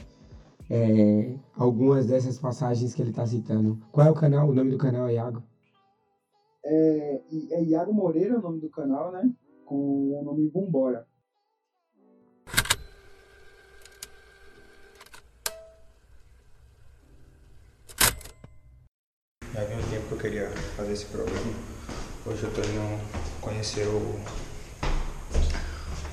é, 0.70 1.34
algumas 1.56 2.06
dessas 2.06 2.38
passagens 2.38 2.94
que 2.94 3.02
ele 3.02 3.10
está 3.10 3.26
citando. 3.26 3.78
Qual 3.92 4.06
é 4.06 4.10
o 4.10 4.14
canal? 4.14 4.48
O 4.48 4.54
nome 4.54 4.70
do 4.70 4.78
canal 4.78 5.08
é 5.08 5.14
Iago? 5.14 5.42
É, 6.64 7.20
é 7.50 7.62
Iago 7.64 7.92
Moreira 7.92 8.38
o 8.38 8.42
nome 8.42 8.60
do 8.60 8.70
canal, 8.70 9.12
né? 9.12 9.30
Com 9.64 10.20
o 10.20 10.22
nome 10.24 10.48
Vambora. 10.48 11.06
Já 19.52 19.60
havia 19.60 19.76
um 19.76 19.90
tempo 19.90 20.08
que 20.08 20.14
eu 20.14 20.18
queria 20.18 20.50
fazer 20.76 20.92
esse 20.92 21.06
programa. 21.06 21.52
Hoje 22.26 22.42
eu 22.42 22.48
estou 22.48 22.64
indo 22.64 23.40
conhecer 23.40 23.86
o, 23.86 24.00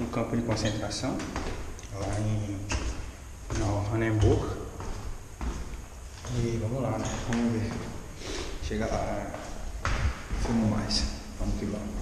um 0.04 0.08
campo 0.12 0.36
de 0.36 0.44
concentração 0.44 1.18
lá 1.94 2.20
em 2.20 2.81
no 3.60 3.94
Hanenburg. 3.94 4.42
E 6.38 6.58
vamos 6.58 6.82
lá, 6.82 6.98
né? 6.98 7.06
Vamos 7.30 7.52
ver. 7.54 7.72
Chega 8.64 8.86
lá, 8.86 9.32
filmo 10.44 10.68
mais. 10.68 11.04
Vamos 11.38 11.56
que 11.60 11.66
vamos. 11.66 12.02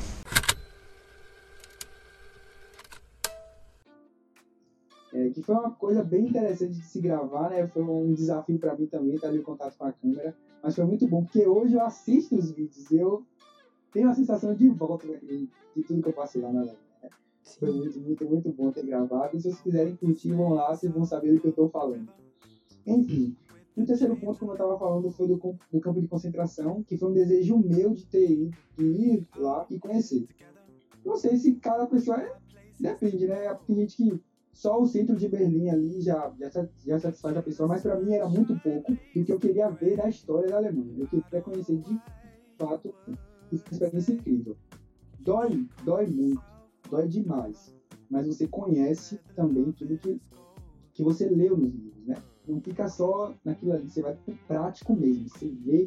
É, 5.12 5.30
que 5.32 5.42
foi 5.42 5.56
uma 5.56 5.72
coisa 5.72 6.04
bem 6.04 6.28
interessante 6.28 6.74
de 6.74 6.84
se 6.84 7.02
gravar, 7.02 7.50
né? 7.50 7.68
Foi 7.68 7.84
um 7.84 8.14
desafio 8.14 8.60
para 8.60 8.76
mim 8.76 8.86
também 8.86 9.16
estar 9.16 9.34
em 9.34 9.42
contato 9.42 9.76
com 9.78 9.86
a 9.86 9.92
câmera, 9.92 10.36
mas 10.62 10.76
foi 10.76 10.86
muito 10.86 11.08
bom 11.08 11.24
porque 11.24 11.48
hoje 11.48 11.74
eu 11.74 11.82
assisto 11.82 12.36
os 12.36 12.52
vídeos 12.52 12.92
e 12.92 12.98
eu 12.98 13.26
tenho 13.92 14.10
a 14.10 14.14
sensação 14.14 14.54
de 14.54 14.70
volta 14.70 15.08
de 15.08 15.50
tudo 15.88 16.04
que 16.04 16.10
eu 16.10 16.14
passei 16.14 16.42
lá 16.42 16.52
na 16.52 16.60
Alemanha. 16.60 16.89
Foi 17.58 17.72
muito, 17.72 18.00
muito, 18.00 18.26
muito 18.26 18.52
bom 18.52 18.72
ter 18.72 18.86
gravado. 18.86 19.36
E 19.36 19.42
se 19.42 19.50
vocês 19.50 19.62
quiserem 19.62 19.96
curtir, 19.96 20.34
vão 20.34 20.54
lá, 20.54 20.76
vocês 20.76 20.92
vão 20.92 21.06
saber 21.06 21.34
do 21.34 21.40
que 21.40 21.48
eu 21.48 21.52
estou 21.52 21.70
falando. 21.70 22.08
Enfim, 22.86 23.36
o 23.76 23.86
terceiro 23.86 24.16
ponto, 24.18 24.40
como 24.40 24.52
eu 24.52 24.56
estava 24.56 24.78
falando, 24.78 25.10
foi 25.12 25.28
do, 25.28 25.36
do, 25.72 25.80
campo 25.80 26.02
de 26.02 26.08
concentração, 26.08 26.84
que 26.84 26.98
foi 26.98 27.10
um 27.10 27.14
desejo 27.14 27.58
meu 27.58 27.94
de 27.94 28.06
ter 28.06 28.30
ido, 28.30 28.58
de 28.78 28.84
ir 28.84 29.28
lá 29.38 29.66
e 29.70 29.80
conhecer. 29.80 30.28
Não 31.06 31.16
sei 31.16 31.38
se 31.38 31.56
cada 31.56 31.88
pessoa 31.88 32.22
é, 32.22 32.36
depende, 32.80 33.28
né? 33.28 33.54
Tem 33.66 33.76
gente 33.76 33.96
que 33.96 34.22
só 34.52 34.82
o 34.82 34.86
centro 34.86 35.16
de 35.16 35.30
Berlim 35.30 35.70
ali 35.70 36.02
já, 36.02 36.34
já, 36.38 36.68
já 36.86 37.00
satisfaz 37.00 37.38
a 37.38 37.42
pessoa, 37.42 37.70
mas 37.70 37.82
para 37.82 38.00
mim 38.00 38.14
era 38.14 38.28
muito 38.28 38.60
pouco 38.60 38.92
do 38.92 39.24
que 39.24 39.32
eu 39.32 39.40
queria 39.40 39.70
ver 39.70 39.96
da 39.96 40.10
história 40.10 40.50
da 40.50 40.58
Alemanha. 40.58 40.96
Eu 41.00 41.08
queria 41.08 41.42
conhecer 41.42 41.78
de 41.78 42.02
fato 42.58 42.94
uma 43.08 43.18
experiência 43.72 44.14
incrível. 44.14 44.58
Dói, 45.20 45.66
dói 45.86 46.08
muito, 46.08 46.42
dói 46.90 47.08
demais, 47.08 47.74
mas 48.10 48.28
você 48.28 48.48
conhece 48.48 49.20
também 49.36 49.72
tudo 49.72 49.98
que, 49.98 50.20
que 50.94 51.04
você 51.04 51.28
leu 51.30 51.58
nos 51.58 51.74
livros, 51.74 52.06
né? 52.06 52.16
Não 52.48 52.60
fica 52.60 52.88
só 52.88 53.34
naquilo 53.46 53.74
ali, 53.74 53.90
você 53.90 54.02
vai 54.02 54.16
pro 54.16 54.36
prático 54.48 54.96
mesmo, 54.96 55.30
você 55.30 55.48
vê 55.48 55.86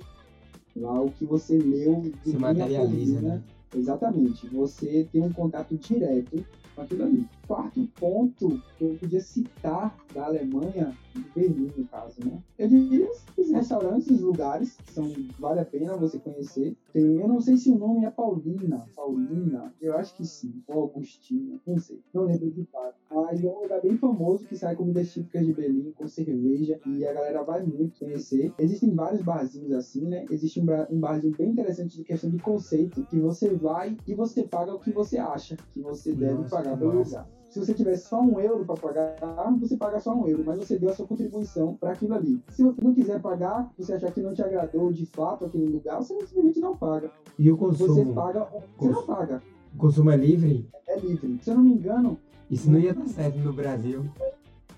lá 0.76 1.00
o 1.00 1.10
que 1.10 1.24
você 1.24 1.58
leu. 1.58 2.02
Se 2.22 2.36
materializa, 2.36 3.20
né? 3.20 3.42
Exatamente, 3.74 4.46
você 4.48 5.08
tem 5.10 5.22
um 5.22 5.32
contato 5.32 5.76
direto 5.76 6.44
com 6.74 6.82
aquilo 6.82 7.04
ali. 7.04 7.28
Quarto 7.46 7.86
ponto 7.98 8.60
que 8.78 8.84
eu 8.84 8.96
podia 9.00 9.20
citar 9.20 9.98
da 10.14 10.26
Alemanha, 10.26 10.96
de 11.14 11.20
Berlim, 11.34 11.72
no 11.76 11.86
caso, 11.86 12.24
né? 12.24 12.42
Eu 12.58 12.68
diria 12.68 13.08
os 13.36 13.50
restaurantes, 13.50 14.08
os 14.08 14.20
lugares, 14.20 14.76
que 14.76 14.90
são, 14.90 15.14
vale 15.38 15.60
a 15.60 15.64
pena 15.64 15.96
você 15.96 16.18
conhecer. 16.18 16.76
Tem, 16.92 17.20
eu 17.20 17.26
não 17.26 17.40
sei 17.40 17.56
se 17.56 17.70
o 17.70 17.78
nome 17.78 18.04
é 18.04 18.10
Paulina, 18.10 18.86
Paulina, 18.94 19.74
eu 19.80 19.96
acho 19.96 20.14
que 20.14 20.24
sim, 20.24 20.62
ou 20.66 20.84
Agostina, 20.84 21.60
não 21.66 21.78
sei, 21.78 22.00
não 22.12 22.24
lembro 22.24 22.50
de 22.50 22.64
fato. 22.64 22.94
Mas 23.10 23.42
é 23.42 23.48
um 23.48 23.62
lugar 23.62 23.80
bem 23.80 23.96
famoso 23.96 24.46
que 24.46 24.56
sai 24.56 24.76
comidas 24.76 25.10
típicas 25.12 25.44
de 25.44 25.52
Berlim, 25.52 25.92
com 25.92 26.06
cerveja, 26.06 26.78
e 26.86 27.04
a 27.04 27.12
galera 27.12 27.42
vai 27.42 27.62
muito 27.62 27.98
conhecer. 27.98 28.52
Existem 28.58 28.94
vários 28.94 29.22
barzinhos 29.22 29.72
assim, 29.72 30.06
né? 30.06 30.26
Existe 30.30 30.60
um, 30.60 30.66
um 30.90 31.00
barzinho 31.00 31.34
bem 31.36 31.50
interessante 31.50 31.96
de 31.96 32.04
questão 32.04 32.30
de 32.30 32.38
conceito, 32.38 33.04
que 33.06 33.18
você 33.18 33.54
vai 33.54 33.96
e 34.06 34.14
você 34.14 34.42
paga 34.44 34.74
o 34.74 34.78
que 34.78 34.92
você 34.92 35.18
acha 35.18 35.56
que 35.72 35.80
você 35.80 36.14
deve 36.14 36.42
Nossa, 36.42 36.56
pagar 36.56 36.78
pelo 36.78 37.02
lugar. 37.02 37.26
Se 37.52 37.58
você 37.58 37.74
tivesse 37.74 38.08
só 38.08 38.18
um 38.18 38.40
euro 38.40 38.64
para 38.64 38.76
pagar, 38.76 39.54
você 39.60 39.76
paga 39.76 40.00
só 40.00 40.14
um 40.14 40.26
euro, 40.26 40.42
mas 40.42 40.56
você 40.56 40.78
deu 40.78 40.88
a 40.88 40.94
sua 40.94 41.06
contribuição 41.06 41.74
para 41.74 41.92
aquilo 41.92 42.14
ali. 42.14 42.42
Se 42.48 42.62
você 42.62 42.80
não 42.80 42.94
quiser 42.94 43.20
pagar, 43.20 43.70
você 43.76 43.92
achar 43.92 44.10
que 44.10 44.22
não 44.22 44.32
te 44.32 44.40
agradou 44.40 44.90
de 44.90 45.04
fato 45.04 45.44
aquele 45.44 45.66
lugar, 45.66 45.98
você 45.98 46.18
simplesmente 46.26 46.60
não 46.60 46.74
paga. 46.74 47.10
E 47.38 47.52
o 47.52 47.56
consumo? 47.58 47.92
Você 47.92 48.06
paga, 48.06 48.48
você 48.78 48.88
não 48.90 49.04
paga. 49.04 49.42
O 49.74 49.76
consumo 49.76 50.10
é 50.10 50.16
livre? 50.16 50.66
É 50.88 50.98
livre. 50.98 51.38
Se 51.42 51.50
eu 51.50 51.56
não 51.56 51.62
me 51.64 51.72
engano. 51.72 52.18
Isso 52.50 52.70
não 52.70 52.78
ia 52.78 52.94
dar 52.94 53.06
certo 53.06 53.38
no 53.40 53.52
Brasil. 53.52 54.02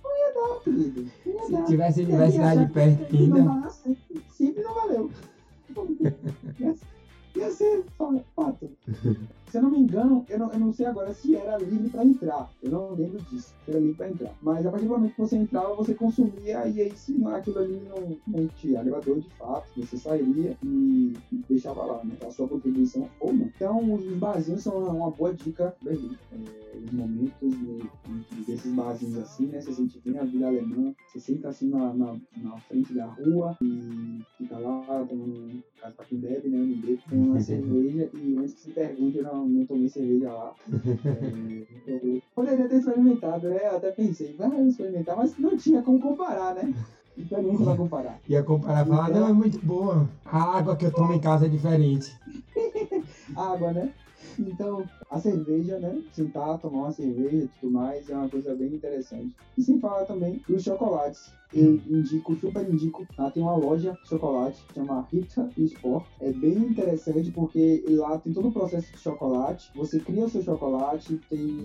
Não 0.02 0.18
ia 0.18 0.34
dar, 0.34 0.60
querido. 0.64 1.06
Ia 1.26 1.44
Se 1.44 1.52
dar. 1.52 1.64
tivesse 1.66 2.02
universidade 2.02 2.72
perto 2.72 3.14
ainda. 3.14 3.70
Simples 4.30 4.64
não 4.64 4.74
valeu. 4.74 5.10
ia 7.36 7.50
ser 7.50 7.84
fato. 8.34 8.70
Se 9.54 9.58
eu 9.58 9.62
não 9.62 9.70
me 9.70 9.78
engano, 9.78 10.26
eu 10.28 10.36
não, 10.36 10.52
eu 10.52 10.58
não 10.58 10.72
sei 10.72 10.84
agora 10.84 11.14
se 11.14 11.36
era 11.36 11.56
livre 11.58 11.88
para 11.88 12.04
entrar. 12.04 12.50
Eu 12.60 12.72
não 12.72 12.92
lembro 12.92 13.22
disso. 13.30 13.54
Era 13.68 13.78
livre 13.78 13.94
para 13.94 14.10
entrar. 14.10 14.34
Mas 14.42 14.66
a 14.66 14.70
partir 14.72 14.86
do 14.86 14.90
momento 14.90 15.14
que 15.14 15.20
você 15.20 15.36
entrava, 15.36 15.76
você 15.76 15.94
consumia 15.94 16.66
e 16.66 16.80
aí 16.80 16.92
se 16.96 17.24
aquilo 17.24 17.60
ali 17.60 17.80
não, 17.88 18.16
não 18.26 18.48
te 18.48 18.76
agradou 18.76 19.20
de 19.20 19.30
fato, 19.30 19.68
você 19.76 19.96
sairia 19.96 20.58
e 20.64 21.14
deixava 21.48 21.84
lá, 21.84 22.02
né? 22.02 22.16
A 22.26 22.32
sua 22.32 22.48
contribuição 22.48 23.08
ou 23.20 23.32
não. 23.32 23.46
Então, 23.46 23.94
os 23.94 24.04
barzinhos 24.16 24.64
são 24.64 24.76
uma 24.76 25.12
boa 25.12 25.32
dica 25.32 25.72
Berlim. 25.80 26.16
É, 26.32 26.76
os 26.76 26.92
momentos 26.92 27.50
de, 27.50 28.44
desses 28.48 28.72
barzinhos 28.74 29.18
assim, 29.18 29.46
né? 29.46 29.60
Você 29.60 29.72
sente 29.72 30.00
bem 30.04 30.18
a 30.18 30.24
vida 30.24 30.48
alemã. 30.48 30.92
Você 31.06 31.20
senta 31.20 31.50
assim 31.50 31.68
na, 31.68 31.94
na, 31.94 32.16
na 32.38 32.58
frente 32.62 32.92
da 32.92 33.06
rua 33.06 33.56
e 33.62 34.20
lá 34.58 35.04
tomando 35.08 35.62
caso 35.80 35.94
pra 35.94 36.04
quem 36.04 36.18
bebe, 36.18 36.48
né? 36.48 36.58
Eu 36.58 36.66
não 36.66 36.76
bebo, 36.76 36.98
com 37.08 37.16
uma 37.16 37.40
cerveja 37.40 38.10
e 38.14 38.36
antes 38.38 38.54
que 38.54 38.60
se 38.60 38.70
pergunte, 38.70 39.20
não, 39.22 39.36
não, 39.36 39.48
não 39.48 39.64
tomei 39.64 39.88
cerveja 39.88 40.32
lá. 40.32 40.54
É, 41.86 42.18
poderia 42.34 42.66
ter 42.66 42.76
experimentado, 42.76 43.46
né? 43.46 43.66
Eu 43.66 43.72
até 43.72 43.90
pensei, 43.90 44.32
vai 44.32 44.66
experimentar, 44.66 45.14
mas 45.14 45.36
não 45.36 45.54
tinha 45.54 45.82
como 45.82 46.00
comparar, 46.00 46.54
né? 46.54 46.72
Experiência 47.16 47.62
pra 47.62 47.76
comparar. 47.76 48.18
Ia 48.26 48.42
comparar 48.42 48.86
e 48.86 48.88
falar, 48.88 49.10
não, 49.10 49.28
é 49.28 49.32
muito 49.32 49.58
boa. 49.58 50.08
A 50.24 50.56
água 50.56 50.74
que 50.74 50.86
eu 50.86 50.90
tomo 50.90 51.12
em 51.12 51.20
casa 51.20 51.44
é 51.44 51.48
diferente. 51.48 52.16
água, 53.36 53.70
né? 53.70 53.92
Então, 54.38 54.84
a 55.10 55.20
cerveja, 55.20 55.78
né? 55.78 56.02
Sentar, 56.12 56.58
tomar 56.58 56.78
uma 56.78 56.92
cerveja 56.92 57.44
e 57.44 57.48
tudo 57.60 57.72
mais 57.72 58.08
é 58.08 58.16
uma 58.16 58.28
coisa 58.28 58.54
bem 58.54 58.74
interessante. 58.74 59.34
E 59.56 59.62
sem 59.62 59.78
falar 59.78 60.04
também 60.04 60.40
dos 60.48 60.62
chocolates. 60.62 61.32
Eu 61.52 61.80
indico, 61.88 62.34
super 62.34 62.68
indico, 62.68 63.06
lá 63.16 63.30
tem 63.30 63.40
uma 63.40 63.54
loja 63.54 63.96
de 64.02 64.08
chocolate, 64.08 64.60
chama 64.74 65.06
Rita 65.12 65.48
Sport. 65.56 66.04
É 66.20 66.32
bem 66.32 66.56
interessante 66.56 67.30
porque 67.30 67.84
lá 67.90 68.18
tem 68.18 68.32
todo 68.32 68.48
o 68.48 68.52
processo 68.52 68.90
de 68.90 68.98
chocolate. 68.98 69.70
Você 69.76 70.00
cria 70.00 70.24
o 70.24 70.28
seu 70.28 70.42
chocolate, 70.42 71.16
tem 71.30 71.64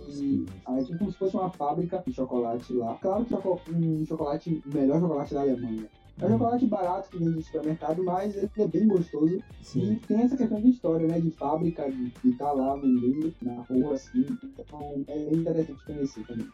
é 0.67 0.83
tipo 0.83 0.99
como 0.99 1.11
se 1.11 1.17
fosse 1.17 1.35
uma 1.35 1.49
fábrica 1.49 2.03
de 2.05 2.13
chocolate 2.13 2.71
lá. 2.73 2.99
Claro 3.01 3.25
que 3.25 3.33
um 3.73 4.05
chocolate, 4.05 4.61
melhor 4.67 4.99
chocolate 4.99 5.33
da 5.33 5.41
Alemanha. 5.41 5.89
É 6.21 6.25
um 6.25 6.31
chocolate 6.31 6.65
barato 6.65 7.09
que 7.09 7.17
vem 7.17 7.31
do 7.31 7.41
supermercado, 7.41 8.03
mas 8.03 8.35
ele 8.35 8.49
é 8.57 8.67
bem 8.67 8.87
gostoso. 8.87 9.41
Sim. 9.61 9.93
E 9.93 9.95
tem 9.99 10.21
essa 10.21 10.35
questão 10.35 10.59
de 10.59 10.69
história, 10.69 11.07
né? 11.07 11.19
De 11.19 11.31
fábrica, 11.31 11.89
de 11.89 12.11
estar 12.29 12.45
tá 12.45 12.51
lá 12.51 12.75
vendendo 12.75 13.33
na 13.41 13.61
rua, 13.61 13.93
assim. 13.93 14.25
Então 14.59 15.03
é 15.07 15.33
interessante 15.33 15.85
conhecer 15.85 16.25
também. 16.27 16.47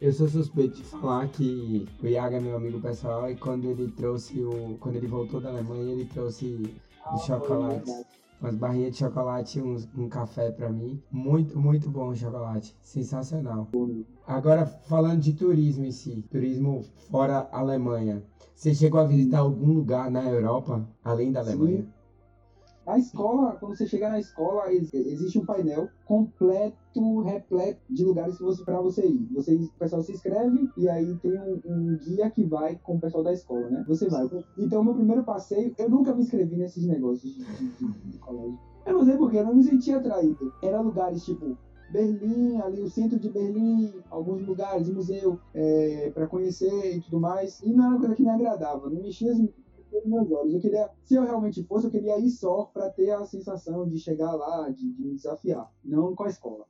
Eu 0.00 0.12
sou 0.12 0.28
suspeito 0.28 0.76
de 0.76 0.84
falar 0.84 1.28
que 1.28 1.86
o 2.02 2.06
Iaga 2.06 2.36
é 2.36 2.40
meu 2.40 2.56
amigo 2.56 2.80
pessoal 2.80 3.30
e 3.30 3.36
quando 3.36 3.70
ele 3.70 3.90
trouxe 3.92 4.42
o. 4.42 4.76
Quando 4.80 4.96
ele 4.96 5.06
voltou 5.06 5.40
da 5.40 5.48
Alemanha, 5.48 5.92
ele 5.92 6.04
trouxe 6.04 6.74
ah, 7.04 7.14
os 7.14 7.22
chocolates. 7.22 8.04
Umas 8.40 8.56
barrinhas 8.56 8.92
de 8.92 8.98
chocolate 8.98 9.58
e 9.58 9.62
um, 9.62 9.76
um 9.98 10.08
café 10.08 10.50
para 10.50 10.70
mim. 10.70 11.02
Muito, 11.10 11.58
muito 11.58 11.90
bom 11.90 12.08
o 12.08 12.16
chocolate. 12.16 12.74
Sensacional. 12.80 13.68
Agora, 14.26 14.64
falando 14.64 15.20
de 15.20 15.34
turismo 15.34 15.84
em 15.84 15.92
si, 15.92 16.24
turismo 16.30 16.82
fora 17.10 17.48
Alemanha. 17.52 18.22
Você 18.60 18.74
chegou 18.74 19.00
a 19.00 19.04
visitar 19.04 19.38
algum 19.38 19.72
lugar 19.72 20.10
na 20.10 20.22
Europa, 20.22 20.86
além 21.02 21.32
da 21.32 21.40
Alemanha? 21.40 21.80
Sim. 21.80 21.88
Na 22.84 22.98
escola, 22.98 23.56
quando 23.56 23.74
você 23.74 23.86
chega 23.86 24.10
na 24.10 24.18
escola, 24.18 24.70
existe 24.70 25.38
um 25.38 25.46
painel 25.46 25.88
completo, 26.04 27.20
repleto 27.22 27.80
de 27.88 28.04
lugares 28.04 28.36
que 28.36 28.42
você, 28.42 28.62
para 28.62 28.78
você 28.82 29.06
ir. 29.06 29.26
Você, 29.32 29.54
o 29.54 29.78
pessoal 29.78 30.02
se 30.02 30.12
inscreve 30.12 30.68
e 30.76 30.86
aí 30.90 31.16
tem 31.22 31.40
um, 31.40 31.58
um, 31.64 31.96
guia 32.04 32.28
que 32.28 32.44
vai 32.44 32.78
com 32.82 32.96
o 32.96 33.00
pessoal 33.00 33.24
da 33.24 33.32
escola, 33.32 33.66
né? 33.70 33.82
Você 33.88 34.10
vai. 34.10 34.28
Então, 34.58 34.84
meu 34.84 34.92
primeiro 34.92 35.24
passeio, 35.24 35.74
eu 35.78 35.88
nunca 35.88 36.14
me 36.14 36.20
inscrevi 36.20 36.58
nesses 36.58 36.86
negócios 36.86 37.34
de, 37.34 37.42
de, 37.42 37.66
de, 37.66 38.10
de 38.10 38.18
colégio. 38.18 38.58
Eu 38.84 38.92
não 38.92 39.04
sei 39.06 39.16
porquê, 39.16 39.38
eu 39.38 39.44
não 39.44 39.54
me 39.54 39.62
sentia 39.62 39.96
atraído. 39.96 40.52
Era 40.62 40.82
lugares 40.82 41.24
tipo 41.24 41.56
Berlim, 41.90 42.60
ali 42.60 42.80
o 42.80 42.88
centro 42.88 43.18
de 43.18 43.28
Berlim, 43.28 43.92
alguns 44.10 44.46
lugares, 44.46 44.88
museu 44.88 45.38
é, 45.52 46.10
para 46.10 46.26
conhecer 46.26 46.96
e 46.96 47.00
tudo 47.00 47.20
mais. 47.20 47.60
E 47.62 47.72
não 47.72 47.84
era 47.84 47.92
uma 47.94 48.00
coisa 48.00 48.14
que 48.14 48.22
me 48.22 48.30
agradava, 48.30 48.88
não 48.88 49.02
mexia 49.02 49.32
os 49.32 50.06
meus 50.06 50.30
olhos. 50.30 50.54
Eu 50.54 50.60
queria, 50.60 50.90
se 51.04 51.14
eu 51.14 51.24
realmente 51.24 51.62
fosse, 51.64 51.86
eu 51.86 51.90
queria 51.90 52.18
ir 52.18 52.30
só 52.30 52.64
para 52.64 52.90
ter 52.90 53.10
a 53.10 53.24
sensação 53.24 53.88
de 53.88 53.98
chegar 53.98 54.32
lá, 54.32 54.68
de, 54.70 54.92
de 54.92 55.02
me 55.04 55.14
desafiar, 55.14 55.70
não 55.84 56.14
com 56.14 56.24
a 56.24 56.28
escola. 56.28 56.64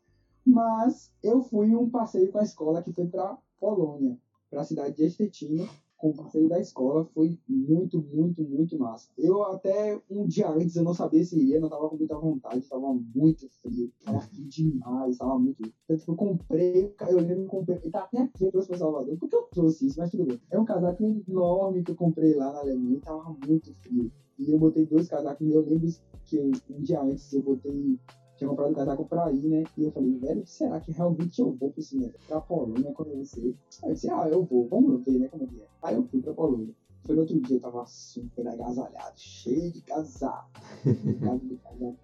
Mas 0.44 1.12
eu 1.22 1.42
fui 1.42 1.74
um 1.74 1.88
passeio 1.90 2.32
com 2.32 2.38
a 2.38 2.42
escola 2.42 2.82
que 2.82 2.92
foi 2.92 3.06
para 3.06 3.36
Polônia, 3.58 4.18
para 4.50 4.62
a 4.62 4.64
cidade 4.64 4.96
de 4.96 5.04
Estetina, 5.04 5.68
com 6.00 6.10
o 6.10 6.14
parceiro 6.14 6.48
da 6.48 6.58
escola 6.58 7.04
foi 7.04 7.38
muito, 7.46 8.02
muito, 8.02 8.42
muito 8.42 8.78
massa. 8.78 9.10
Eu 9.18 9.44
até 9.44 10.00
um 10.10 10.26
dia 10.26 10.48
antes 10.48 10.74
eu 10.74 10.82
não 10.82 10.94
sabia 10.94 11.22
se 11.22 11.38
iria, 11.38 11.60
não 11.60 11.68
tava 11.68 11.88
com 11.90 11.96
muita 11.96 12.18
vontade, 12.18 12.66
tava 12.66 12.92
muito 13.14 13.46
frio, 13.62 13.92
tava 14.02 14.20
frio 14.20 14.48
demais, 14.48 15.18
tava 15.18 15.38
muito. 15.38 15.70
Tanto 15.86 16.04
que 16.04 16.10
eu 16.10 16.16
comprei, 16.16 16.94
eu 17.08 17.16
lembro 17.18 17.42
que 17.42 17.48
comprei, 17.48 17.78
tá 17.90 18.00
até 18.00 18.18
aqui, 18.18 18.44
eu 18.44 18.50
trouxe 18.50 18.68
pra 18.68 18.78
Salvador, 18.78 19.16
porque 19.18 19.36
eu 19.36 19.42
trouxe 19.52 19.86
isso, 19.86 19.98
mas 19.98 20.10
tudo 20.10 20.24
bem. 20.24 20.40
É 20.50 20.58
um 20.58 20.64
casaco 20.64 21.02
enorme 21.02 21.82
que 21.82 21.90
eu 21.90 21.96
comprei 21.96 22.34
lá 22.34 22.50
na 22.50 22.60
Alemanha 22.60 22.98
tava 23.00 23.36
muito 23.46 23.74
frio. 23.74 24.10
E 24.38 24.50
eu 24.50 24.58
botei 24.58 24.86
dois 24.86 25.06
casacos, 25.06 25.46
eu 25.50 25.60
lembro 25.60 25.86
que 26.24 26.40
um 26.40 26.80
dia 26.80 27.02
antes 27.02 27.30
eu 27.34 27.42
botei 27.42 27.98
tinha 28.40 28.48
comprado 28.48 28.70
um 28.70 28.74
casaco 28.74 29.04
pra 29.04 29.30
ir, 29.32 29.46
né? 29.48 29.64
E 29.76 29.84
eu 29.84 29.92
falei, 29.92 30.18
velho, 30.18 30.46
será 30.46 30.80
que 30.80 30.90
realmente 30.92 31.38
eu 31.40 31.52
vou 31.52 31.70
pra 31.70 31.80
esse 31.80 31.96
negócio? 31.96 32.20
Pra 32.26 32.40
Polônia 32.40 32.90
conhecer? 32.92 33.54
Aí 33.82 33.90
eu 33.90 33.94
disse, 33.94 34.10
ah, 34.10 34.28
eu 34.30 34.42
vou, 34.44 34.66
vamos 34.66 35.04
ver, 35.04 35.18
né? 35.18 35.28
Como 35.28 35.44
é 35.44 35.46
que 35.46 35.60
é. 35.60 35.66
Aí 35.82 35.94
eu 35.94 36.04
fui 36.04 36.22
pra 36.22 36.32
Polônia. 36.32 36.74
Foi 37.04 37.14
no 37.14 37.20
outro 37.20 37.38
dia, 37.38 37.56
eu 37.56 37.60
tava 37.60 37.84
super 37.86 38.48
agasalhado, 38.48 39.12
cheio 39.16 39.70
de 39.70 39.82
casaco. 39.82 40.50
casaco 41.20 41.46
de 41.46 41.56
casaco, 41.56 41.98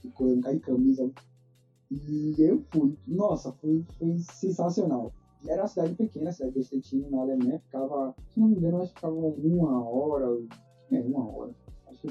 de 0.00 0.08
coisa, 0.10 0.54
de 0.54 0.60
camisa. 0.60 1.10
E 1.90 2.34
eu 2.38 2.64
fui. 2.72 2.96
Nossa, 3.08 3.52
foi, 3.54 3.84
foi 3.98 4.16
sensacional. 4.18 5.12
Era 5.44 5.62
uma 5.62 5.68
cidade 5.68 5.94
pequena, 5.94 6.30
a 6.30 6.32
cidade 6.32 6.52
de 6.52 6.60
Estetino, 6.60 7.10
na 7.10 7.22
Alemanha. 7.22 7.58
Ficava, 7.58 8.14
se 8.28 8.38
não 8.38 8.48
me 8.48 8.56
engano, 8.56 8.80
acho 8.80 8.90
que 8.90 9.00
ficava 9.00 9.14
uma 9.14 9.90
hora, 9.90 10.38
é, 10.92 11.00
uma 11.00 11.28
hora 11.28 11.52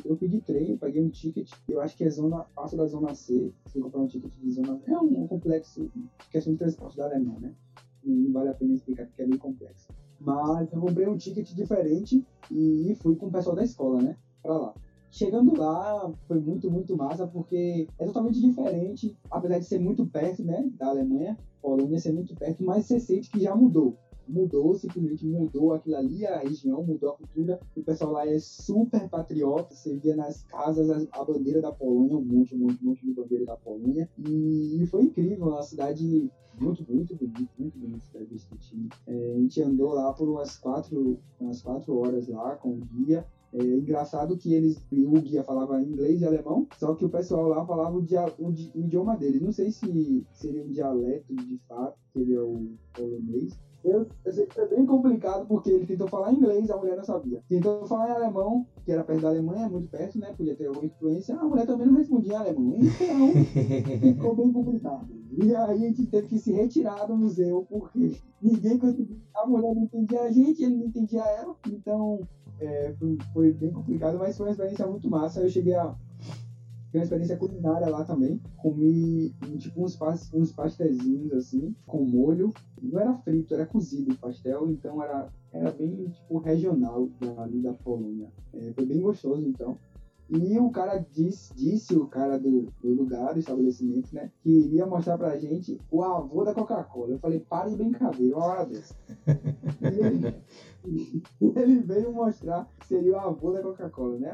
eu 0.05 0.15
pedi 0.15 0.39
trem, 0.41 0.71
eu 0.71 0.77
paguei 0.77 1.01
um 1.01 1.09
ticket, 1.09 1.51
eu 1.67 1.79
acho 1.79 1.95
que 1.95 2.03
é 2.03 2.09
zona, 2.09 2.43
passa 2.55 2.75
da 2.75 2.85
zona 2.85 3.13
C, 3.13 3.51
você 3.65 3.79
comprar 3.79 4.01
um 4.01 4.07
ticket 4.07 4.31
de 4.33 4.51
zona 4.51 4.79
é 4.87 4.97
um, 4.97 5.23
um 5.23 5.27
complexo, 5.27 5.89
questão 6.31 6.53
de 6.53 6.59
transporte 6.59 6.97
da 6.97 7.05
Alemanha, 7.05 7.39
né? 7.39 7.53
Não 8.03 8.31
vale 8.31 8.49
a 8.49 8.53
pena 8.53 8.73
explicar 8.73 9.05
porque 9.05 9.21
é 9.21 9.25
meio 9.25 9.39
complexo. 9.39 9.87
Mas 10.19 10.71
eu 10.71 10.79
comprei 10.79 11.07
um 11.07 11.15
ticket 11.15 11.53
diferente 11.53 12.23
e 12.51 12.93
fui 13.01 13.15
com 13.15 13.27
o 13.27 13.31
pessoal 13.31 13.55
da 13.55 13.63
escola, 13.63 14.01
né? 14.01 14.17
Pra 14.41 14.57
lá. 14.57 14.73
Chegando 15.11 15.57
lá, 15.57 16.11
foi 16.27 16.39
muito, 16.39 16.69
muito 16.69 16.95
massa, 16.95 17.25
porque 17.25 17.87
é 17.97 18.05
totalmente 18.05 18.39
diferente, 18.39 19.15
apesar 19.29 19.57
de 19.57 19.65
ser 19.65 19.79
muito 19.79 20.05
perto, 20.05 20.43
né, 20.43 20.69
da 20.77 20.89
Alemanha, 20.89 21.35
Polônia 21.61 21.97
ser 21.97 22.13
muito 22.13 22.35
perto, 22.35 22.63
mas 22.63 22.85
você 22.85 22.99
sente 22.99 23.29
que 23.29 23.39
já 23.39 23.55
mudou 23.55 23.97
mudou, 24.29 24.75
simplesmente 24.75 25.25
mudou 25.25 25.73
aquilo 25.73 25.95
ali, 25.95 26.25
a 26.25 26.39
região, 26.39 26.83
mudou 26.83 27.09
a 27.09 27.17
cultura. 27.17 27.59
O 27.75 27.83
pessoal 27.83 28.11
lá 28.11 28.27
é 28.27 28.37
super 28.39 29.09
patriota, 29.09 29.73
você 29.73 29.95
via 29.97 30.15
nas 30.15 30.43
casas 30.43 31.07
a, 31.11 31.23
bandeira 31.23 31.61
da 31.61 31.71
Polônia, 31.71 32.17
um 32.17 32.23
monte, 32.23 32.55
um 32.55 32.59
monte, 32.59 32.83
um 32.83 32.89
monte 32.89 33.05
de 33.05 33.13
bandeira 33.13 33.45
da 33.45 33.57
Polônia. 33.57 34.09
E, 34.17 34.85
foi 34.87 35.03
incrível, 35.03 35.47
uma 35.47 35.61
cidade 35.61 36.31
muito, 36.59 36.85
muito 36.91 37.15
bonita, 37.15 37.51
muito 37.57 37.77
bonita 37.77 37.99
cidade 38.05 38.27
de. 38.27 38.89
É, 39.07 39.33
a 39.33 39.39
gente 39.39 39.61
andou 39.61 39.93
lá 39.93 40.13
por 40.13 40.27
umas 40.27 40.57
quatro, 40.57 41.19
umas 41.39 41.61
quatro 41.61 41.97
horas 41.97 42.27
lá 42.27 42.55
com 42.55 42.69
o 42.69 42.77
guia. 42.77 43.25
É 43.51 43.63
engraçado 43.63 44.37
que 44.37 44.53
eles, 44.53 44.79
o 44.91 45.19
guia 45.21 45.43
falava 45.43 45.81
inglês 45.81 46.21
e 46.21 46.25
alemão, 46.25 46.67
só 46.77 46.93
que 46.93 47.03
o 47.03 47.09
pessoal 47.09 47.47
lá 47.47 47.65
falava 47.65 47.97
o, 47.97 48.01
dia, 48.01 48.23
o, 48.37 48.49
o 48.49 48.83
idioma 48.83 49.17
deles. 49.17 49.41
Não 49.41 49.51
sei 49.51 49.71
se 49.71 50.23
seria 50.33 50.63
um 50.63 50.69
dialeto 50.69 51.35
de 51.35 51.57
fato, 51.67 51.97
seria 52.13 52.43
o 52.43 52.77
polonês, 52.93 53.59
eu, 53.83 54.07
eu 54.25 54.31
sei 54.31 54.45
que 54.45 54.55
foi 54.55 54.67
bem 54.67 54.85
complicado 54.85 55.45
porque 55.47 55.69
ele 55.69 55.85
tentou 55.85 56.07
falar 56.07 56.33
inglês, 56.33 56.69
a 56.69 56.77
mulher 56.77 56.97
não 56.97 57.03
sabia. 57.03 57.41
Tentou 57.47 57.85
falar 57.85 58.09
em 58.09 58.11
alemão, 58.11 58.65
que 58.83 58.91
era 58.91 59.03
perto 59.03 59.21
da 59.21 59.29
Alemanha, 59.29 59.69
muito 59.69 59.87
perto, 59.87 60.19
né? 60.19 60.33
Podia 60.35 60.55
ter 60.55 60.67
alguma 60.67 60.85
influência. 60.85 61.35
A 61.35 61.45
mulher 61.45 61.65
também 61.65 61.87
não 61.87 61.95
respondia 61.95 62.33
em 62.33 62.35
alemão. 62.35 62.75
Então, 62.79 63.31
ficou 64.13 64.35
bem 64.35 64.51
complicado. 64.51 65.07
E 65.31 65.55
aí 65.55 65.85
a 65.85 65.87
gente 65.87 66.05
teve 66.07 66.27
que 66.27 66.37
se 66.37 66.51
retirar 66.51 67.05
do 67.05 67.15
museu 67.15 67.65
porque 67.69 68.11
ninguém 68.41 68.77
conseguia. 68.77 69.17
A 69.33 69.45
mulher 69.45 69.73
não 69.73 69.83
entendia 69.83 70.23
a 70.23 70.31
gente, 70.31 70.63
ele 70.63 70.75
não 70.75 70.85
entendia 70.85 71.23
ela. 71.23 71.55
Então, 71.67 72.19
é, 72.59 72.93
foi, 72.99 73.17
foi 73.33 73.51
bem 73.53 73.71
complicado, 73.71 74.17
mas 74.17 74.35
foi 74.35 74.47
uma 74.47 74.51
experiência 74.51 74.85
muito 74.85 75.09
massa. 75.09 75.41
Eu 75.41 75.49
cheguei 75.49 75.73
a 75.73 75.95
tem 76.91 76.99
uma 76.99 77.03
experiência 77.03 77.37
culinária 77.37 77.87
lá 77.89 78.03
também. 78.03 78.41
Comi 78.57 79.29
tipo 79.57 79.83
uns, 79.83 79.97
uns 80.33 80.51
pastéis 80.51 81.31
assim, 81.33 81.75
com 81.85 82.03
molho. 82.03 82.51
Não 82.81 82.99
era 82.99 83.13
frito, 83.17 83.53
era 83.53 83.65
cozido 83.65 84.13
o 84.13 84.17
pastel, 84.17 84.69
então 84.71 85.01
era, 85.03 85.29
era 85.51 85.71
bem 85.71 86.09
tipo 86.09 86.39
regional 86.39 87.09
ali 87.37 87.61
da 87.61 87.73
Polônia. 87.73 88.31
É, 88.53 88.73
foi 88.73 88.85
bem 88.85 89.01
gostoso 89.01 89.45
então. 89.47 89.77
E 90.31 90.59
o 90.59 90.69
cara 90.69 91.03
disse, 91.11 91.51
disse 91.55 91.95
o 91.95 92.05
cara 92.05 92.37
do, 92.37 92.71
do, 92.83 92.93
lugar, 92.93 93.33
do 93.33 93.39
estabelecimento, 93.39 94.13
né? 94.13 94.31
Que 94.43 94.49
iria 94.51 94.85
mostrar 94.85 95.17
pra 95.17 95.35
gente 95.37 95.79
o 95.89 96.03
avô 96.03 96.43
da 96.43 96.53
Coca-Cola. 96.53 97.13
Eu 97.13 97.19
falei, 97.19 97.39
para 97.39 97.69
de 97.69 97.75
brincadeira, 97.75 98.37
uma 98.37 98.45
hora 98.45 98.65
dessa. 98.65 98.95
e 99.81 100.35
ele, 101.55 101.79
veio 101.81 102.13
mostrar 102.13 102.69
que 102.79 102.87
seria 102.87 103.13
o 103.13 103.19
avô 103.19 103.51
da 103.51 103.61
Coca-Cola, 103.61 104.17
né? 104.17 104.33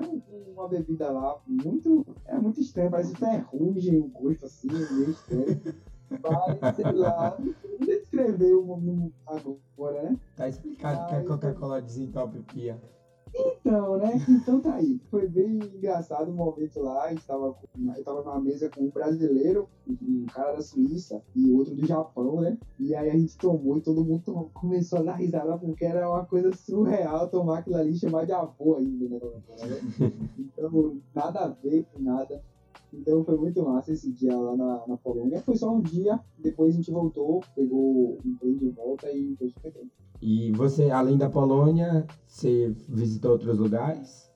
Uma 0.53 0.67
bebida 0.67 1.11
lá 1.11 1.39
muito. 1.47 2.05
É 2.25 2.37
muito 2.37 2.59
estranho, 2.59 2.91
parece 2.91 3.15
ferrugem 3.15 3.99
o 3.99 4.07
gosto 4.07 4.45
assim, 4.45 4.67
meio 4.67 5.11
estranho. 5.11 5.61
Mas, 6.09 6.75
sei 6.75 6.91
lá, 6.91 7.37
não 7.39 7.79
descrever 7.79 8.53
o 8.53 8.65
nome 8.77 9.13
agora, 9.25 10.03
né? 10.03 10.17
Tá 10.35 10.47
explicado 10.47 11.07
que 11.07 11.15
a 11.15 11.23
Coca-Cola 11.23 11.81
desentope 11.81 12.39
pia. 12.53 12.79
Então, 13.37 13.97
né? 13.97 14.13
Então 14.29 14.61
tá 14.61 14.75
aí. 14.75 14.99
Foi 15.11 15.27
bem 15.27 15.59
engraçado 15.75 16.29
o 16.29 16.33
momento 16.33 16.79
lá. 16.81 17.03
A 17.03 17.09
gente 17.09 17.25
tava, 17.25 17.55
eu 17.97 18.03
tava 18.03 18.23
numa 18.23 18.39
mesa 18.39 18.69
com 18.69 18.83
um 18.83 18.89
brasileiro, 18.89 19.67
um 19.87 20.25
cara 20.27 20.53
da 20.53 20.61
Suíça 20.61 21.21
e 21.35 21.51
outro 21.51 21.75
do 21.75 21.85
Japão, 21.85 22.41
né? 22.41 22.57
E 22.79 22.95
aí 22.95 23.09
a 23.09 23.17
gente 23.17 23.37
tomou 23.37 23.77
e 23.77 23.81
todo 23.81 24.03
mundo 24.03 24.23
tomou, 24.23 24.49
começou 24.53 24.99
a 24.99 25.03
dar 25.03 25.15
risada 25.15 25.57
porque 25.57 25.83
era 25.83 26.09
uma 26.09 26.25
coisa 26.25 26.51
surreal 26.53 27.27
tomar 27.29 27.59
aquilo 27.59 27.77
ali 27.77 27.91
e 27.91 27.99
chamar 27.99 28.25
de 28.25 28.31
avô 28.31 28.75
ainda, 28.75 29.09
né? 29.09 29.19
Então, 30.57 30.97
nada 31.13 31.39
a 31.41 31.47
ver 31.49 31.85
com 31.91 32.01
nada. 32.01 32.41
Então 32.99 33.23
foi 33.23 33.37
muito 33.37 33.63
massa 33.63 33.91
esse 33.91 34.11
dia 34.11 34.35
lá 34.35 34.55
na, 34.55 34.87
na 34.87 34.97
Polônia. 34.97 35.41
Foi 35.41 35.55
só 35.55 35.73
um 35.73 35.81
dia, 35.81 36.19
depois 36.37 36.73
a 36.73 36.77
gente 36.77 36.91
voltou, 36.91 37.41
pegou 37.55 38.17
um 38.25 38.35
trem 38.37 38.55
de 38.55 38.69
volta 38.69 39.11
e 39.11 39.35
foi 39.37 39.49
super 39.49 39.71
tempo. 39.71 39.91
E 40.21 40.51
você, 40.53 40.89
além 40.89 41.17
da 41.17 41.29
Polônia, 41.29 42.05
você 42.25 42.69
visitou 42.87 43.31
outros 43.31 43.57
lugares? 43.57 44.31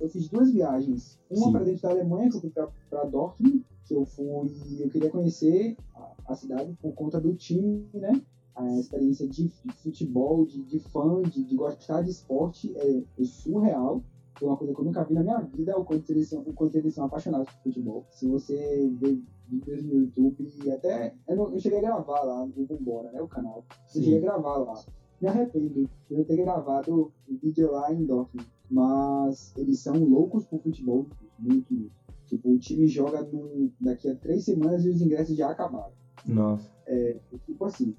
Eu 0.00 0.08
fiz 0.08 0.28
duas 0.28 0.50
viagens. 0.50 1.20
Uma 1.30 1.52
para 1.52 1.64
dentro 1.64 1.82
da 1.82 1.90
Alemanha, 1.90 2.30
que 2.30 2.36
eu 2.36 2.40
fui 2.40 2.50
para 2.50 3.04
Dortmund, 3.04 3.64
que 3.84 3.94
eu 3.94 4.04
fui. 4.04 4.48
Eu 4.80 4.88
queria 4.88 5.10
conhecer 5.10 5.76
a, 5.94 6.14
a 6.28 6.34
cidade 6.34 6.72
por 6.80 6.92
conta 6.94 7.20
do 7.20 7.34
time, 7.34 7.86
né? 7.94 8.12
A 8.54 8.78
experiência 8.78 9.28
de, 9.28 9.48
de 9.48 9.72
futebol, 9.82 10.44
de, 10.44 10.62
de 10.62 10.78
fã, 10.78 11.22
de, 11.22 11.44
de 11.44 11.54
gostar 11.54 12.02
de 12.02 12.10
esporte 12.10 12.72
é, 12.76 13.02
é 13.18 13.24
surreal. 13.24 14.02
Foi 14.38 14.48
uma 14.48 14.56
coisa 14.56 14.72
que 14.74 14.80
eu 14.80 14.84
nunca 14.84 15.04
vi 15.04 15.14
na 15.14 15.22
minha 15.22 15.40
vida, 15.40 15.76
o 15.78 15.84
quanto 15.84 16.10
eles 16.10 16.28
são, 16.28 16.40
o 16.40 16.52
quanto 16.52 16.76
eles 16.76 16.94
são 16.94 17.04
apaixonados 17.06 17.48
por 17.52 17.62
futebol. 17.64 18.04
Se 18.10 18.28
você 18.28 18.88
vê 19.00 19.18
vídeos 19.48 19.82
no 19.84 19.94
YouTube, 19.94 20.48
e 20.64 20.70
até. 20.70 21.14
Eu, 21.26 21.36
não- 21.36 21.52
eu 21.52 21.58
cheguei 21.58 21.78
a 21.78 21.82
gravar 21.82 22.22
lá 22.22 22.46
no 22.46 22.64
Vambora, 22.66 23.10
né? 23.10 23.20
O 23.20 23.26
canal. 23.28 23.64
Eu 23.94 24.02
cheguei 24.02 24.18
a 24.18 24.22
gravar 24.22 24.58
lá. 24.58 24.84
Me 25.20 25.26
arrependo 25.26 25.68
de 25.70 25.88
eu 26.10 26.24
ter 26.24 26.36
gravado 26.36 27.12
o 27.28 27.34
vídeo 27.42 27.72
lá 27.72 27.92
em 27.92 28.04
Dortmund. 28.04 28.48
Mas 28.70 29.52
eles 29.56 29.80
são 29.80 29.94
loucos 30.04 30.44
por 30.44 30.60
futebol, 30.60 31.06
muito, 31.38 31.72
muito. 31.74 31.90
Tipo, 32.26 32.50
o 32.50 32.58
time 32.58 32.86
joga 32.86 33.22
no- 33.22 33.72
daqui 33.80 34.08
a 34.08 34.14
três 34.14 34.44
semanas 34.44 34.84
e 34.84 34.90
os 34.90 35.00
ingressos 35.00 35.34
já 35.36 35.50
acabaram. 35.50 35.92
Nossa. 36.26 36.70
Tipo 37.46 37.64
assim. 37.64 37.94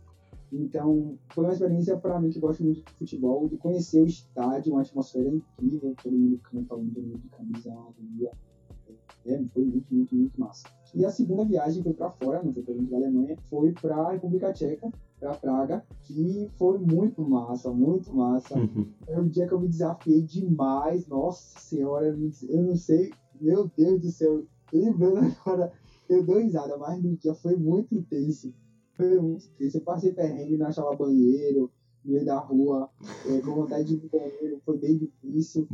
Então, 0.52 1.18
foi 1.30 1.44
uma 1.44 1.54
experiência 1.54 1.96
para 1.98 2.20
mim 2.20 2.30
que 2.30 2.40
gosto 2.40 2.64
muito 2.64 2.84
de 2.84 2.94
futebol, 2.94 3.48
de 3.48 3.58
conhecer 3.58 4.02
o 4.02 4.06
estádio, 4.06 4.74
uma 4.74 4.82
atmosfera 4.82 5.30
incrível, 5.30 5.94
todo 6.02 6.18
mundo 6.18 6.40
canta, 6.44 6.66
todo 6.70 6.82
mundo 6.84 7.20
de 7.20 7.30
camisa, 7.30 7.72
alegria. 7.74 8.32
É, 9.26 9.38
foi 9.54 9.64
muito, 9.66 9.94
muito, 9.94 10.16
muito 10.16 10.40
massa. 10.40 10.68
E 10.96 11.06
a 11.06 11.10
segunda 11.10 11.44
viagem 11.46 11.84
foi 11.84 11.94
para 11.94 12.10
fora, 12.10 12.42
não 12.42 12.52
foi 12.52 12.64
para 12.64 12.74
dentro 12.74 12.90
da 12.90 12.98
Alemanha, 12.98 13.36
foi 13.50 13.72
para 13.74 13.96
a 13.96 14.12
República 14.14 14.52
Tcheca, 14.52 14.92
para 15.20 15.36
Praga, 15.36 15.84
que 16.02 16.50
foi 16.58 16.80
muito 16.80 17.22
massa, 17.22 17.70
muito 17.72 18.16
massa. 18.16 18.56
Foi 19.06 19.20
um 19.20 19.28
dia 19.28 19.46
que 19.46 19.54
eu 19.54 19.60
me 19.60 19.68
desafiei 19.68 20.22
demais. 20.24 21.06
Nossa 21.08 21.60
senhora, 21.60 22.08
eu 22.08 22.18
não- 22.18 22.30
eu 22.48 22.64
não 22.64 22.76
sei. 22.76 23.12
Meu 23.40 23.70
Deus 23.78 24.00
do 24.02 24.10
céu. 24.10 24.44
Lembrando 24.74 25.20
agora, 25.46 25.72
eu 26.08 26.24
dou 26.24 26.38
risada, 26.40 26.78
mas 26.78 27.02
no 27.04 27.16
dia 27.16 27.34
foi 27.34 27.56
muito 27.56 27.94
intenso. 27.94 28.52
Intenso. 29.04 29.50
Eu 29.60 29.82
passei 29.82 30.14
perrengue, 30.14 30.58
não 30.58 30.68
achava 30.68 30.96
banheiro, 30.96 31.72
no 32.04 32.14
meio 32.14 32.26
da 32.26 32.40
rua, 32.40 32.90
eh, 33.28 33.42
com 33.42 33.56
vontade 33.56 33.86
de 33.86 33.94
ir 33.96 34.04
no 34.04 34.10
banheiro, 34.10 34.62
foi 34.66 34.78
bem 34.78 34.98
difícil. 34.98 35.68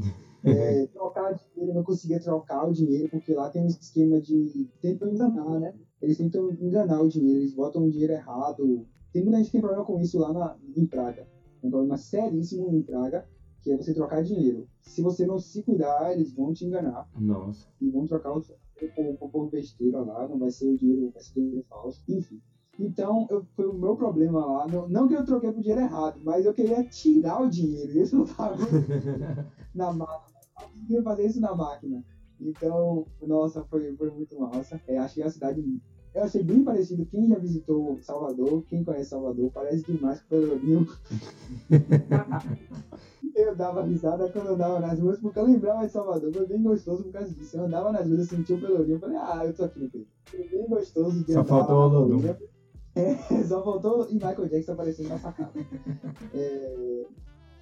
Eh, 0.43 0.88
trocar 0.93 1.34
dinheiro, 1.34 1.73
não 1.73 1.84
conseguia 1.84 2.19
trocar 2.19 2.67
o 2.67 2.73
dinheiro, 2.73 3.09
porque 3.09 3.34
lá 3.34 3.49
tem 3.49 3.63
um 3.63 3.67
esquema 3.67 4.19
de. 4.19 4.69
tentam 4.82 5.09
enganar, 5.09 5.59
né? 5.59 5.73
Eles 6.01 6.17
tentam 6.17 6.51
enganar 6.51 7.01
o 7.01 7.09
dinheiro, 7.09 7.39
eles 7.39 7.53
botam 7.53 7.86
o 7.86 7.89
dinheiro 7.89 8.13
errado. 8.13 8.86
Tem 9.11 9.23
muita 9.23 9.38
gente 9.38 9.47
que 9.47 9.51
tem 9.53 9.61
problema 9.61 9.86
com 9.86 9.99
isso 9.99 10.19
lá 10.19 10.34
na, 10.34 10.57
em 10.76 10.86
Praga. 10.86 11.28
É 11.63 11.67
um 11.67 11.69
problema 11.69 11.97
seríssimo 11.97 12.76
em 12.76 12.82
Praga, 12.82 13.26
que 13.61 13.71
é 13.71 13.78
você 13.78 13.93
trocar 13.93 14.23
dinheiro. 14.23 14.67
Se 14.82 15.01
você 15.01 15.26
não 15.26 15.39
se 15.39 15.63
cuidar, 15.63 16.13
eles 16.13 16.34
vão 16.34 16.53
te 16.53 16.65
enganar 16.65 17.09
Nossa. 17.19 17.67
e 17.82 17.89
vão 17.89 18.05
trocar 18.05 18.34
o 18.34 18.39
dinheiro 18.39 18.65
por, 18.93 19.17
por, 19.17 19.30
por 19.30 19.49
besteira 19.49 20.01
lá, 20.01 20.28
não 20.28 20.38
vai 20.38 20.51
ser 20.51 20.67
o 20.67 20.78
dinheiro, 20.78 21.11
vai 21.11 21.23
ser 21.23 21.34
dinheiro 21.34 21.65
falso, 21.69 22.03
enfim. 22.07 22.41
Então, 22.78 23.26
eu, 23.30 23.45
foi 23.55 23.67
o 23.67 23.73
meu 23.73 23.95
problema 23.95 24.45
lá. 24.45 24.67
Não, 24.67 24.88
não 24.88 25.07
que 25.07 25.13
eu 25.13 25.26
troquei 25.26 25.51
pro 25.51 25.61
dinheiro 25.61 25.82
errado, 25.82 26.19
mas 26.23 26.45
eu 26.45 26.53
queria 26.53 26.84
tirar 26.84 27.41
o 27.41 27.49
dinheiro. 27.49 27.91
e 27.91 28.01
Isso 28.01 28.17
não 28.17 28.26
tava 28.26 28.57
na 29.73 29.93
máquina. 29.93 30.36
Eu 30.59 30.67
conseguia 30.67 31.03
fazer 31.03 31.26
isso 31.26 31.39
na 31.41 31.55
máquina. 31.55 32.03
Então, 32.39 33.05
nossa, 33.21 33.63
foi, 33.65 33.95
foi 33.95 34.11
muito 34.11 34.38
massa. 34.39 34.82
É, 34.88 34.97
achei 34.97 35.23
a 35.23 35.30
cidade. 35.30 35.63
Eu 36.13 36.23
achei 36.23 36.43
bem 36.43 36.63
parecido. 36.63 37.05
Quem 37.05 37.28
já 37.30 37.38
visitou 37.39 37.97
Salvador, 38.01 38.63
quem 38.69 38.84
conhece 38.84 39.09
Salvador, 39.09 39.51
parece 39.53 39.84
demais 39.91 40.21
com 40.21 40.26
o 40.36 40.39
Pelourinho. 40.39 40.88
eu 43.36 43.55
dava 43.55 43.84
risada 43.84 44.30
quando 44.30 44.49
andava 44.49 44.80
nas 44.80 44.99
ruas, 44.99 45.19
porque 45.19 45.39
eu 45.39 45.45
lembrava 45.45 45.86
de 45.86 45.91
Salvador. 45.91 46.34
Foi 46.34 46.45
bem 46.45 46.61
gostoso 46.61 47.03
por 47.03 47.11
causa 47.11 47.34
disso. 47.34 47.57
Eu 47.57 47.65
andava 47.65 47.91
nas 47.91 48.05
ruas, 48.07 48.19
eu 48.19 48.26
sentia 48.26 48.55
o 48.55 48.61
Pelourinho. 48.61 48.95
Eu 48.95 48.99
falei, 48.99 49.17
ah, 49.17 49.45
eu 49.45 49.53
tô 49.53 49.63
aqui 49.65 49.80
no 49.80 49.89
Pedro. 49.89 50.07
Foi 50.26 50.47
bem 50.47 50.67
gostoso 50.67 51.23
de 51.23 51.34
Só 51.34 51.39
andar 51.39 51.49
faltou 51.49 51.76
lá 51.76 51.88
o 51.88 51.89
na 51.89 51.99
Lodum. 51.99 52.21
Paulínia. 52.21 52.55
É, 52.95 53.43
só 53.43 53.61
faltou 53.63 54.07
e 54.09 54.13
Michael 54.13 54.47
Jackson 54.47 54.71
aparecendo 54.71 55.09
na 55.09 55.17
sacada. 55.17 55.51
É, 56.33 57.05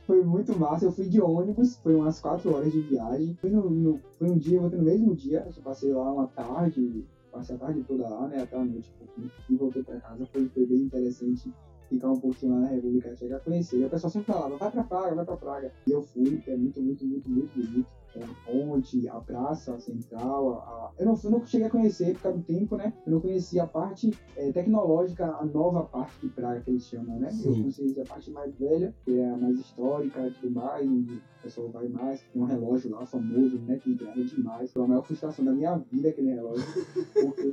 foi 0.05 0.23
muito 0.23 0.55
massa. 0.57 0.86
Eu 0.86 0.91
fui 0.91 1.07
de 1.07 1.19
ônibus, 1.19 1.75
foi 1.77 1.95
umas 1.95 2.19
4 2.19 2.53
horas 2.53 2.71
de 2.71 2.79
viagem. 2.81 3.34
Fui 3.41 3.49
no, 3.49 3.69
no- 3.69 3.99
foi 4.17 4.29
um 4.29 4.38
dia, 4.38 4.57
eu 4.57 4.61
voltei 4.61 4.77
no 4.77 4.86
mesmo 4.86 5.13
dia. 5.15 5.43
Eu 5.55 5.61
passei 5.63 5.91
lá 5.91 6.11
uma 6.11 6.27
tarde, 6.27 7.03
passei 7.31 7.55
a 7.55 7.57
tarde 7.57 7.84
toda 7.84 8.07
lá, 8.07 8.27
né? 8.27 8.41
Até 8.41 8.55
a 8.57 8.63
noite 8.63 8.91
um 8.95 9.05
pouquinho. 9.05 9.31
E 9.49 9.55
voltei 9.55 9.81
pra 9.81 9.99
casa. 9.99 10.25
Foi, 10.25 10.45
foi 10.47 10.65
bem 10.65 10.81
interessante 10.81 11.51
ficar 11.89 12.11
um 12.11 12.19
pouquinho 12.19 12.53
lá 12.53 12.59
na 12.61 12.67
República 12.67 13.13
Tcheca, 13.13 13.39
conhecer. 13.39 13.79
E 13.79 13.86
o 13.86 13.89
pessoal 13.89 14.09
sempre 14.11 14.31
falava, 14.34 14.55
vai 14.57 14.69
pra 14.69 14.84
Praga, 14.84 15.15
vai 15.15 15.25
pra 15.25 15.36
Praga. 15.38 15.71
E 15.88 15.91
eu 15.91 16.01
fui, 16.01 16.41
é 16.47 16.55
muito, 16.55 16.81
muito, 16.81 17.05
muito, 17.05 17.29
muito 17.29 17.53
bonito. 17.55 17.88
É, 18.16 18.24
a 18.24 18.28
ponte, 18.51 19.07
a 19.07 19.20
praça 19.20 19.80
central, 19.80 20.49
a, 20.49 20.55
a- 20.61 20.91
eu, 20.99 21.05
não, 21.05 21.20
eu 21.24 21.32
não 21.32 21.43
cheguei 21.45 21.66
a 21.68 21.70
conhecer 21.72 22.14
por 22.14 22.22
causa 22.24 22.38
do 22.38 22.43
tempo, 22.43 22.76
né? 22.76 22.93
Eu 23.05 23.14
não 23.14 23.20
conhecia 23.20 23.64
a 23.64 23.68
parte 23.68 24.11
é, 24.36 24.51
tecnológica, 24.51 25.26
a 25.36 25.43
nova 25.43 25.84
parte 25.84 26.20
de 26.22 26.30
Praga 26.30 26.61
que 26.61 26.70
eles 26.70 26.84
chamam, 26.84 27.18
né? 27.18 27.28
Eu 27.30 27.32
Sim. 27.32 27.61
conheci 27.61 27.99
a 27.99 28.03
parte 28.03 28.30
mais 28.30 28.53
velha, 28.55 28.93
que 29.03 29.18
é 29.18 29.30
a 29.30 29.36
mais 29.38 29.57
histórica 29.59 30.28
e 30.28 30.32
tudo 30.32 30.51
mais, 30.51 30.88
onde 30.88 31.14
o 31.16 31.22
pessoal 31.41 31.70
vai 31.70 31.88
mais, 31.88 32.22
tem 32.32 32.41
um 32.41 32.45
relógio 32.45 32.91
lá 32.91 33.03
famoso, 33.05 33.57
né? 33.61 33.78
Que 33.78 33.95
grande 33.95 34.36
demais. 34.36 34.72
Foi 34.72 34.84
a 34.84 34.88
maior 34.88 35.01
frustração 35.03 35.43
da 35.43 35.51
minha 35.51 35.76
vida 35.76 36.09
aquele 36.09 36.30
relógio, 36.30 36.64
porque 37.20 37.47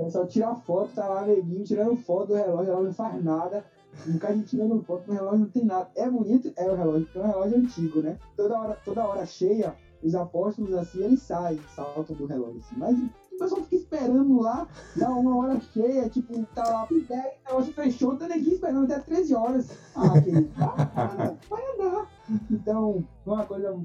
o 0.00 0.04
pessoal 0.04 0.26
tira 0.26 0.54
foto, 0.54 0.92
tá 0.94 1.06
lá 1.06 1.24
neguinho 1.24 1.62
tirando 1.62 1.94
foto 1.94 2.28
do 2.28 2.34
relógio, 2.34 2.66
relógio 2.70 2.86
não 2.86 2.92
faz 2.92 3.22
nada. 3.22 3.64
Um 4.08 4.16
cara 4.16 4.42
tirando 4.42 4.80
foto 4.82 5.04
do 5.04 5.12
relógio 5.12 5.40
não 5.40 5.48
tem 5.50 5.64
nada. 5.66 5.90
É 5.94 6.08
bonito? 6.08 6.50
É 6.56 6.68
o 6.70 6.74
relógio, 6.74 7.04
porque 7.04 7.18
é 7.18 7.20
um 7.20 7.26
relógio 7.26 7.58
antigo, 7.58 8.00
né? 8.00 8.16
Toda 8.34 8.58
hora, 8.58 8.78
toda 8.84 9.04
hora 9.04 9.24
cheia, 9.26 9.74
os 10.02 10.14
apóstolos 10.14 10.74
assim, 10.74 11.04
eles 11.04 11.22
saem, 11.22 11.60
saltam 11.74 12.16
do 12.16 12.26
relógio 12.26 12.58
assim. 12.58 12.76
Mas 12.76 12.98
o 12.98 13.38
pessoal 13.38 13.62
fica 13.62 13.76
esperando 13.76 14.40
lá, 14.40 14.66
dá 14.96 15.10
uma 15.10 15.36
hora 15.36 15.60
cheia, 15.72 16.08
tipo, 16.08 16.44
tá 16.54 16.64
lá, 16.64 16.86
pega, 16.86 17.32
o 17.44 17.48
negócio 17.48 17.72
fechou, 17.72 18.16
tá 18.16 18.28
neguinho 18.28 18.54
esperando 18.54 18.84
até 18.84 18.98
13 19.00 19.34
horas. 19.34 19.70
Ah, 19.94 20.20
querido, 20.20 20.50
vai, 20.56 21.36
vai 21.48 21.74
andar. 21.74 22.10
Então, 22.50 23.04
foi 23.24 23.34
uma 23.34 23.46
coisa 23.46 23.78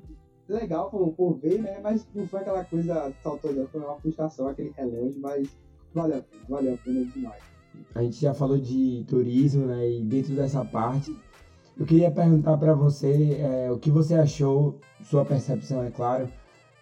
legal 0.48 0.90
por, 0.90 1.12
por 1.14 1.38
ver, 1.38 1.62
né? 1.62 1.80
Mas 1.82 2.08
não 2.14 2.28
foi 2.28 2.42
aquela 2.42 2.64
coisa 2.64 3.14
saltadora, 3.22 3.68
foi 3.68 3.82
uma 3.82 3.96
frustração 3.96 4.48
aquele 4.48 4.72
relógio, 4.72 5.20
mas 5.22 5.48
valeu 5.94 6.24
valeu 6.48 6.74
a 6.74 6.78
pena 6.78 7.06
demais. 7.06 7.44
A 7.94 8.02
gente 8.02 8.20
já 8.22 8.34
falou 8.34 8.58
de 8.58 9.06
turismo, 9.08 9.66
né? 9.66 9.90
E 9.90 10.04
dentro 10.04 10.34
dessa 10.34 10.64
parte, 10.66 11.16
eu 11.78 11.86
queria 11.86 12.10
perguntar 12.10 12.58
para 12.58 12.74
você 12.74 13.38
é, 13.40 13.72
o 13.72 13.78
que 13.78 13.90
você 13.90 14.16
achou, 14.16 14.80
sua 15.02 15.24
percepção, 15.24 15.82
é 15.82 15.90
claro, 15.90 16.28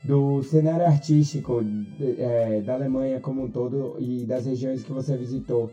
do 0.04 0.42
cenário 0.42 0.86
artístico 0.86 1.62
de- 1.64 2.22
é, 2.22 2.62
da 2.62 2.74
Alemanha 2.74 3.20
como 3.20 3.42
um 3.42 3.48
todo 3.48 3.96
e 4.00 4.24
das 4.24 4.46
regiões 4.46 4.84
que 4.84 4.92
você 4.92 5.16
visitou. 5.16 5.70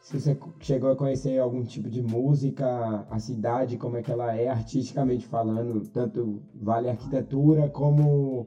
Se 0.00 0.18
você 0.18 0.36
chegou 0.60 0.90
a 0.90 0.94
conhecer 0.94 1.38
algum 1.38 1.62
tipo 1.62 1.88
de 1.88 2.02
música, 2.02 3.06
a 3.08 3.18
cidade, 3.18 3.76
como 3.76 3.96
é 3.96 4.02
que 4.02 4.10
ela 4.10 4.34
é 4.34 4.48
artisticamente 4.48 5.24
falando, 5.24 5.80
tanto 5.92 6.42
vale 6.54 6.88
arquitetura 6.88 7.68
como 7.68 8.44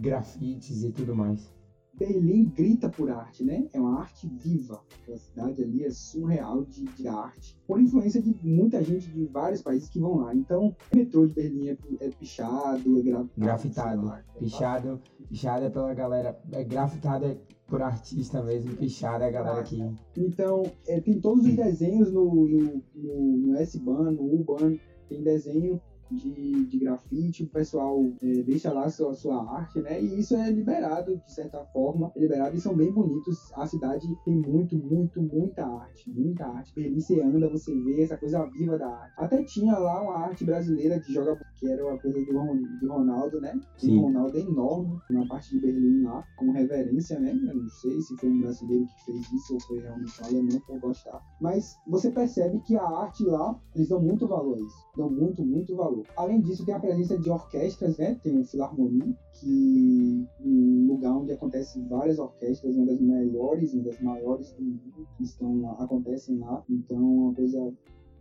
grafites 0.00 0.82
e 0.82 0.90
tudo 0.90 1.14
mais. 1.14 1.55
Berlim 1.98 2.44
grita 2.44 2.88
por 2.88 3.10
arte, 3.10 3.44
né? 3.44 3.66
É 3.72 3.80
uma 3.80 4.00
arte 4.00 4.28
viva. 4.28 4.82
Aquela 5.02 5.18
cidade 5.18 5.62
ali 5.62 5.84
é 5.84 5.90
surreal 5.90 6.64
de, 6.64 6.84
de 6.84 7.08
arte. 7.08 7.56
Por 7.66 7.80
influência 7.80 8.20
de 8.20 8.36
muita 8.42 8.82
gente 8.82 9.08
de 9.10 9.24
vários 9.26 9.62
países 9.62 9.88
que 9.88 9.98
vão 9.98 10.18
lá. 10.18 10.34
Então, 10.34 10.74
o 10.92 10.96
metrô 10.96 11.26
de 11.26 11.32
Berlim 11.32 11.68
é, 11.68 11.78
é 12.00 12.10
pichado, 12.10 12.98
é 12.98 13.02
grafitado. 13.02 13.30
Grafitado. 13.36 14.04
lá, 14.04 14.20
é 14.20 14.38
Pichado, 14.38 15.00
pichado 15.28 15.64
é 15.64 15.70
pela 15.70 15.94
galera. 15.94 16.38
É 16.52 16.64
grafitado 16.64 17.24
é 17.24 17.38
por 17.66 17.82
artista 17.82 18.42
mesmo, 18.42 18.76
pichado 18.76 19.24
é 19.24 19.28
a 19.28 19.30
galera 19.30 19.62
que. 19.62 19.82
Então, 20.16 20.62
é, 20.86 21.00
tem 21.00 21.20
todos 21.20 21.44
os 21.44 21.54
desenhos 21.54 22.12
no, 22.12 22.24
no, 22.24 22.82
no, 22.94 23.36
no 23.38 23.56
S-Bahn, 23.56 24.12
no 24.12 24.22
U-Bahn, 24.40 24.78
tem 25.08 25.22
desenho 25.22 25.80
de, 26.10 26.64
de 26.66 26.78
grafite, 26.78 27.44
o 27.44 27.48
pessoal 27.48 28.00
é, 28.22 28.42
deixa 28.42 28.72
lá 28.72 28.88
sua, 28.88 29.14
sua 29.14 29.58
arte, 29.58 29.80
né? 29.80 30.00
E 30.00 30.18
isso 30.18 30.36
é 30.36 30.50
liberado, 30.50 31.16
de 31.16 31.32
certa 31.32 31.64
forma, 31.66 32.12
é 32.14 32.20
liberado 32.20 32.56
e 32.56 32.60
são 32.60 32.74
bem 32.74 32.92
bonitos. 32.92 33.52
A 33.54 33.66
cidade 33.66 34.06
tem 34.24 34.36
muito, 34.36 34.76
muito, 34.76 35.20
muita 35.20 35.66
arte, 35.66 36.10
muita 36.10 36.46
arte. 36.46 36.74
Berlim 36.74 37.00
você 37.00 37.20
anda, 37.20 37.48
você 37.48 37.74
vê 37.82 38.02
essa 38.02 38.16
coisa 38.16 38.44
viva 38.46 38.78
da 38.78 38.88
arte. 38.88 39.14
Até 39.16 39.42
tinha 39.44 39.76
lá 39.78 40.02
uma 40.02 40.18
arte 40.18 40.44
brasileira 40.44 40.98
de 41.00 41.12
joga 41.12 41.38
que 41.58 41.68
era 41.68 41.84
uma 41.86 41.98
coisa 41.98 42.18
do, 42.18 42.78
de 42.80 42.86
Ronaldo, 42.86 43.40
né? 43.40 43.58
Sim. 43.76 43.98
O 43.98 44.02
Ronaldo 44.02 44.36
é 44.36 44.40
enorme 44.40 44.98
na 45.10 45.26
parte 45.26 45.50
de 45.50 45.60
Berlim 45.60 46.02
lá, 46.02 46.24
como 46.36 46.52
reverência, 46.52 47.18
né? 47.18 47.30
Eu 47.30 47.54
não 47.54 47.68
sei 47.68 48.00
se 48.00 48.16
foi 48.16 48.28
um 48.28 48.40
brasileiro 48.40 48.86
que 48.86 49.04
fez 49.04 49.32
isso 49.32 49.54
ou 49.54 49.60
foi 49.60 49.80
realmente 49.80 50.22
um 50.22 50.26
alemão 50.26 50.60
por 50.66 50.80
gostar. 50.80 51.20
Mas 51.40 51.76
você 51.86 52.10
percebe 52.10 52.60
que 52.60 52.76
a 52.76 52.84
arte 52.84 53.24
lá, 53.24 53.58
eles 53.74 53.88
dão 53.88 54.00
muito 54.00 54.26
valor 54.26 54.56
a 54.56 54.60
isso. 54.60 54.76
Dão 54.96 55.10
muito, 55.10 55.44
muito 55.44 55.74
valor. 55.76 55.95
Falou. 55.96 56.06
Além 56.16 56.40
disso, 56.40 56.64
tem 56.64 56.74
a 56.74 56.80
presença 56.80 57.18
de 57.18 57.30
orquestras, 57.30 57.96
né? 57.96 58.18
Tem 58.22 58.38
o 58.38 58.44
Filarmonia, 58.44 59.14
que 59.32 60.26
é 60.40 60.46
um 60.46 60.86
lugar 60.88 61.16
onde 61.16 61.32
acontecem 61.32 61.86
várias 61.86 62.18
orquestras, 62.18 62.74
uma 62.76 62.86
das 62.86 63.00
melhores, 63.00 63.72
uma 63.74 63.84
das 63.84 64.00
maiores 64.00 64.52
do 64.52 64.62
mundo, 64.62 65.08
que 65.16 65.24
estão 65.24 65.60
lá, 65.60 65.72
acontecem 65.82 66.38
lá. 66.38 66.64
Então, 66.68 66.98
é 66.98 67.00
uma 67.00 67.34
coisa 67.34 67.72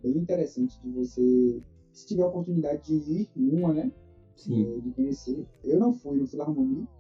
bem 0.04 0.18
interessante 0.18 0.80
de 0.82 0.90
você, 0.92 1.62
se 1.92 2.08
tiver 2.08 2.24
a 2.24 2.28
oportunidade 2.28 3.00
de 3.00 3.12
ir 3.12 3.30
numa, 3.36 3.74
né? 3.74 3.92
Sim. 4.36 4.80
de 4.80 4.92
conhecer. 4.92 5.46
Eu 5.64 5.80
não 5.80 5.94
fui 5.94 6.18
no 6.18 6.26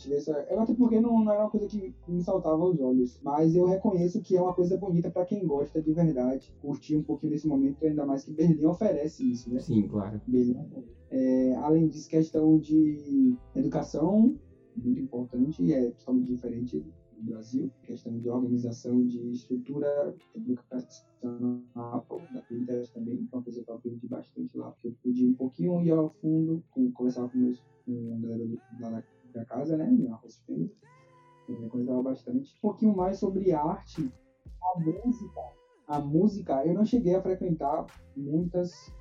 essa, 0.10 0.32
é 0.32 0.58
até 0.58 0.74
porque 0.74 1.00
não, 1.00 1.24
não 1.24 1.32
era 1.32 1.44
uma 1.44 1.50
coisa 1.50 1.68
que 1.68 1.94
me 2.08 2.22
saltava 2.22 2.64
aos 2.64 2.80
olhos, 2.80 3.20
mas 3.22 3.56
eu 3.56 3.66
reconheço 3.66 4.22
que 4.22 4.36
é 4.36 4.42
uma 4.42 4.54
coisa 4.54 4.78
bonita 4.78 5.10
para 5.10 5.26
quem 5.26 5.46
gosta 5.46 5.82
de 5.82 5.92
verdade, 5.92 6.54
curtir 6.62 6.96
um 6.96 7.04
pouquinho 7.04 7.32
desse 7.32 7.48
momento, 7.48 7.86
ainda 7.86 8.06
mais 8.06 8.24
que 8.24 8.32
Berlim 8.32 8.66
oferece 8.66 9.30
isso, 9.30 9.52
né? 9.52 9.60
Sim, 9.60 9.88
claro. 9.88 10.20
Berlim. 10.26 10.56
É, 11.10 11.56
além 11.56 11.88
disso, 11.88 12.10
questão 12.10 12.58
de 12.58 13.36
educação, 13.56 14.36
muito 14.76 15.00
importante, 15.00 15.72
é 15.72 15.92
totalmente 15.92 16.28
diferente 16.28 16.80
do 16.80 17.24
Brasil, 17.24 17.72
questão 17.84 18.18
de 18.18 18.30
organização, 18.30 19.06
de 19.06 19.32
estrutura, 19.32 20.16
educacional, 20.36 22.06
da 22.34 22.42
Pinterest 22.42 22.94
também, 22.94 23.26
que 23.26 23.34
é 23.34 23.38
uma 23.38 23.44
coisa 23.44 23.64
que 23.64 23.70
eu 23.70 23.76
aprendi 23.76 24.08
bastante 24.08 24.58
lá, 24.58 24.74
que 24.78 24.88
eu 24.88 24.96
pude 25.02 25.26
um 25.26 25.34
pouquinho 25.34 25.82
ir 25.82 25.92
ao 25.92 26.10
fundo, 26.10 26.64
com, 27.14 27.28
conversar 27.28 27.30
com, 27.30 27.38
meus, 27.38 27.64
com 27.86 28.18
a 28.18 28.82
galera 28.82 29.04
da, 29.34 29.40
da 29.40 29.46
casa, 29.46 29.78
né, 29.78 29.90
minha 29.90 30.16
host 30.16 30.44
family, 30.46 30.72
eu 31.48 31.70
conversava 31.70 32.02
bastante. 32.02 32.56
Um 32.58 32.62
pouquinho 32.62 32.96
mais 32.96 33.20
sobre 33.20 33.52
arte, 33.54 34.12
a 34.62 34.80
música, 34.80 35.42
a 35.88 36.00
música, 36.00 36.66
eu 36.66 36.74
não 36.74 36.86
cheguei 36.86 37.14
a 37.14 37.22
frequentar 37.22 37.86
muitas 38.16 38.92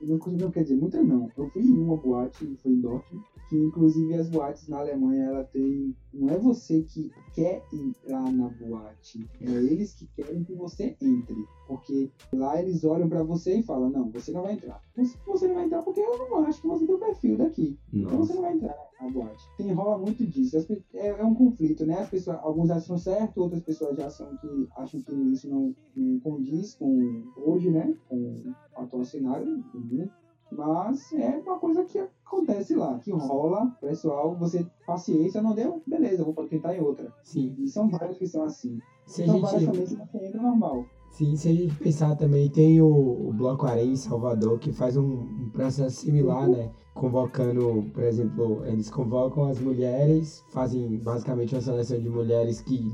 não 0.00 0.50
quer 0.50 0.62
dizer, 0.62 0.76
muitas 0.76 1.04
não. 1.04 1.28
Eu 1.36 1.50
fui 1.50 1.62
em 1.62 1.76
uma 1.76 1.96
boate, 1.96 2.56
foi 2.62 2.72
em 2.72 2.80
Dortmund, 2.80 3.24
que 3.48 3.56
inclusive 3.56 4.14
as 4.14 4.28
boates 4.28 4.68
na 4.68 4.78
Alemanha, 4.78 5.24
ela 5.24 5.44
tem. 5.44 5.96
Não 6.12 6.28
é 6.28 6.38
você 6.38 6.82
que 6.82 7.10
quer 7.34 7.62
entrar 7.72 8.30
na 8.32 8.48
boate, 8.48 9.28
é 9.40 9.50
eles 9.50 9.94
que 9.94 10.06
querem 10.08 10.42
que 10.42 10.54
você 10.54 10.96
entre. 11.00 11.46
Porque 11.66 12.10
lá 12.32 12.60
eles 12.60 12.84
olham 12.84 13.08
pra 13.08 13.22
você 13.22 13.58
e 13.58 13.62
falam: 13.62 13.90
Não, 13.90 14.10
você 14.10 14.32
não 14.32 14.42
vai 14.42 14.54
entrar. 14.54 14.82
Você, 15.26 15.46
não 15.46 15.54
vai 15.54 15.64
entrar 15.64 15.82
porque 15.82 16.00
eu 16.00 16.18
não 16.18 16.44
acho 16.44 16.60
que 16.60 16.66
você 16.66 16.86
tem 16.86 16.94
o 16.94 16.98
perfil 16.98 17.36
daqui. 17.36 17.78
Então 17.92 18.18
você 18.18 18.32
Nossa. 18.32 18.34
não 18.34 18.42
vai 18.42 18.52
entrar 18.54 18.76
na 19.00 19.10
boate. 19.10 19.44
Tem, 19.56 19.72
rola 19.72 19.98
muito 19.98 20.26
disso. 20.26 20.56
As 20.56 20.68
é, 20.94 21.08
é 21.08 21.24
um 21.24 21.34
conflito, 21.34 21.86
né? 21.86 22.00
As 22.00 22.10
pessoas, 22.10 22.38
alguns 22.42 22.70
acham 22.70 22.98
certo, 22.98 23.40
outras 23.40 23.62
pessoas 23.62 23.96
já 23.96 24.06
acham 24.06 24.36
que, 24.38 24.68
acham 24.76 25.00
que 25.00 25.14
isso 25.32 25.48
não, 25.48 25.74
não 25.96 26.18
condiz 26.20 26.74
com 26.74 27.24
hoje, 27.36 27.70
né? 27.70 27.94
Com 28.08 28.16
o 28.16 28.54
atual 28.76 29.04
cenário 29.04 29.58
do 29.72 29.80
mundo. 29.80 30.10
Mas 30.50 31.12
é 31.12 31.42
uma 31.44 31.58
coisa 31.58 31.84
que 31.84 31.98
acontece 31.98 32.74
lá, 32.74 32.98
que 32.98 33.10
rola, 33.12 33.66
pessoal, 33.80 34.34
você, 34.34 34.66
paciência, 34.86 35.42
não 35.42 35.54
deu? 35.54 35.82
Beleza, 35.86 36.24
vou 36.24 36.34
tentar 36.46 36.74
em 36.74 36.80
outra. 36.80 37.12
Sim. 37.22 37.54
E 37.58 37.68
são 37.68 37.88
vários 37.88 38.18
que 38.18 38.26
são 38.26 38.44
assim. 38.44 38.78
Se 39.06 39.26
São 39.26 39.40
várias 39.40 39.62
gente. 39.62 39.94
também 39.94 40.06
que 40.06 40.26
entra 40.26 40.42
normal. 40.42 40.84
Sim, 41.10 41.34
se 41.36 41.48
a 41.48 41.54
gente 41.54 41.74
pensar 41.76 42.14
também, 42.16 42.50
tem 42.50 42.80
o, 42.80 42.86
o 42.86 43.32
Bloco 43.32 43.66
Areia 43.66 43.90
em 43.90 43.96
Salvador, 43.96 44.58
que 44.58 44.72
faz 44.72 44.96
um, 44.96 45.04
um 45.04 45.50
processo 45.50 45.96
similar, 45.96 46.48
né? 46.48 46.70
Convocando, 46.94 47.84
por 47.94 48.02
exemplo, 48.02 48.64
eles 48.66 48.90
convocam 48.90 49.48
as 49.48 49.58
mulheres, 49.58 50.44
fazem 50.50 50.98
basicamente 50.98 51.54
uma 51.54 51.60
seleção 51.60 51.98
de 51.98 52.08
mulheres 52.08 52.60
que 52.60 52.92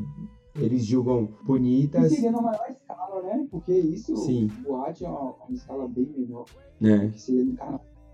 eles 0.57 0.84
julgam 0.84 1.28
E 1.42 1.46
bonitas. 1.46 2.12
seria 2.12 2.30
na 2.30 2.40
maior 2.40 2.66
escala, 2.68 3.22
né? 3.22 3.46
Porque 3.50 3.72
isso, 3.72 4.16
Sim. 4.16 4.46
boate 4.62 5.05
é 5.05 5.09
uma, 5.09 5.32
uma 5.32 5.52
escala 5.52 5.88
bem 5.88 6.07
menor, 6.07 6.44
né? 6.80 7.09
que 7.09 7.20
seria 7.20 7.44
no 7.44 7.52
de 7.52 7.59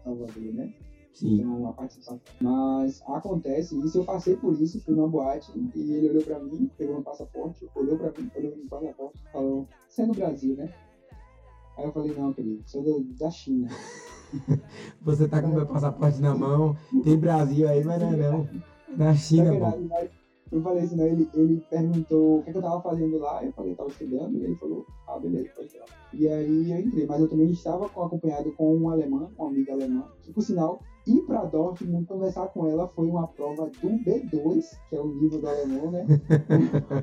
Salvador, 0.05 0.55
né? 0.55 0.73
Sim. 1.13 1.35
Então, 1.41 1.69
a 1.69 1.73
participação. 1.73 2.21
Mas 2.41 3.03
acontece 3.07 3.79
isso, 3.85 3.99
eu 3.99 4.05
passei 4.05 4.37
por 4.37 4.55
isso, 4.59 4.81
fui 4.81 4.95
numa 4.95 5.09
boate 5.09 5.53
e 5.75 5.93
ele 5.93 6.09
olhou 6.09 6.23
pra 6.23 6.39
mim, 6.39 6.71
pegou 6.79 6.95
meu 6.95 7.03
passaporte, 7.03 7.69
olhou 7.75 7.97
pra 7.99 8.13
mim, 8.17 8.31
olhou 8.35 8.57
no 8.57 8.69
passaporte, 8.69 9.19
falou, 9.33 9.67
você 9.89 10.03
é 10.03 10.07
do 10.07 10.13
Brasil, 10.15 10.57
né? 10.57 10.73
Aí 11.77 11.85
eu 11.85 11.93
falei, 11.93 12.15
não, 12.15 12.33
querido, 12.33 12.63
sou 12.67 12.83
do, 12.83 13.03
da 13.19 13.31
China. 13.31 13.69
Você 15.03 15.27
tá 15.27 15.41
com 15.43 15.49
meu 15.49 15.67
passaporte 15.67 16.21
na 16.21 16.35
mão, 16.35 16.77
tem 17.03 17.17
Brasil 17.19 17.69
aí, 17.69 17.83
mas 17.83 18.01
não 18.01 18.13
é 18.13 18.17
não. 18.17 18.49
Na 18.97 19.07
Na 19.11 19.15
China, 19.15 19.51
verdade, 19.51 19.83
mas 19.89 20.09
eu 20.53 20.63
falei 20.63 20.83
assim, 20.83 20.97
não, 20.97 21.07
ele, 21.07 21.29
ele 21.33 21.61
perguntou 21.71 22.39
o 22.39 22.43
que, 22.43 22.51
que 22.53 22.59
eu 22.59 22.63
tava 22.63 22.81
fazendo 22.83 23.19
lá, 23.19 23.45
eu 23.45 23.53
falei, 23.53 23.75
tava 23.75 23.89
estudando, 23.89 24.37
e 24.37 24.45
ele 24.45 24.57
falou, 24.57 24.85
ah, 25.07 25.19
beleza, 25.19 25.49
pode 25.55 25.69
entrar. 25.69 25.87
E 26.13 26.29
aí 26.29 26.71
eu 26.73 26.81
entrei, 26.81 27.07
mas 27.07 27.21
eu 27.21 27.29
também 27.29 27.51
estava 27.51 27.89
com- 27.89 28.03
acompanhado 28.03 28.53
com 28.57 28.75
uma 28.75 28.93
alemã, 28.93 29.31
uma 29.39 29.49
amiga 29.49 29.73
alemã, 29.73 30.05
que 30.23 30.33
por 30.33 30.43
sinal, 30.43 30.81
ir 31.07 31.23
pra 31.23 31.45
Dortmund 31.45 32.05
conversar 32.07 32.49
com 32.49 32.67
ela 32.67 32.89
foi 32.89 33.07
uma 33.07 33.29
prova 33.29 33.67
do 33.67 33.89
B2, 33.91 34.65
que 34.89 34.97
é 34.97 35.01
o 35.01 35.07
nível 35.15 35.41
do 35.41 35.49
alemão, 35.49 35.91
né? 35.91 36.05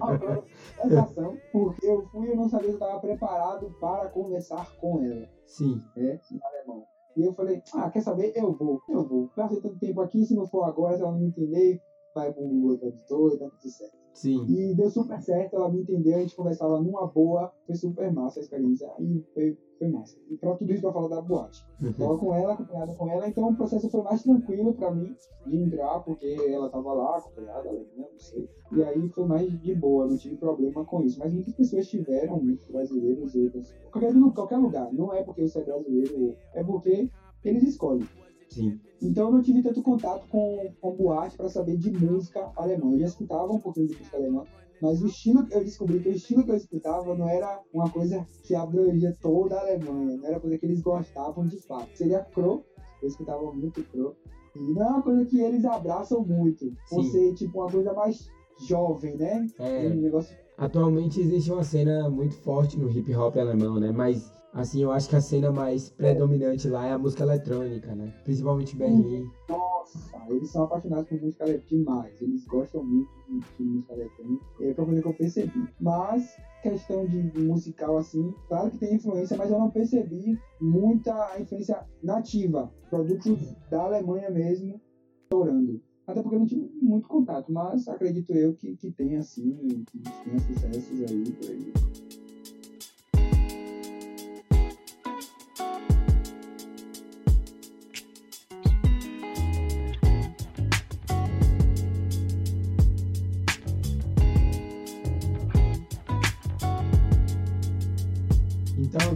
uma 0.01 0.17
prova 0.19 0.41
de 0.41 0.81
conversação, 0.81 1.37
porque 1.51 1.87
eu 1.87 2.05
fui 2.11 2.27
e 2.27 2.31
eu 2.31 2.35
não 2.35 2.49
sabia 2.49 2.67
se 2.67 2.73
eu 2.73 2.79
estava 2.79 2.99
preparado 2.99 3.73
para 3.79 4.09
conversar 4.09 4.69
com 4.79 5.01
ela 5.03 5.27
Sim, 5.45 5.81
né, 5.95 6.19
em 6.31 6.39
alemão. 6.43 6.83
E 7.15 7.23
eu 7.23 7.33
falei, 7.33 7.63
ah, 7.73 7.89
quer 7.89 8.01
saber? 8.01 8.31
Eu 8.35 8.51
vou, 8.53 8.79
eu 8.87 9.03
vou. 9.07 9.27
Passei 9.35 9.59
tanto 9.59 9.79
tempo 9.79 10.01
aqui, 10.01 10.23
se 10.23 10.35
não 10.35 10.45
for 10.45 10.63
agora, 10.65 10.95
se 10.95 11.01
ela 11.01 11.11
não 11.11 11.19
me 11.19 11.27
entender, 11.27 11.81
vai 12.17 12.33
pro 12.33 12.77
Tradutor 12.77 13.33
e 13.33 13.37
tá 13.37 13.47
tudo 13.47 13.69
certo. 13.69 13.97
sim. 14.13 14.45
E 14.47 14.73
deu 14.73 14.89
super 14.89 15.21
certo, 15.21 15.55
ela 15.55 15.69
me 15.69 15.81
entendeu, 15.81 16.17
a 16.17 16.21
gente 16.21 16.35
conversava 16.35 16.79
numa 16.79 17.05
boa, 17.07 17.51
foi 17.65 17.75
super 17.75 18.11
massa 18.11 18.39
a 18.39 18.41
experiência, 18.41 18.87
e 18.99 19.23
foi, 19.33 19.55
foi 19.77 19.87
massa. 19.87 20.17
E 20.27 20.35
pra 20.35 20.55
tudo 20.55 20.71
isso 20.71 20.81
pra 20.81 20.91
falar 20.91 21.07
da 21.07 21.21
boate. 21.21 21.63
Tava 21.97 22.17
com 22.17 22.33
ela, 22.33 22.53
acompanhada 22.53 22.93
com 22.95 23.07
ela, 23.07 23.27
então 23.27 23.49
o 23.49 23.55
processo 23.55 23.89
foi 23.89 24.01
mais 24.01 24.23
tranquilo 24.23 24.73
pra 24.73 24.91
mim 24.91 25.13
de 25.45 25.57
entrar, 25.57 25.99
porque 25.99 26.35
ela 26.49 26.69
tava 26.69 26.91
lá, 26.93 27.17
acompanhada, 27.17 27.71
né, 27.71 28.05
não 28.11 28.19
sei. 28.19 28.49
E 28.71 28.83
aí 28.83 29.09
foi 29.09 29.25
mais 29.25 29.61
de 29.61 29.75
boa, 29.75 30.07
não 30.07 30.17
tive 30.17 30.35
problema 30.35 30.83
com 30.83 31.03
isso. 31.03 31.19
Mas 31.19 31.31
muitas 31.31 31.53
pessoas 31.53 31.87
tiveram, 31.87 32.41
muitos 32.41 32.67
brasileiros 32.69 33.35
e 33.35 33.43
outras. 33.43 33.71
Qualquer, 33.91 34.13
qualquer 34.33 34.57
lugar, 34.57 34.91
não 34.91 35.13
é 35.13 35.23
porque 35.23 35.47
você 35.47 35.59
é 35.59 35.63
brasileiro, 35.63 36.35
é 36.53 36.63
porque 36.63 37.09
eles 37.43 37.63
escolhem. 37.63 38.07
Sim, 38.49 38.79
Então 39.01 39.27
eu 39.27 39.33
não 39.33 39.41
tive 39.41 39.61
tanto 39.61 39.81
contato 39.81 40.27
com, 40.29 40.73
com 40.81 40.95
boate 40.95 41.37
para 41.37 41.49
saber 41.49 41.77
de 41.77 41.91
música 41.91 42.51
alemã. 42.55 42.93
Eu 42.93 42.99
já 42.99 43.05
escutava 43.05 43.51
um 43.51 43.59
pouquinho 43.59 43.87
de 43.87 43.97
música 43.97 44.17
alemã, 44.17 44.43
mas 44.81 45.01
o 45.01 45.07
estilo 45.07 45.45
que 45.45 45.55
eu 45.55 45.63
descobri 45.63 45.99
que 45.99 46.09
o 46.09 46.13
estilo 46.13 46.43
que 46.43 46.51
eu 46.51 46.55
escutava 46.55 47.15
não 47.15 47.27
era 47.27 47.59
uma 47.73 47.89
coisa 47.89 48.25
que 48.43 48.55
abrangia 48.55 49.13
toda 49.21 49.55
a 49.55 49.61
Alemanha, 49.61 50.17
não 50.17 50.25
era 50.25 50.39
coisa 50.39 50.57
que 50.57 50.65
eles 50.65 50.81
gostavam 50.81 51.45
de 51.45 51.59
fato. 51.67 51.89
Seria 51.95 52.21
Crow, 52.33 52.63
eu 53.01 53.07
escutava 53.07 53.51
muito 53.51 53.83
Crow. 53.85 54.15
E 54.55 54.73
não 54.73 54.81
é 54.81 54.87
uma 54.87 55.01
coisa 55.03 55.25
que 55.25 55.39
eles 55.39 55.65
abraçam 55.65 56.23
muito, 56.23 56.71
por 56.89 57.03
Sim. 57.03 57.11
ser 57.11 57.33
tipo 57.33 57.59
uma 57.59 57.69
coisa 57.69 57.93
mais 57.93 58.27
jovem, 58.67 59.15
né? 59.15 59.45
é. 59.59 59.87
Um 59.87 60.01
negócio 60.01 60.35
Atualmente 60.57 61.21
existe 61.21 61.51
uma 61.51 61.63
cena 61.63 62.09
muito 62.09 62.33
forte 62.33 62.79
no 62.79 62.89
hip 62.89 63.13
hop 63.15 63.37
alemão, 63.37 63.79
né? 63.79 63.91
Mas 63.91 64.33
assim, 64.53 64.83
eu 64.83 64.91
acho 64.91 65.09
que 65.09 65.15
a 65.15 65.21
cena 65.21 65.51
mais 65.51 65.89
predominante 65.89 66.67
lá 66.69 66.87
é 66.87 66.91
a 66.91 66.97
música 66.97 67.23
eletrônica, 67.23 67.93
né? 67.95 68.13
Principalmente 68.23 68.75
em 68.75 68.79
Berlim. 68.79 69.29
Nossa, 69.49 70.17
eles 70.29 70.49
são 70.49 70.63
apaixonados 70.63 71.07
por 71.07 71.21
música 71.21 71.43
eletrônica 71.43 71.75
demais. 71.75 72.21
Eles 72.21 72.45
gostam 72.45 72.83
muito 72.83 73.09
de, 73.27 73.39
de 73.39 73.63
música 73.63 73.93
eletrônica. 73.93 74.45
É 74.61 74.73
uma 74.77 74.85
coisa 74.85 75.01
que 75.01 75.07
eu 75.07 75.13
percebi. 75.13 75.69
Mas, 75.79 76.37
questão 76.61 77.05
de 77.05 77.39
musical, 77.39 77.97
assim, 77.97 78.33
claro 78.47 78.71
que 78.71 78.79
tem 78.79 78.95
influência, 78.95 79.37
mas 79.37 79.51
eu 79.51 79.59
não 79.59 79.69
percebi 79.69 80.37
muita 80.59 81.39
influência 81.39 81.85
nativa. 82.03 82.71
Produtos 82.89 83.55
da 83.69 83.83
Alemanha 83.83 84.29
mesmo, 84.29 84.79
estourando. 85.23 85.81
Até 86.07 86.21
porque 86.21 86.35
eu 86.35 86.39
não 86.39 86.47
tive 86.47 86.69
muito 86.81 87.07
contato, 87.09 87.51
mas 87.51 87.85
acredito 87.89 88.33
eu 88.33 88.55
que, 88.55 88.77
que 88.77 88.91
tem, 88.91 89.17
assim, 89.17 89.83
que 89.91 89.99
tenha 89.99 90.39
sucessos 90.39 91.01
aí 91.01 91.31
por 91.33 91.49
aí. 91.49 92.06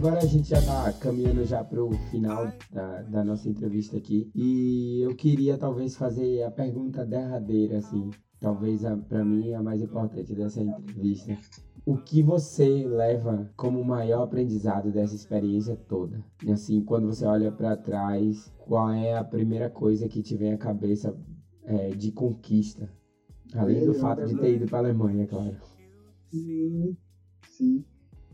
Agora 0.02 0.18
a 0.18 0.26
gente 0.26 0.48
já 0.48 0.60
tá 0.60 0.92
caminhando 0.94 1.44
já 1.44 1.62
pro 1.62 1.92
final 2.10 2.52
da, 2.72 3.02
da 3.02 3.24
nossa 3.24 3.48
entrevista 3.48 3.96
aqui. 3.96 4.28
E 4.34 5.00
eu 5.00 5.14
queria 5.14 5.56
talvez 5.56 5.94
fazer 5.94 6.42
a 6.42 6.50
pergunta 6.50 7.06
derradeira, 7.06 7.78
assim. 7.78 8.10
Talvez 8.40 8.84
a, 8.84 8.96
pra 8.96 9.24
mim 9.24 9.54
a 9.54 9.62
mais 9.62 9.80
importante 9.80 10.34
dessa 10.34 10.60
entrevista. 10.60 11.38
O 11.86 11.96
que 11.96 12.20
você 12.20 12.84
leva 12.84 13.48
como 13.56 13.84
maior 13.84 14.24
aprendizado 14.24 14.90
dessa 14.90 15.14
experiência 15.14 15.76
toda? 15.76 16.20
E 16.44 16.50
assim, 16.50 16.82
quando 16.82 17.06
você 17.06 17.24
olha 17.24 17.52
pra 17.52 17.76
trás, 17.76 18.52
qual 18.58 18.90
é 18.90 19.16
a 19.16 19.22
primeira 19.22 19.70
coisa 19.70 20.08
que 20.08 20.20
te 20.20 20.36
vem 20.36 20.52
à 20.52 20.58
cabeça 20.58 21.16
é, 21.62 21.90
de 21.90 22.10
conquista? 22.10 22.90
Além 23.54 23.86
do 23.86 23.94
fato 23.94 24.26
de 24.26 24.34
ter 24.34 24.56
ido 24.56 24.66
pra 24.66 24.78
Alemanha, 24.78 25.28
claro. 25.28 25.56
Sim, 26.28 26.96
sim. 27.46 27.84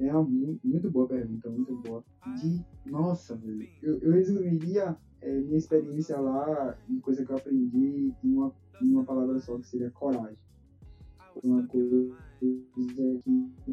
É 0.01 0.13
uma 0.13 0.23
mu- 0.23 0.59
muito 0.65 0.91
boa 0.91 1.09
pergunta, 1.09 1.51
muito 1.51 1.75
boa. 1.77 2.05
De, 2.27 2.63
nossa, 2.87 3.35
velho, 3.37 3.67
eu, 3.83 3.99
eu 3.99 4.13
resumiria 4.13 4.97
é, 5.21 5.41
minha 5.41 5.59
experiência 5.59 6.19
lá, 6.21 6.77
e 6.89 7.01
coisa 7.01 7.25
que 7.25 7.33
eu 7.33 7.37
aprendi 7.37 8.15
em 8.23 8.33
uma, 8.33 8.53
em 8.81 8.93
uma 8.93 9.05
palavra 9.05 9.39
só, 9.41 9.59
que 9.59 9.67
seria 9.67 9.91
coragem. 9.91 10.37
Uma 11.43 11.67
coisa 11.67 12.15
que 12.39 12.65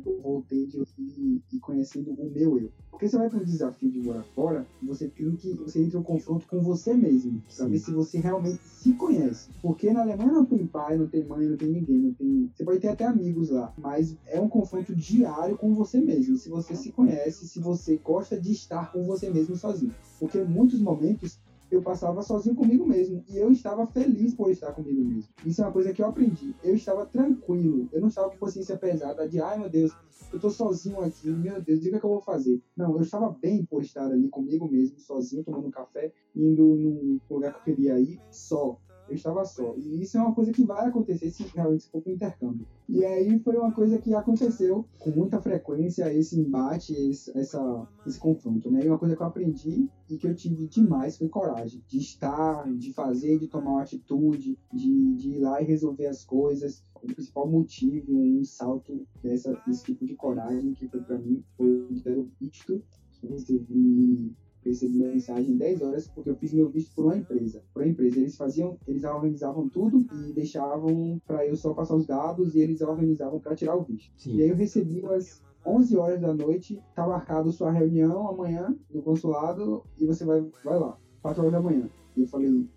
eu 0.06 0.22
voltei 0.22 0.66
de 0.66 0.84
e, 0.98 1.42
e 1.54 1.60
conhecendo 1.60 2.12
o 2.12 2.32
meu 2.32 2.60
eu. 2.60 2.72
Porque 2.90 3.10
você 3.10 3.18
vai 3.18 3.30
para 3.30 3.40
um 3.40 3.44
desafio 3.44 3.92
de 3.92 4.00
morar 4.00 4.24
fora, 4.24 4.66
você 4.82 5.08
tem 5.08 5.36
que 5.36 5.54
você 5.54 5.84
entra 5.84 5.98
em 5.98 6.00
um 6.00 6.04
confronto 6.04 6.48
com 6.48 6.62
você 6.62 6.94
mesmo, 6.94 7.42
ver 7.68 7.78
se 7.78 7.92
você 7.92 8.20
realmente 8.20 8.62
se 8.64 8.94
conhece. 8.94 9.50
Porque 9.62 9.92
na 9.92 10.02
Alemanha 10.02 10.32
não 10.32 10.46
tem 10.46 10.66
pai, 10.66 10.98
não 10.98 11.08
tem 11.08 11.26
mãe, 11.26 11.46
não 11.46 11.58
tem 11.58 11.70
ninguém, 11.70 11.98
não 11.98 12.14
tem. 12.14 12.50
Você 12.56 12.64
pode 12.64 12.80
ter 12.80 12.88
até 12.88 13.06
amigos 13.06 13.50
lá, 13.50 13.74
mas 13.78 14.16
é 14.26 14.40
um 14.40 14.48
confronto 14.48 14.96
diário 14.96 15.58
com 15.58 15.74
você 15.74 16.00
mesmo. 16.00 16.38
Se 16.38 16.48
você 16.48 16.74
se 16.76 16.92
conhece, 16.92 17.48
se 17.48 17.60
você 17.60 17.98
gosta 17.98 18.40
de 18.40 18.52
estar 18.52 18.92
com 18.92 19.04
você 19.04 19.30
mesmo 19.30 19.56
sozinho. 19.58 19.94
Porque 20.20 20.38
em 20.38 20.46
muitos 20.46 20.80
momentos 20.80 21.38
eu 21.76 21.82
passava 21.82 22.22
sozinho 22.22 22.56
comigo 22.56 22.86
mesmo. 22.86 23.24
E 23.28 23.38
eu 23.38 23.52
estava 23.52 23.86
feliz 23.86 24.34
por 24.34 24.50
estar 24.50 24.72
comigo 24.74 25.04
mesmo. 25.04 25.30
Isso 25.46 25.62
é 25.62 25.66
uma 25.66 25.72
coisa 25.72 25.94
que 25.94 26.02
eu 26.02 26.08
aprendi. 26.08 26.56
Eu 26.64 26.76
estava 26.76 27.06
tranquilo. 27.06 27.90
Eu 27.92 28.02
não 28.02 28.08
estava 28.08 28.30
com 28.30 28.38
consciência 28.38 28.78
pesada 28.78 29.28
de, 29.28 29.40
ai 29.40 29.60
meu 29.60 29.70
Deus, 29.70 29.92
eu 30.32 30.40
tô 30.40 30.50
sozinho 30.50 31.00
aqui, 31.02 31.30
meu 31.30 31.62
Deus, 31.62 31.80
diga 31.80 31.98
o 31.98 32.00
que 32.00 32.06
eu 32.06 32.10
vou 32.10 32.22
fazer. 32.22 32.62
Não, 32.76 32.96
eu 32.96 33.02
estava 33.02 33.30
bem 33.30 33.66
por 33.66 33.82
estar 33.82 34.06
ali 34.06 34.28
comigo 34.30 34.68
mesmo, 34.68 35.00
sozinho, 35.00 35.44
tomando 35.44 35.70
café, 35.70 36.12
indo 36.36 36.64
num 36.64 37.20
lugar 37.30 37.54
que 37.54 37.60
eu 37.60 37.76
queria 37.76 38.00
ir, 38.00 38.20
só 38.32 38.78
eu 39.08 39.16
estava 39.16 39.46
só. 39.46 39.76
E 39.78 40.02
isso 40.02 40.18
é 40.18 40.22
uma 40.22 40.34
coisa 40.34 40.52
que 40.52 40.64
vai 40.64 40.88
acontecer 40.88 41.30
se 41.30 41.44
realmente 41.56 41.88
for 41.90 42.02
para 42.02 42.12
o 42.12 42.16
intercâmbio. 42.16 42.68
E 42.88 43.04
aí 43.06 43.40
foi 43.40 43.56
uma 43.58 43.72
coisa 43.72 43.98
que 43.98 44.14
aconteceu 44.14 44.86
com 45.00 45.10
muita 45.12 45.42
frequência, 45.42 46.14
esse 46.14 46.40
embate, 46.40 46.94
esse, 46.94 47.36
essa, 47.38 47.88
esse 48.06 48.20
confronto, 48.20 48.72
né? 48.72 48.84
E 48.84 48.88
uma 48.88 48.98
coisa 48.98 49.16
que 49.16 49.22
eu 49.22 49.28
aprendi 49.28 49.90
e 50.10 50.18
que 50.18 50.28
eu 50.28 50.36
tive 50.36 50.68
demais 50.68 51.18
foi 51.18 51.28
coragem. 51.28 51.84
De 51.88 51.98
estar, 51.98 52.72
de 52.76 52.94
fazer, 52.94 53.40
de 53.40 53.48
tomar 53.48 53.72
uma 53.72 53.82
atitude, 53.82 54.58
de, 54.74 55.16
de 55.16 55.30
ir 55.30 55.40
lá 55.40 55.62
e 55.62 55.66
resolver 55.66 56.08
as 56.08 56.24
coisas. 56.24 56.84
O 57.02 57.08
principal 57.08 57.48
motivo, 57.48 58.12
um 58.18 58.44
salto 58.44 59.06
dessa, 59.22 59.54
desse 59.68 59.84
tipo 59.84 60.06
de 60.06 60.16
coragem 60.16 60.74
que 60.74 60.88
foi 60.88 61.02
para 61.02 61.18
mim, 61.20 61.44
foi 61.56 61.68
o 61.68 62.30
visto 62.40 62.82
que 63.12 63.28
recebi 63.28 64.36
recebi 64.70 65.00
uma 65.00 65.12
mensagem 65.12 65.58
10 65.58 65.82
horas 65.82 66.08
porque 66.08 66.30
eu 66.30 66.36
fiz 66.36 66.54
meu 66.54 66.70
visto 66.70 66.94
por 66.96 67.06
uma 67.06 67.18
empresa. 67.18 67.64
Por 67.74 67.82
uma 67.82 67.88
empresa, 67.90 68.20
eles 68.20 68.36
faziam, 68.36 68.78
eles 68.88 69.04
organizavam 69.04 69.70
tudo 69.70 70.06
e 70.28 70.34
deixavam 70.34 71.22
para 71.26 71.46
eu 71.46 71.56
só 71.56 71.74
passar 71.74 71.96
os 71.96 72.06
dados 72.06 72.56
e 72.56 72.60
eles 72.60 72.82
organizavam 72.82 73.40
para 73.40 73.56
tirar 73.56 73.76
o 73.76 73.84
visto. 73.84 74.12
Sim. 74.18 74.36
E 74.36 74.44
aí 74.44 74.50
eu 74.50 74.56
recebi 74.56 75.06
às 75.06 75.42
11 75.66 75.98
horas 75.98 76.22
da 76.22 76.34
noite, 76.34 76.82
tá 76.96 77.08
marcado 77.08 77.52
sua 77.52 77.72
reunião 77.72 78.28
amanhã 78.28 78.76
no 78.94 79.02
consulado 79.02 79.84
e 80.00 80.06
você 80.06 80.24
vai, 80.24 80.42
vai 80.64 80.80
lá, 80.80 80.98
4 81.22 81.42
horas 81.42 81.54
da 81.54 81.62
manhã. 81.62 81.90
E 82.16 82.22
eu 82.22 82.28
falei, 82.28 82.68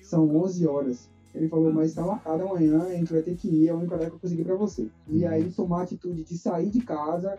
são 0.00 0.36
11 0.36 0.66
horas. 0.66 1.10
Ele 1.34 1.48
falou, 1.48 1.72
mas 1.72 1.88
está 1.90 2.04
marcado 2.04 2.42
amanhã, 2.42 2.82
a 2.82 2.92
gente 2.92 3.12
vai 3.12 3.22
ter 3.22 3.34
que 3.34 3.48
ir, 3.48 3.68
é 3.68 3.70
a 3.70 3.74
única 3.74 3.94
hora 3.94 4.06
que 4.06 4.16
eu 4.16 4.18
consegui 4.18 4.44
para 4.44 4.54
você. 4.54 4.88
E 5.08 5.24
aí 5.24 5.50
tomar 5.50 5.80
a 5.80 5.82
atitude 5.82 6.22
de 6.24 6.36
sair 6.36 6.70
de 6.70 6.80
casa, 6.80 7.38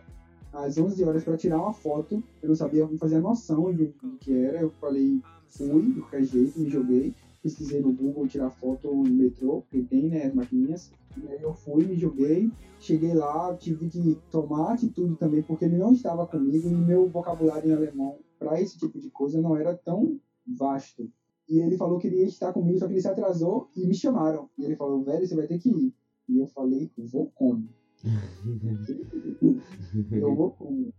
às 0.53 0.77
11 0.77 1.03
horas 1.03 1.23
para 1.23 1.35
tirar 1.35 1.59
uma 1.59 1.73
foto. 1.73 2.23
Eu 2.41 2.49
não 2.49 2.55
sabia, 2.55 2.85
não 2.85 2.97
fazia 2.97 3.19
noção 3.19 3.73
de 3.73 3.93
o 4.03 4.17
que 4.19 4.31
era. 4.31 4.61
Eu 4.61 4.69
falei, 4.69 5.19
fui, 5.47 5.91
de 5.91 5.99
qualquer 5.99 6.23
jeito, 6.23 6.59
me 6.59 6.69
joguei. 6.69 7.13
Pesquisei 7.41 7.81
no 7.81 7.91
Google 7.91 8.27
tirar 8.27 8.49
foto 8.49 8.93
no 8.93 9.03
metrô, 9.03 9.61
porque 9.61 9.81
tem, 9.81 10.07
né, 10.09 10.27
as 10.27 10.33
maquininhas. 10.33 10.91
E 11.21 11.27
aí 11.27 11.41
eu 11.41 11.53
fui, 11.53 11.85
me 11.85 11.97
joguei. 11.97 12.49
Cheguei 12.79 13.13
lá, 13.13 13.53
tive 13.55 13.89
que 13.89 14.17
tomar 14.31 14.73
atitude 14.73 15.15
também, 15.17 15.41
porque 15.41 15.65
ele 15.65 15.77
não 15.77 15.91
estava 15.91 16.25
comigo 16.25 16.69
e 16.69 16.73
meu 16.73 17.07
vocabulário 17.07 17.69
em 17.69 17.73
alemão 17.73 18.17
para 18.43 18.59
esse 18.61 18.77
tipo 18.77 18.99
de 18.99 19.09
coisa 19.09 19.41
não 19.41 19.55
era 19.55 19.75
tão 19.75 20.19
vasto. 20.45 21.09
E 21.47 21.59
ele 21.59 21.77
falou 21.77 21.97
que 21.97 22.07
iria 22.07 22.25
estar 22.25 22.51
comigo, 22.53 22.79
só 22.79 22.87
que 22.87 22.93
ele 22.93 23.01
se 23.01 23.07
atrasou 23.07 23.69
e 23.75 23.85
me 23.85 23.93
chamaram. 23.93 24.49
E 24.57 24.65
ele 24.65 24.75
falou, 24.75 25.03
velho, 25.03 25.25
você 25.25 25.35
vai 25.35 25.47
ter 25.47 25.57
que 25.57 25.69
ir. 25.69 25.93
E 26.27 26.37
eu 26.37 26.47
falei, 26.47 26.91
vou 26.97 27.31
como? 27.35 27.67
eu 30.11 30.35
vou 30.35 30.51
com. 30.51 30.91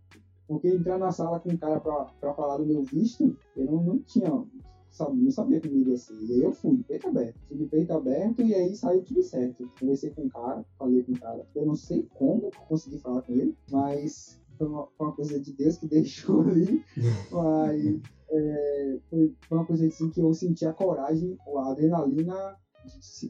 Porque 0.47 0.67
entrar 0.67 0.97
na 0.97 1.11
sala 1.11 1.39
com 1.39 1.51
um 1.51 1.57
cara 1.57 1.79
pra, 1.79 2.05
pra 2.19 2.33
falar 2.33 2.57
do 2.57 2.65
meu 2.65 2.83
visto, 2.83 3.37
eu 3.55 3.65
não, 3.65 3.83
não 3.83 3.99
tinha. 3.99 4.43
Sabe, 4.89 5.19
não 5.19 5.31
sabia 5.31 5.59
como 5.59 5.75
iria 5.75 5.97
ser. 5.97 6.13
E 6.13 6.33
aí 6.33 6.41
eu 6.41 6.53
fui, 6.53 6.81
peito 6.87 7.07
aberto. 7.07 7.35
Fui 7.47 7.57
de 7.57 7.65
peito 7.65 7.91
aberto 7.91 8.41
e 8.41 8.55
aí 8.55 8.73
saiu 8.75 9.03
tudo 9.03 9.21
certo. 9.23 9.69
Conversei 9.77 10.09
com 10.11 10.21
o 10.21 10.29
cara, 10.29 10.63
falei 10.79 11.03
com 11.03 11.11
o 11.11 11.19
cara. 11.19 11.45
Eu 11.53 11.65
não 11.65 11.75
sei 11.75 12.07
como 12.13 12.49
consegui 12.69 12.97
falar 12.99 13.21
com 13.23 13.33
ele, 13.33 13.57
mas 13.69 14.39
foi 14.57 14.67
uma, 14.67 14.87
foi 14.97 15.07
uma 15.07 15.15
coisa 15.15 15.39
de 15.39 15.53
Deus 15.53 15.77
que 15.77 15.87
deixou 15.87 16.41
ali. 16.41 16.83
mas 17.29 17.99
é, 18.29 18.99
foi, 19.09 19.35
uma 19.51 19.65
coisa 19.65 19.85
assim 19.85 20.09
que 20.09 20.21
eu 20.21 20.33
senti 20.33 20.65
a 20.65 20.73
coragem, 20.73 21.37
a 21.57 21.71
adrenalina 21.71 22.55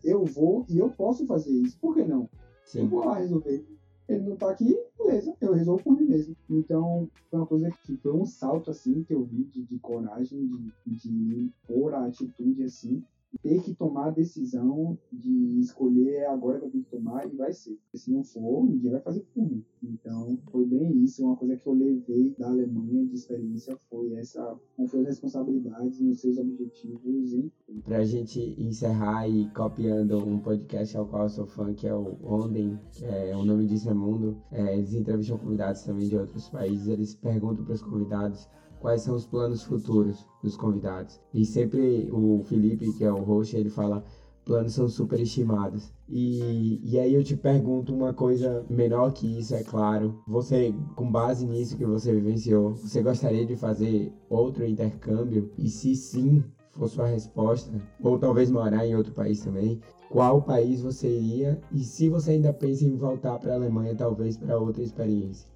eu 0.04 0.26
vou 0.26 0.66
e 0.70 0.78
eu 0.78 0.90
posso 0.90 1.26
fazer 1.26 1.52
isso. 1.52 1.80
Por 1.80 1.96
que 1.96 2.04
não? 2.04 2.30
Sim. 2.66 2.82
Eu 2.82 2.88
vou 2.88 3.06
lá 3.06 3.20
resolver. 3.20 3.66
Ele 4.08 4.24
não 4.24 4.36
tá 4.36 4.52
aqui, 4.52 4.78
beleza, 4.98 5.36
eu 5.42 5.54
resolvo 5.54 5.84
por 5.84 6.00
mim 6.00 6.06
mesmo. 6.06 6.36
Então, 6.50 7.10
foi 7.30 7.40
uma 7.40 7.48
coisa 7.48 7.72
que 7.84 7.98
foi 7.98 8.12
um 8.12 8.26
salto, 8.26 8.70
assim, 8.70 9.04
que 9.04 9.14
eu 9.14 9.24
vi 9.24 9.46
de, 9.46 9.64
de 9.64 9.80
coragem, 9.80 10.48
de, 10.86 10.96
de 10.96 11.52
pôr 11.68 11.94
a 11.94 12.06
atitude, 12.06 12.64
assim, 12.64 13.04
ter 13.42 13.62
que 13.62 13.74
tomar 13.74 14.08
a 14.08 14.12
decisão 14.12 14.98
de 15.12 15.60
escolher 15.60 16.16
é 16.16 16.28
agora 16.28 16.60
que 16.60 16.66
eu 16.66 16.72
tenho 16.72 16.84
que 16.84 16.92
tomar 16.92 17.26
e 17.26 17.36
vai 17.36 17.54
ser. 17.54 17.78
Se 17.94 18.12
não 18.12 18.24
for, 18.24 18.66
ninguém 18.66 18.92
vai 18.92 19.02
fazer 19.02 19.26
por 19.34 19.44
mim. 19.50 19.64
Então, 19.84 20.38
foi 20.52 20.66
bem 20.66 21.04
isso. 21.04 21.24
Uma 21.24 21.36
coisa 21.36 21.56
que 21.56 21.68
eu 21.68 21.74
levei 21.74 22.36
da 22.38 22.48
Alemanha 22.48 23.06
de 23.06 23.16
experiência 23.16 23.78
foi 23.90 24.14
essa, 24.14 24.58
foi 24.88 25.02
as 25.02 25.08
responsabilidades 25.08 26.00
nos 26.00 26.22
seus 26.22 26.38
objetivos 26.38 27.34
e 27.34 27.52
Pra 27.84 28.04
gente 28.04 28.40
encerrar 28.58 29.28
e 29.28 29.50
copiando 29.50 30.18
um 30.18 30.40
podcast 30.40 30.96
ao 30.98 31.08
qual 31.08 31.24
eu 31.24 31.30
sou 31.30 31.46
fã, 31.46 31.74
que 31.74 31.88
é 31.88 31.94
o 31.94 32.18
Onden, 32.24 32.80
que 32.92 33.06
é 33.06 33.36
o 33.36 33.44
nome 33.44 33.66
disso 33.66 33.90
é 33.90 33.94
Mundo, 33.94 34.38
é, 34.52 34.78
eles 34.78 34.94
entrevistam 34.94 35.38
convidados 35.38 35.84
também 35.84 36.08
de 36.08 36.16
outros 36.16 36.50
países, 36.50 36.88
eles 36.88 37.16
perguntam 37.16 37.66
para 37.66 37.74
os 37.74 37.82
convidados 37.82 38.48
quais 38.86 39.02
são 39.02 39.16
os 39.16 39.26
planos 39.26 39.64
futuros 39.64 40.28
dos 40.44 40.56
convidados. 40.56 41.20
E 41.34 41.44
sempre 41.44 42.08
o 42.12 42.44
Felipe, 42.44 42.94
que 42.94 43.04
é 43.04 43.12
o 43.12 43.24
host, 43.24 43.58
ele 43.58 43.68
fala 43.68 44.04
planos 44.46 44.74
são 44.74 44.88
superestimados. 44.88 45.92
E, 46.08 46.80
e 46.84 47.00
aí 47.00 47.16
eu 47.16 47.24
te 47.24 47.36
pergunto 47.36 47.92
uma 47.92 48.14
coisa 48.14 48.64
menor 48.70 49.12
que 49.12 49.40
isso, 49.40 49.56
é 49.56 49.64
claro. 49.64 50.14
Você, 50.28 50.72
com 50.96 51.10
base 51.10 51.48
nisso 51.48 51.76
que 51.76 51.84
você 51.84 52.14
vivenciou, 52.14 52.76
você 52.76 53.02
gostaria 53.02 53.44
de 53.44 53.56
fazer 53.56 54.14
outro 54.30 54.64
intercâmbio? 54.64 55.50
E 55.58 55.68
se 55.68 55.96
sim, 55.96 56.44
for 56.70 56.88
sua 56.88 57.08
resposta, 57.08 57.72
ou 58.04 58.20
talvez 58.20 58.52
morar 58.52 58.86
em 58.86 58.96
outro 58.96 59.16
país 59.16 59.40
também, 59.40 59.80
qual 60.12 60.40
país 60.40 60.80
você 60.80 61.08
iria? 61.08 61.60
E 61.72 61.84
se 61.84 62.08
você 62.08 62.30
ainda 62.30 62.54
pensa 62.54 62.86
em 62.86 62.96
voltar 62.96 63.40
para 63.40 63.54
a 63.54 63.56
Alemanha, 63.56 63.96
talvez 63.96 64.38
para 64.38 64.60
outra 64.60 64.84
experiência? 64.84 65.55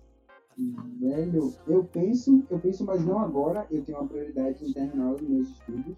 Velho, 1.00 1.54
eu 1.68 1.86
penso, 1.86 2.44
eu 2.50 2.60
penso, 2.60 2.84
mas 2.84 3.06
não 3.06 3.20
agora. 3.20 3.66
Eu 3.72 3.82
tenho 3.82 3.98
uma 3.98 4.08
prioridade 4.08 4.70
em 4.70 4.74
terminar 4.74 5.14
os 5.14 5.22
meus 5.22 5.48
estudos, 5.48 5.96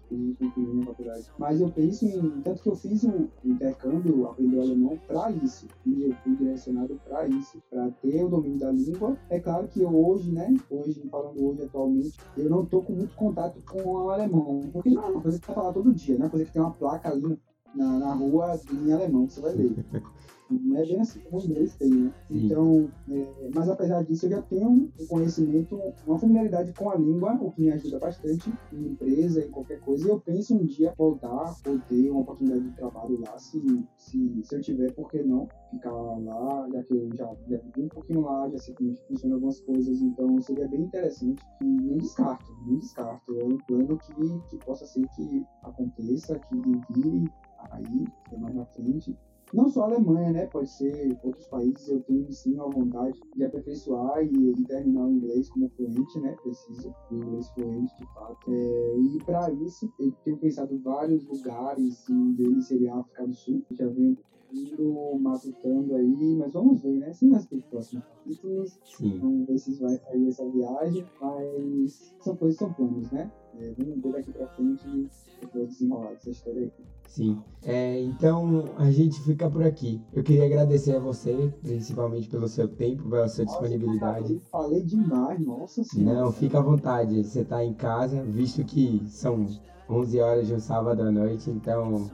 minha 0.56 0.86
faculdade. 0.86 1.28
Mas 1.36 1.60
eu 1.60 1.68
penso 1.68 2.06
em. 2.06 2.40
Tanto 2.42 2.62
que 2.62 2.68
eu 2.68 2.76
fiz 2.76 3.02
o 3.02 3.28
intercâmbio, 3.44 4.28
aprender 4.28 4.56
o 4.58 4.62
alemão 4.62 4.96
para 5.08 5.32
isso. 5.32 5.66
E 5.84 6.04
eu 6.04 6.14
fui 6.22 6.36
direcionado 6.36 7.00
para 7.04 7.26
isso, 7.26 7.60
para 7.68 7.90
ter 7.90 8.24
o 8.24 8.28
domínio 8.28 8.60
da 8.60 8.70
língua. 8.70 9.16
É 9.28 9.40
claro 9.40 9.66
que 9.66 9.80
eu 9.80 9.92
hoje, 9.92 10.30
né? 10.30 10.54
Hoje, 10.70 11.02
falando 11.10 11.44
hoje 11.44 11.62
atualmente, 11.62 12.16
eu 12.36 12.48
não 12.48 12.64
tô 12.64 12.82
com 12.82 12.92
muito 12.92 13.16
contato 13.16 13.60
com 13.68 13.82
o 13.82 14.10
alemão. 14.10 14.60
Porque 14.72 14.90
não 14.90 15.02
é 15.02 15.06
uma 15.06 15.22
coisa 15.22 15.40
que 15.40 15.46
você 15.46 15.52
falar 15.52 15.72
todo 15.72 15.92
dia, 15.92 16.16
né? 16.16 16.28
Coisa 16.28 16.46
que 16.46 16.52
tem 16.52 16.62
uma 16.62 16.72
placa 16.72 17.10
ali 17.10 17.36
na, 17.74 17.98
na 17.98 18.14
rua 18.14 18.60
em 18.72 18.92
alemão, 18.92 19.28
você 19.28 19.40
vai 19.40 19.54
ler. 19.54 19.74
Não 20.60 20.76
é 20.76 20.84
bem 20.84 21.00
assim 21.00 21.20
como 21.20 21.40
o 21.40 21.44
inglês 21.44 21.74
tem, 21.76 21.90
né? 21.90 22.12
Então, 22.30 22.90
é, 23.10 23.50
mas 23.54 23.68
apesar 23.68 24.02
disso, 24.04 24.26
eu 24.26 24.30
já 24.30 24.42
tenho 24.42 24.68
um 24.68 25.06
conhecimento, 25.08 25.80
uma 26.06 26.18
familiaridade 26.18 26.72
com 26.74 26.90
a 26.90 26.96
língua, 26.96 27.38
o 27.40 27.50
que 27.50 27.62
me 27.62 27.72
ajuda 27.72 27.98
bastante 27.98 28.52
em 28.72 28.88
empresa, 28.88 29.44
em 29.44 29.50
qualquer 29.50 29.80
coisa. 29.80 30.06
E 30.06 30.10
eu 30.10 30.20
penso 30.20 30.54
um 30.54 30.64
dia 30.64 30.92
voltar 30.96 31.56
ou 31.66 31.78
ter 31.88 32.10
uma 32.10 32.20
oportunidade 32.20 32.68
de 32.68 32.76
trabalho 32.76 33.18
lá, 33.20 33.38
se, 33.38 33.60
se, 33.96 34.42
se 34.44 34.54
eu 34.54 34.60
tiver, 34.60 34.92
por 34.92 35.10
que 35.10 35.22
não? 35.22 35.48
Ficar 35.70 35.92
lá, 35.92 36.68
já 36.70 36.82
que 36.82 36.94
eu 36.94 37.08
já, 37.16 37.34
já 37.48 37.56
vivi 37.58 37.82
um 37.82 37.88
pouquinho 37.88 38.20
lá, 38.20 38.48
já 38.50 38.58
sei 38.58 38.74
como 38.74 38.90
é 38.90 38.94
que 38.94 39.06
funciona 39.08 39.34
algumas 39.36 39.60
coisas, 39.60 40.02
então 40.02 40.40
seria 40.42 40.68
bem 40.68 40.82
interessante. 40.82 41.42
E 41.62 41.64
não 41.64 41.96
descarto, 41.96 42.44
não 42.66 42.76
descarto. 42.76 43.40
É 43.40 43.44
um 43.44 43.56
plano 43.58 43.98
que, 43.98 44.40
que 44.50 44.64
possa 44.64 44.84
ser 44.86 45.06
que 45.16 45.46
aconteça, 45.62 46.38
que 46.38 46.56
vire 46.90 47.30
aí, 47.70 48.04
mais 48.38 48.54
na 48.54 48.66
frente 48.66 49.16
não 49.52 49.68
só 49.68 49.82
a 49.82 49.84
Alemanha, 49.84 50.32
né? 50.32 50.46
Pode 50.46 50.70
ser 50.70 51.18
outros 51.22 51.46
países. 51.46 51.88
Eu 51.88 52.00
tenho 52.00 52.30
sim 52.32 52.58
a 52.58 52.64
vontade 52.64 53.20
de 53.36 53.44
aperfeiçoar 53.44 54.24
e, 54.24 54.50
e 54.50 54.64
terminar 54.64 55.04
o 55.04 55.12
inglês 55.12 55.50
como 55.50 55.68
fluente, 55.70 56.20
né? 56.20 56.34
Preciso 56.42 56.94
do 57.10 57.16
inglês 57.16 57.50
fluente 57.50 57.94
de 57.98 58.06
fato. 58.14 58.50
É, 58.50 58.98
e 58.98 59.18
para 59.24 59.50
isso, 59.52 59.92
eu 59.98 60.10
tenho 60.24 60.38
pensado 60.38 60.78
vários 60.78 61.26
lugares, 61.26 62.08
um 62.08 62.32
deles 62.32 62.66
seria 62.66 62.94
a 62.94 63.00
África 63.00 63.26
do 63.26 63.34
Sul. 63.34 63.62
Já 63.72 63.86
venho 63.88 64.16
indo 64.52 65.18
matutando 65.18 65.94
aí, 65.94 66.36
mas 66.36 66.52
vamos 66.52 66.80
ver, 66.82 66.98
né? 66.98 67.12
Cenas 67.12 67.46
dos 67.46 67.62
próximos 67.64 68.04
capítulos. 68.04 68.78
Sim. 68.84 69.18
Vamos 69.18 69.46
ver 69.46 69.58
se 69.58 69.72
vai 69.80 69.96
sair 69.96 70.28
essa 70.28 70.48
viagem, 70.48 71.04
mas 71.20 72.14
são 72.20 72.34
coisas, 72.34 72.58
são 72.58 72.72
planos, 72.72 73.10
né? 73.10 73.30
É, 73.58 73.72
vamos 73.78 74.02
ver 74.02 74.12
daqui 74.12 74.32
pra 74.32 74.46
frente 74.48 75.08
o 75.54 75.66
desenrolar 75.66 76.12
essa 76.12 76.30
história 76.30 76.62
aí. 76.62 76.72
Sim. 77.06 77.36
É, 77.62 78.00
então 78.00 78.64
a 78.78 78.90
gente 78.90 79.20
fica 79.20 79.48
por 79.48 79.62
aqui. 79.62 80.00
Eu 80.12 80.22
queria 80.22 80.46
agradecer 80.46 80.96
a 80.96 80.98
você, 80.98 81.52
principalmente 81.62 82.28
pelo 82.28 82.48
seu 82.48 82.66
tempo, 82.66 83.08
pela 83.08 83.28
sua 83.28 83.44
disponibilidade. 83.44 84.34
Eu 84.34 84.40
falei 84.50 84.82
demais, 84.82 85.38
nossa 85.44 85.82
senhora. 85.84 86.20
Não, 86.20 86.30
fica 86.30 86.58
à 86.58 86.62
vontade. 86.62 87.22
Você 87.22 87.44
tá 87.44 87.62
em 87.62 87.74
casa, 87.74 88.22
visto 88.22 88.64
que 88.64 89.02
são 89.06 89.46
11 89.92 90.20
horas 90.20 90.46
de 90.46 90.54
um 90.54 90.58
sábado 90.58 91.02
à 91.02 91.12
noite, 91.12 91.50
então, 91.50 92.10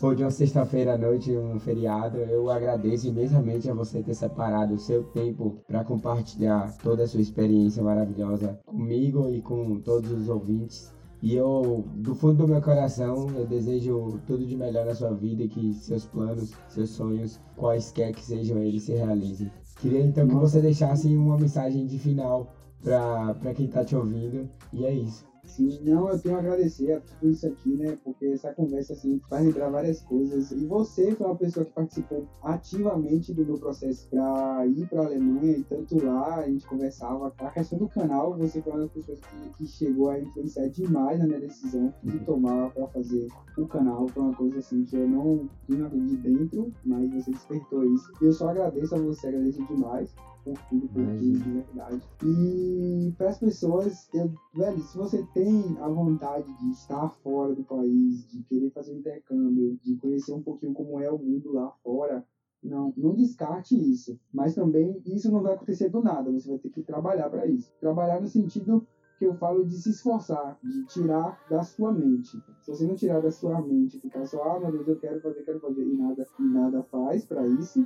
ou 0.00 0.14
de 0.14 0.22
uma 0.22 0.30
sexta-feira 0.30 0.94
à 0.94 0.98
noite, 0.98 1.36
um 1.36 1.58
feriado, 1.60 2.16
eu 2.16 2.48
agradeço 2.50 3.08
imensamente 3.08 3.70
a 3.70 3.74
você 3.74 4.02
ter 4.02 4.14
separado 4.14 4.72
o 4.72 4.78
seu 4.78 5.04
tempo 5.04 5.58
para 5.66 5.84
compartilhar 5.84 6.74
toda 6.78 7.02
a 7.02 7.06
sua 7.06 7.20
experiência 7.20 7.82
maravilhosa 7.82 8.58
comigo 8.64 9.28
e 9.28 9.42
com 9.42 9.78
todos 9.80 10.10
os 10.10 10.30
ouvintes. 10.30 10.90
E 11.22 11.34
eu, 11.34 11.84
do 11.96 12.14
fundo 12.14 12.46
do 12.46 12.48
meu 12.48 12.62
coração, 12.62 13.26
eu 13.36 13.46
desejo 13.46 14.18
tudo 14.26 14.46
de 14.46 14.56
melhor 14.56 14.86
na 14.86 14.94
sua 14.94 15.12
vida 15.12 15.42
e 15.42 15.48
que 15.48 15.74
seus 15.74 16.06
planos, 16.06 16.54
seus 16.68 16.90
sonhos, 16.90 17.38
quaisquer 17.56 18.12
que 18.14 18.24
sejam 18.24 18.58
eles, 18.58 18.84
se 18.84 18.94
realizem. 18.94 19.50
Queria 19.80 20.00
então 20.00 20.26
que 20.26 20.34
você 20.34 20.62
deixasse 20.62 21.14
uma 21.14 21.36
mensagem 21.36 21.86
de 21.86 21.98
final 21.98 22.54
para 22.82 23.52
quem 23.54 23.66
está 23.66 23.84
te 23.84 23.94
ouvindo. 23.94 24.48
E 24.72 24.86
é 24.86 24.92
isso. 24.92 25.26
Sim, 25.46 25.78
não, 25.84 26.10
eu 26.10 26.18
tenho 26.18 26.36
a 26.36 26.40
agradecer 26.40 26.92
a 26.92 27.00
tudo 27.00 27.30
isso 27.30 27.46
aqui, 27.46 27.76
né? 27.76 27.96
Porque 28.02 28.26
essa 28.26 28.52
conversa, 28.52 28.92
assim, 28.94 29.20
faz 29.30 29.46
lembrar 29.46 29.70
várias 29.70 30.02
coisas. 30.02 30.50
E 30.50 30.66
você 30.66 31.14
foi 31.14 31.26
uma 31.26 31.36
pessoa 31.36 31.64
que 31.64 31.72
participou 31.72 32.26
ativamente 32.42 33.32
do 33.32 33.44
meu 33.44 33.56
processo 33.56 34.08
para 34.10 34.66
ir 34.66 34.86
para 34.88 35.02
a 35.02 35.06
Alemanha, 35.06 35.56
e 35.56 35.64
tanto 35.64 36.04
lá 36.04 36.36
a 36.36 36.48
gente 36.48 36.66
conversava. 36.66 37.32
A 37.38 37.50
questão 37.50 37.78
do 37.78 37.88
canal, 37.88 38.36
você 38.36 38.60
foi 38.60 38.72
uma 38.72 38.82
das 38.82 38.90
pessoas 38.90 39.20
que, 39.20 39.50
que 39.56 39.66
chegou 39.66 40.10
a 40.10 40.18
influenciar 40.18 40.68
demais 40.68 41.18
na 41.18 41.26
minha 41.26 41.40
decisão 41.40 41.94
de 42.02 42.18
tomar 42.20 42.70
para 42.72 42.88
fazer 42.88 43.28
o 43.56 43.66
canal. 43.66 44.08
Foi 44.08 44.22
uma 44.24 44.34
coisa, 44.34 44.58
assim, 44.58 44.84
que 44.84 44.96
eu 44.96 45.08
não 45.08 45.48
tinha 45.66 45.88
de 45.88 46.16
dentro, 46.16 46.72
mas 46.84 47.08
você 47.14 47.30
despertou 47.30 47.84
isso. 47.84 48.12
Eu 48.20 48.32
só 48.32 48.48
agradeço 48.48 48.94
a 48.94 48.98
você, 48.98 49.28
agradeço 49.28 49.64
demais 49.66 50.12
por 50.46 50.56
tudo, 50.68 50.88
de 51.18 51.32
verdade. 51.32 52.00
E 52.24 53.12
para 53.18 53.30
as 53.30 53.38
pessoas, 53.38 54.08
eu, 54.14 54.32
velho, 54.54 54.80
se 54.80 54.96
você 54.96 55.26
tem 55.34 55.76
a 55.80 55.88
vontade 55.88 56.46
de 56.60 56.70
estar 56.70 57.08
fora 57.08 57.52
do 57.52 57.64
país, 57.64 58.30
de 58.30 58.44
querer 58.44 58.70
fazer 58.70 58.92
um 58.92 58.98
intercâmbio, 58.98 59.76
de 59.82 59.96
conhecer 59.96 60.32
um 60.32 60.40
pouquinho 60.40 60.72
como 60.72 61.00
é 61.00 61.10
o 61.10 61.18
mundo 61.18 61.52
lá 61.52 61.68
fora, 61.82 62.24
não, 62.62 62.92
não 62.96 63.16
descarte 63.16 63.74
isso. 63.74 64.16
Mas 64.32 64.54
também 64.54 65.02
isso 65.04 65.32
não 65.32 65.42
vai 65.42 65.54
acontecer 65.54 65.88
do 65.88 66.00
nada, 66.00 66.30
você 66.30 66.48
vai 66.48 66.58
ter 66.58 66.70
que 66.70 66.82
trabalhar 66.82 67.28
para 67.28 67.46
isso. 67.46 67.72
Trabalhar 67.80 68.20
no 68.20 68.28
sentido 68.28 68.86
que 69.18 69.26
eu 69.26 69.34
falo 69.34 69.64
de 69.64 69.74
se 69.74 69.90
esforçar, 69.90 70.58
de 70.62 70.84
tirar 70.84 71.40
da 71.48 71.62
sua 71.62 71.90
mente. 71.90 72.38
Se 72.60 72.68
você 72.68 72.86
não 72.86 72.94
tirar 72.94 73.20
da 73.20 73.30
sua 73.30 73.60
mente, 73.62 73.98
ficar 73.98 74.24
só, 74.26 74.42
ah, 74.42 74.60
meu 74.60 74.70
Deus, 74.70 74.86
eu 74.86 74.96
quero 74.96 75.20
fazer, 75.20 75.42
quero 75.42 75.58
fazer, 75.58 75.82
e 75.82 75.96
nada, 75.96 76.26
e 76.38 76.42
nada 76.42 76.82
faz 76.84 77.24
para 77.24 77.46
isso, 77.46 77.84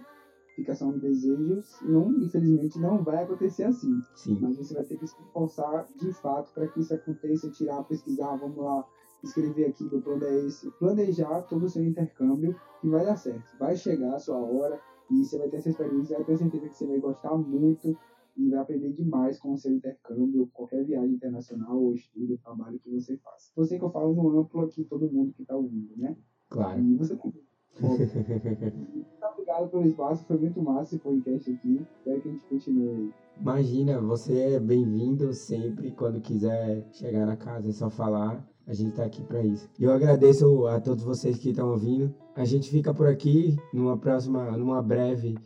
fica 0.60 0.74
só 0.74 0.86
no 0.86 0.98
desejo, 0.98 1.62
não, 1.82 2.12
infelizmente 2.18 2.78
não 2.78 3.02
vai 3.02 3.24
acontecer 3.24 3.64
assim. 3.64 4.00
Sim. 4.14 4.38
Mas 4.40 4.56
você 4.56 4.74
vai 4.74 4.84
ter 4.84 4.98
que 4.98 5.06
se 5.06 5.20
esforçar 5.20 5.86
de 5.96 6.12
fato 6.12 6.52
para 6.52 6.68
que 6.68 6.80
isso 6.80 6.94
aconteça, 6.94 7.50
tirar, 7.50 7.82
pesquisar, 7.84 8.36
vamos 8.36 8.58
lá, 8.58 8.86
escrever 9.24 9.66
aqui, 9.66 9.84
o 9.84 10.02
plano 10.02 10.24
é 10.24 10.46
esse, 10.46 10.70
planejar 10.72 11.42
todo 11.42 11.64
o 11.64 11.68
seu 11.68 11.84
intercâmbio 11.84 12.54
que 12.80 12.88
vai 12.88 13.04
dar 13.04 13.16
certo. 13.16 13.56
Vai 13.58 13.76
chegar 13.76 14.14
a 14.14 14.18
sua 14.18 14.38
hora 14.38 14.80
e 15.10 15.24
você 15.24 15.38
vai 15.38 15.48
ter 15.48 15.56
essa 15.56 15.70
experiência, 15.70 16.16
vai 16.16 16.26
ter 16.26 16.36
certeza 16.36 16.68
que 16.68 16.74
você 16.74 16.86
vai 16.86 17.00
gostar 17.00 17.36
muito 17.36 17.96
e 18.36 18.50
vai 18.50 18.60
aprender 18.60 18.92
demais 18.92 19.38
com 19.38 19.52
o 19.52 19.58
seu 19.58 19.72
intercâmbio, 19.72 20.48
qualquer 20.52 20.84
viagem 20.84 21.14
internacional 21.14 21.82
ou 21.82 21.94
estudo, 21.94 22.38
trabalho 22.38 22.78
que 22.78 22.90
você 22.90 23.16
faça. 23.16 23.50
Você 23.56 23.78
que 23.78 23.84
eu 23.84 23.90
falo 23.90 24.14
no 24.14 24.38
amplo 24.38 24.62
aqui, 24.62 24.84
todo 24.84 25.10
mundo 25.10 25.32
que 25.32 25.42
está 25.42 25.56
ouvindo, 25.56 25.96
né? 25.96 26.16
Claro. 26.48 26.80
E 26.80 26.94
você 26.96 27.16
também. 27.74 29.06
obrigado 29.32 29.68
pelo 29.70 29.86
espaço, 29.86 30.24
foi 30.24 30.38
muito 30.38 30.62
massa 30.62 30.94
esse 30.94 30.98
podcast 30.98 31.50
aqui. 31.50 31.86
Espero 31.98 32.20
que 32.20 32.28
a 32.28 32.32
gente 32.32 32.44
continue. 32.46 33.14
Imagina, 33.40 34.00
você 34.00 34.38
é 34.38 34.60
bem-vindo 34.60 35.32
sempre. 35.32 35.90
Quando 35.92 36.20
quiser 36.20 36.86
chegar 36.92 37.26
na 37.26 37.36
casa, 37.36 37.68
é 37.68 37.72
só 37.72 37.88
falar. 37.88 38.46
A 38.66 38.72
gente 38.72 38.92
tá 38.92 39.04
aqui 39.04 39.22
para 39.24 39.42
isso. 39.42 39.68
Eu 39.80 39.90
agradeço 39.92 40.66
a 40.66 40.78
todos 40.78 41.02
vocês 41.02 41.38
que 41.38 41.50
estão 41.50 41.70
ouvindo. 41.70 42.14
A 42.36 42.44
gente 42.44 42.70
fica 42.70 42.94
por 42.94 43.08
aqui 43.08 43.56
numa 43.72 43.96
próxima, 43.96 44.56
numa 44.56 44.80
breve 44.80 45.36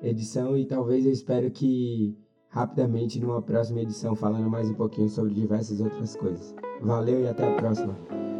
edição 0.00 0.56
e 0.56 0.64
talvez 0.64 1.04
eu 1.04 1.10
espero 1.10 1.50
que 1.50 2.16
rapidamente 2.48 3.20
numa 3.20 3.42
próxima 3.42 3.80
edição 3.80 4.14
falando 4.14 4.48
mais 4.48 4.70
um 4.70 4.74
pouquinho 4.74 5.08
sobre 5.08 5.34
diversas 5.34 5.80
outras 5.80 6.14
coisas. 6.14 6.54
Valeu 6.80 7.20
e 7.20 7.28
até 7.28 7.48
a 7.48 7.56
próxima. 7.56 8.37